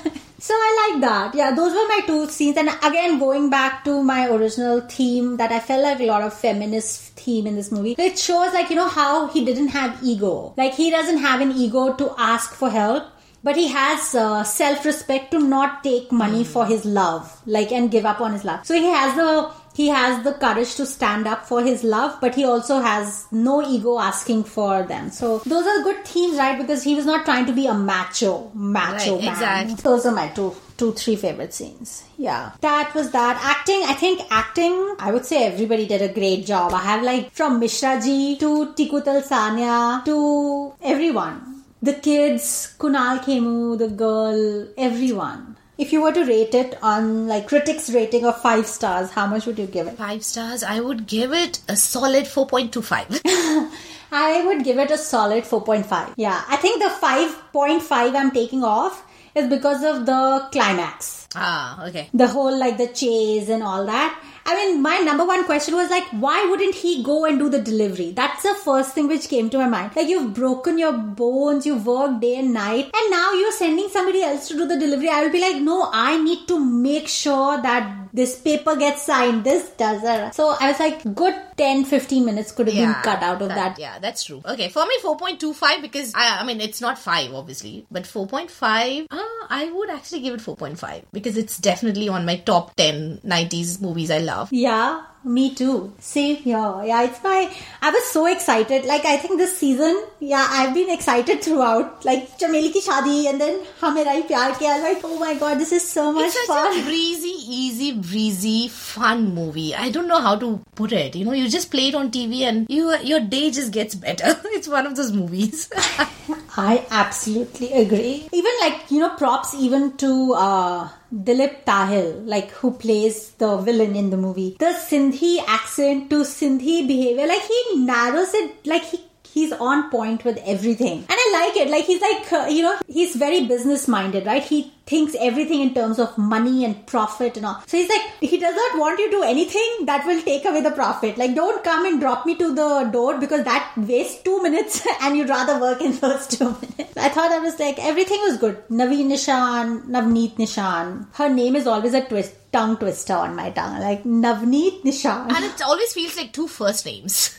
yeah. 0.04 0.09
So 0.40 0.54
I 0.54 0.88
like 0.92 1.00
that. 1.02 1.34
Yeah, 1.34 1.52
those 1.54 1.74
were 1.74 1.86
my 1.88 2.00
two 2.06 2.26
scenes. 2.28 2.56
And 2.56 2.70
again, 2.82 3.18
going 3.18 3.50
back 3.50 3.84
to 3.84 4.02
my 4.02 4.26
original 4.28 4.80
theme, 4.80 5.36
that 5.36 5.52
I 5.52 5.60
felt 5.60 5.82
like 5.82 6.00
a 6.00 6.06
lot 6.06 6.22
of 6.22 6.32
feminist 6.32 7.12
theme 7.12 7.46
in 7.46 7.56
this 7.56 7.70
movie. 7.70 7.94
It 7.98 8.18
shows 8.18 8.54
like, 8.54 8.70
you 8.70 8.76
know, 8.76 8.88
how 8.88 9.28
he 9.28 9.44
didn't 9.44 9.68
have 9.68 10.02
ego. 10.02 10.54
Like 10.56 10.74
he 10.74 10.90
doesn't 10.90 11.18
have 11.18 11.40
an 11.42 11.52
ego 11.52 11.92
to 11.92 12.14
ask 12.18 12.54
for 12.54 12.70
help. 12.70 13.04
But 13.42 13.56
he 13.56 13.68
has 13.68 14.14
uh, 14.14 14.44
self-respect 14.44 15.30
to 15.30 15.38
not 15.38 15.82
take 15.82 16.12
money 16.12 16.44
for 16.44 16.66
his 16.66 16.84
love, 16.84 17.40
like 17.46 17.72
and 17.72 17.90
give 17.90 18.04
up 18.04 18.20
on 18.20 18.34
his 18.34 18.44
love. 18.44 18.66
So 18.66 18.74
he 18.74 18.84
has 18.84 19.16
the 19.16 19.50
he 19.74 19.88
has 19.88 20.22
the 20.24 20.32
courage 20.34 20.74
to 20.76 20.84
stand 20.86 21.26
up 21.26 21.46
for 21.46 21.62
his 21.62 21.82
love, 21.84 22.18
but 22.20 22.34
he 22.34 22.44
also 22.44 22.80
has 22.80 23.26
no 23.30 23.62
ego 23.66 23.98
asking 23.98 24.44
for 24.44 24.82
them. 24.82 25.10
So 25.10 25.38
those 25.38 25.66
are 25.66 25.82
good 25.82 26.04
themes, 26.04 26.36
right? 26.38 26.58
Because 26.58 26.82
he 26.82 26.94
was 26.94 27.06
not 27.06 27.24
trying 27.24 27.46
to 27.46 27.52
be 27.52 27.66
a 27.66 27.74
macho, 27.74 28.50
macho 28.54 29.14
Right, 29.16 29.24
man. 29.24 29.32
exactly. 29.32 29.74
Those 29.74 30.06
are 30.06 30.12
my 30.12 30.28
two, 30.28 30.54
two, 30.76 30.92
three 30.92 31.16
favorite 31.16 31.54
scenes. 31.54 32.02
Yeah, 32.18 32.52
that 32.60 32.92
was 32.94 33.10
that. 33.12 33.40
Acting, 33.42 33.82
I 33.84 33.94
think 33.94 34.22
acting. 34.30 34.96
I 34.98 35.10
would 35.12 35.24
say 35.24 35.44
everybody 35.46 35.86
did 35.86 36.02
a 36.02 36.12
great 36.12 36.44
job. 36.46 36.72
I 36.74 36.80
have 36.82 37.02
like 37.02 37.30
from 37.32 37.58
Mishra 37.60 38.00
ji 38.02 38.36
to 38.38 38.72
Tiku 38.74 39.02
Talsania 39.02 40.04
to 40.04 40.74
everyone. 40.82 41.62
The 41.82 41.94
kids, 41.94 42.74
Kunal 42.78 43.20
Khemu, 43.20 43.78
the 43.78 43.88
girl, 43.88 44.68
everyone. 44.76 45.56
If 45.80 45.94
you 45.94 46.02
were 46.02 46.12
to 46.12 46.24
rate 46.26 46.54
it 46.54 46.76
on 46.82 47.26
like 47.26 47.48
critics 47.48 47.88
rating 47.88 48.26
of 48.26 48.40
five 48.42 48.66
stars, 48.66 49.10
how 49.10 49.26
much 49.26 49.46
would 49.46 49.58
you 49.58 49.66
give 49.66 49.86
it? 49.86 49.96
Five 49.96 50.22
stars, 50.22 50.62
I 50.62 50.78
would 50.80 51.06
give 51.06 51.32
it 51.32 51.60
a 51.68 51.76
solid 51.76 52.26
4.25. 52.26 53.22
I 54.12 54.44
would 54.44 54.62
give 54.62 54.78
it 54.78 54.90
a 54.90 54.98
solid 54.98 55.44
4.5. 55.44 56.12
Yeah, 56.16 56.44
I 56.48 56.56
think 56.56 56.82
the 56.82 56.90
5.5 56.90 58.14
I'm 58.14 58.30
taking 58.30 58.62
off 58.62 59.06
is 59.34 59.48
because 59.48 59.82
of 59.82 60.04
the 60.04 60.48
climax. 60.52 61.28
ah, 61.34 61.86
okay. 61.86 62.10
The 62.12 62.28
whole 62.28 62.58
like 62.58 62.76
the 62.76 62.88
chase 62.88 63.48
and 63.48 63.62
all 63.62 63.86
that. 63.86 64.22
I 64.46 64.54
mean, 64.54 64.82
my 64.82 64.98
number 64.98 65.24
one 65.24 65.44
question 65.44 65.74
was 65.74 65.90
like, 65.90 66.04
why 66.10 66.46
wouldn't 66.50 66.74
he 66.74 67.02
go 67.02 67.24
and 67.24 67.38
do 67.38 67.48
the 67.48 67.60
delivery? 67.60 68.12
That's 68.12 68.42
the 68.42 68.54
first 68.54 68.94
thing 68.94 69.08
which 69.08 69.28
came 69.28 69.50
to 69.50 69.58
my 69.58 69.68
mind. 69.68 69.94
Like, 69.94 70.08
you've 70.08 70.34
broken 70.34 70.78
your 70.78 70.92
bones, 70.92 71.66
you've 71.66 71.86
worked 71.86 72.20
day 72.20 72.36
and 72.36 72.52
night, 72.52 72.90
and 72.94 73.10
now 73.10 73.32
you're 73.32 73.52
sending 73.52 73.88
somebody 73.88 74.22
else 74.22 74.48
to 74.48 74.54
do 74.54 74.66
the 74.66 74.78
delivery. 74.78 75.08
I 75.08 75.22
will 75.22 75.32
be 75.32 75.40
like, 75.40 75.62
no, 75.62 75.88
I 75.92 76.22
need 76.22 76.48
to 76.48 76.58
make 76.58 77.08
sure 77.08 77.60
that 77.60 78.09
this 78.12 78.40
paper 78.40 78.76
gets 78.76 79.02
signed, 79.02 79.44
this 79.44 79.70
does 79.70 80.02
that. 80.02 80.34
So 80.34 80.56
I 80.60 80.70
was 80.70 80.80
like, 80.80 81.14
good 81.14 81.34
10 81.56 81.84
15 81.84 82.24
minutes 82.24 82.52
could 82.52 82.68
have 82.68 82.76
been 82.76 82.94
cut 83.02 83.22
out 83.22 83.42
of 83.42 83.48
that. 83.48 83.78
Yeah, 83.78 83.98
that's 83.98 84.24
true. 84.24 84.42
Okay, 84.44 84.68
for 84.68 84.84
me, 84.84 84.94
4.25 85.02 85.82
because 85.82 86.12
I, 86.14 86.40
I 86.40 86.44
mean, 86.44 86.60
it's 86.60 86.80
not 86.80 86.98
5, 86.98 87.34
obviously, 87.34 87.86
but 87.90 88.04
4.5, 88.04 89.06
uh, 89.10 89.18
I 89.48 89.70
would 89.72 89.90
actually 89.90 90.20
give 90.20 90.34
it 90.34 90.40
4.5 90.40 91.04
because 91.12 91.36
it's 91.36 91.58
definitely 91.58 92.08
on 92.08 92.24
my 92.24 92.36
top 92.36 92.74
10 92.76 93.20
90s 93.24 93.80
movies 93.80 94.10
I 94.10 94.18
love. 94.18 94.48
Yeah, 94.52 95.04
me 95.24 95.54
too. 95.54 95.92
Same 95.98 96.36
here. 96.36 96.82
Yeah, 96.84 97.02
it's 97.02 97.22
my. 97.22 97.50
I 97.82 97.90
was 97.90 98.04
so 98.06 98.26
excited. 98.26 98.84
Like, 98.86 99.04
I 99.04 99.16
think 99.18 99.38
this 99.38 99.56
season, 99.58 100.02
yeah, 100.18 100.46
I've 100.48 100.72
been 100.72 100.88
excited 100.90 101.42
throughout. 101.42 102.04
Like, 102.04 102.38
Chameli 102.38 102.72
ki 102.72 102.80
shadi 102.80 103.26
and 103.28 103.40
then 103.40 103.60
Hum 103.80 103.96
Hain 103.96 104.06
Rahi 104.06 104.26
Pyar 104.28 104.52
Ke. 104.54 104.62
I 104.62 104.74
was 104.78 104.82
like, 104.82 105.00
oh 105.04 105.18
my 105.18 105.34
god, 105.34 105.58
this 105.58 105.72
is 105.72 105.86
so 105.88 106.10
much 106.12 106.26
It's 106.34 106.46
fun. 106.46 106.78
a 106.78 106.82
breezy, 106.84 107.34
easy, 107.46 107.92
breezy, 107.92 108.68
fun 108.68 109.34
movie. 109.34 109.74
I 109.74 109.90
don't 109.90 110.08
know 110.08 110.20
how 110.20 110.36
to 110.36 110.60
put 110.74 110.92
it. 110.92 111.14
You 111.16 111.24
know, 111.26 111.32
you 111.32 111.48
just 111.48 111.70
play 111.70 111.88
it 111.88 111.94
on 111.94 112.10
TV 112.10 112.40
and 112.42 112.66
you 112.70 112.96
your 113.12 113.20
day 113.20 113.50
just 113.50 113.72
gets 113.72 113.94
better. 113.94 114.34
It's 114.60 114.68
one 114.68 114.86
of 114.86 114.96
those 114.96 115.12
movies. 115.12 115.70
I 116.56 116.84
absolutely 116.90 117.72
agree. 117.72 118.28
Even 118.32 118.52
like, 118.60 118.90
you 118.90 118.98
know, 119.00 119.10
props 119.16 119.54
even 119.54 119.96
to 119.98 120.34
uh 120.34 120.88
Dalip 121.12 121.64
Tahil, 121.64 122.24
like 122.24 122.50
who 122.52 122.72
plays 122.72 123.32
the 123.32 123.56
villain 123.56 123.96
in 123.96 124.10
the 124.10 124.16
movie. 124.16 124.56
The 124.58 124.66
Sindhi 124.66 125.42
accent 125.46 126.08
to 126.10 126.22
Sindhi 126.22 126.86
behavior, 126.86 127.26
like 127.26 127.42
he 127.42 127.84
narrows 127.84 128.32
it, 128.34 128.64
like 128.66 128.84
he 128.84 129.00
he's 129.32 129.52
on 129.52 129.90
point 129.90 130.24
with 130.24 130.38
everything. 130.44 130.98
And 130.98 131.06
I 131.10 131.46
like 131.46 131.56
it. 131.56 131.70
Like 131.70 131.84
he's 131.84 132.00
like, 132.00 132.32
uh, 132.32 132.46
you 132.48 132.62
know, 132.62 132.78
he's 132.88 133.16
very 133.16 133.46
business 133.46 133.86
minded, 133.88 134.26
right? 134.26 134.42
He 134.42 134.72
thinks 134.86 135.14
everything 135.20 135.60
in 135.60 135.72
terms 135.72 135.98
of 136.00 136.16
money 136.18 136.64
and 136.64 136.84
profit 136.86 137.36
and 137.36 137.46
all. 137.46 137.62
So 137.66 137.76
he's 137.76 137.88
like, 137.88 138.02
he 138.20 138.38
does 138.38 138.56
not 138.56 138.78
want 138.78 138.98
you 138.98 139.06
to 139.10 139.16
do 139.18 139.22
anything 139.22 139.86
that 139.86 140.04
will 140.04 140.20
take 140.22 140.44
away 140.44 140.62
the 140.62 140.72
profit. 140.72 141.16
Like, 141.16 141.34
don't 141.34 141.62
come 141.62 141.86
and 141.86 142.00
drop 142.00 142.26
me 142.26 142.34
to 142.36 142.54
the 142.54 142.90
door 142.92 143.18
because 143.18 143.44
that 143.44 143.72
wastes 143.76 144.22
two 144.22 144.42
minutes 144.42 144.84
and 145.02 145.16
you'd 145.16 145.28
rather 145.28 145.60
work 145.60 145.80
in 145.80 145.92
those 145.98 146.26
two 146.26 146.50
minutes. 146.62 146.96
I 146.96 147.08
thought 147.08 147.30
I 147.30 147.38
was 147.38 147.58
like, 147.60 147.78
everything 147.78 148.20
was 148.22 148.36
good. 148.38 148.66
Naveen 148.68 149.08
Nishan, 149.12 149.84
Navneet 149.86 150.34
Nishan. 150.36 151.06
Her 151.14 151.28
name 151.28 151.54
is 151.54 151.66
always 151.68 151.94
a 151.94 152.04
twist, 152.04 152.34
tongue 152.52 152.76
twister 152.76 153.14
on 153.14 153.34
my 153.36 153.50
tongue. 153.50 153.78
Like, 153.80 154.04
Navneet 154.04 154.82
Nishan. 154.82 155.30
and 155.32 155.44
it 155.44 155.62
always 155.62 155.92
feels 155.92 156.16
like 156.16 156.32
two 156.32 156.48
first 156.48 156.84
names. 156.86 157.38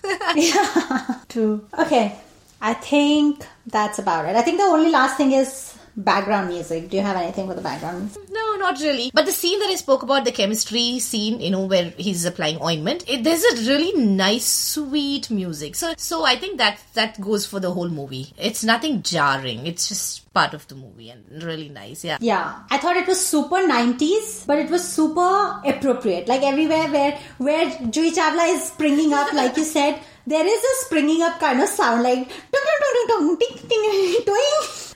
True. 1.29 1.67
Okay. 1.77 2.15
I 2.61 2.73
think 2.75 3.45
that's 3.65 3.97
about 3.99 4.25
it. 4.25 4.35
I 4.35 4.41
think 4.43 4.57
the 4.57 4.63
only 4.65 4.91
last 4.91 5.17
thing 5.17 5.31
is 5.31 5.75
background 5.95 6.49
music. 6.49 6.89
Do 6.89 6.97
you 6.97 7.03
have 7.03 7.17
anything 7.17 7.47
for 7.47 7.53
the 7.53 7.61
background? 7.61 8.17
No, 8.29 8.55
not 8.55 8.79
really. 8.79 9.11
But 9.13 9.25
the 9.25 9.31
scene 9.31 9.59
that 9.59 9.69
I 9.69 9.75
spoke 9.75 10.03
about, 10.03 10.25
the 10.25 10.31
chemistry 10.31 10.99
scene, 10.99 11.39
you 11.39 11.51
know, 11.51 11.65
where 11.65 11.93
he's 11.97 12.25
applying 12.25 12.61
ointment, 12.61 13.03
it, 13.07 13.23
there's 13.23 13.43
a 13.43 13.69
really 13.69 13.93
nice, 14.01 14.45
sweet 14.45 15.29
music. 15.29 15.75
So, 15.75 15.93
so 15.97 16.25
I 16.25 16.35
think 16.35 16.57
that 16.57 16.79
that 16.93 17.19
goes 17.19 17.45
for 17.45 17.59
the 17.59 17.71
whole 17.71 17.89
movie. 17.89 18.33
It's 18.37 18.63
nothing 18.63 19.01
jarring. 19.01 19.67
It's 19.67 19.89
just 19.89 20.31
part 20.33 20.53
of 20.53 20.67
the 20.67 20.75
movie 20.75 21.09
and 21.09 21.43
really 21.43 21.69
nice. 21.69 22.03
Yeah. 22.03 22.17
Yeah, 22.21 22.63
I 22.69 22.77
thought 22.77 22.97
it 22.97 23.07
was 23.07 23.25
super 23.25 23.57
90s, 23.57 24.47
but 24.47 24.59
it 24.59 24.69
was 24.69 24.87
super 24.87 25.61
appropriate. 25.65 26.27
Like 26.27 26.43
everywhere 26.43 26.87
where 26.89 27.19
where 27.37 27.65
Juhi 27.65 28.11
Chawla 28.11 28.55
is 28.55 28.63
springing 28.63 29.13
up, 29.13 29.33
like 29.33 29.57
you 29.57 29.65
said, 29.65 30.01
there 30.27 30.45
is 30.45 30.63
a 30.63 30.85
springing 30.85 31.21
up 31.21 31.39
kind 31.39 31.61
of 31.61 31.69
sound, 31.69 32.03
like. 32.03 32.29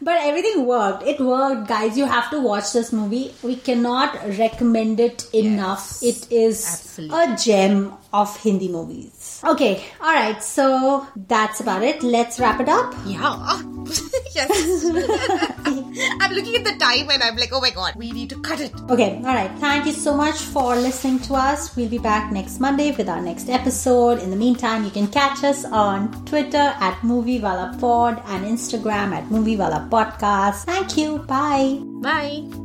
But 0.01 0.21
everything 0.21 0.65
worked. 0.65 1.03
It 1.03 1.19
worked, 1.19 1.67
guys. 1.67 1.97
You 1.97 2.05
have 2.05 2.30
to 2.30 2.39
watch 2.39 2.73
this 2.73 2.91
movie. 2.93 3.34
We 3.41 3.55
cannot 3.55 4.13
recommend 4.38 4.99
it 4.99 5.28
enough. 5.34 6.03
It 6.03 6.32
is 6.32 6.65
absolutely. 6.65 7.34
a 7.34 7.38
gem 7.38 7.93
of 8.13 8.36
Hindi 8.38 8.67
movies. 8.67 9.14
Okay, 9.45 9.85
all 10.01 10.13
right. 10.13 10.41
So 10.41 11.07
that's 11.15 11.59
about 11.59 11.83
it. 11.83 12.01
Let's 12.01 12.39
wrap 12.39 12.59
it 12.59 12.69
up. 12.69 12.93
Yeah. 13.05 13.61
yes. 14.35 14.85
I'm 16.21 16.31
looking 16.31 16.55
at 16.55 16.63
the 16.63 16.75
time 16.79 17.09
and 17.09 17.21
I'm 17.21 17.35
like, 17.37 17.51
oh 17.53 17.61
my 17.61 17.69
god, 17.69 17.95
we 17.95 18.11
need 18.11 18.29
to 18.31 18.41
cut 18.41 18.59
it. 18.59 18.73
Okay, 18.89 19.17
all 19.17 19.35
right. 19.35 19.51
Thank 19.59 19.85
you 19.85 19.91
so 19.91 20.15
much 20.15 20.35
for 20.35 20.75
listening 20.75 21.19
to 21.21 21.35
us. 21.35 21.75
We'll 21.75 21.89
be 21.89 21.99
back 21.99 22.31
next 22.31 22.59
Monday 22.59 22.91
with 22.91 23.07
our 23.07 23.21
next 23.21 23.49
episode. 23.49 24.19
In 24.19 24.31
the 24.31 24.35
meantime, 24.35 24.83
you 24.83 24.91
can 24.91 25.07
catch 25.07 25.43
us 25.43 25.63
on 25.65 26.25
Twitter 26.25 26.73
at 26.79 26.95
MovieWala 27.01 27.79
Pod 27.79 28.21
and 28.25 28.45
Instagram 28.45 29.13
at 29.13 29.25
MovieWala 29.25 29.89
Podcast. 29.89 30.65
Thank 30.65 30.97
you. 30.97 31.19
Bye. 31.19 31.79
Bye. 32.01 32.64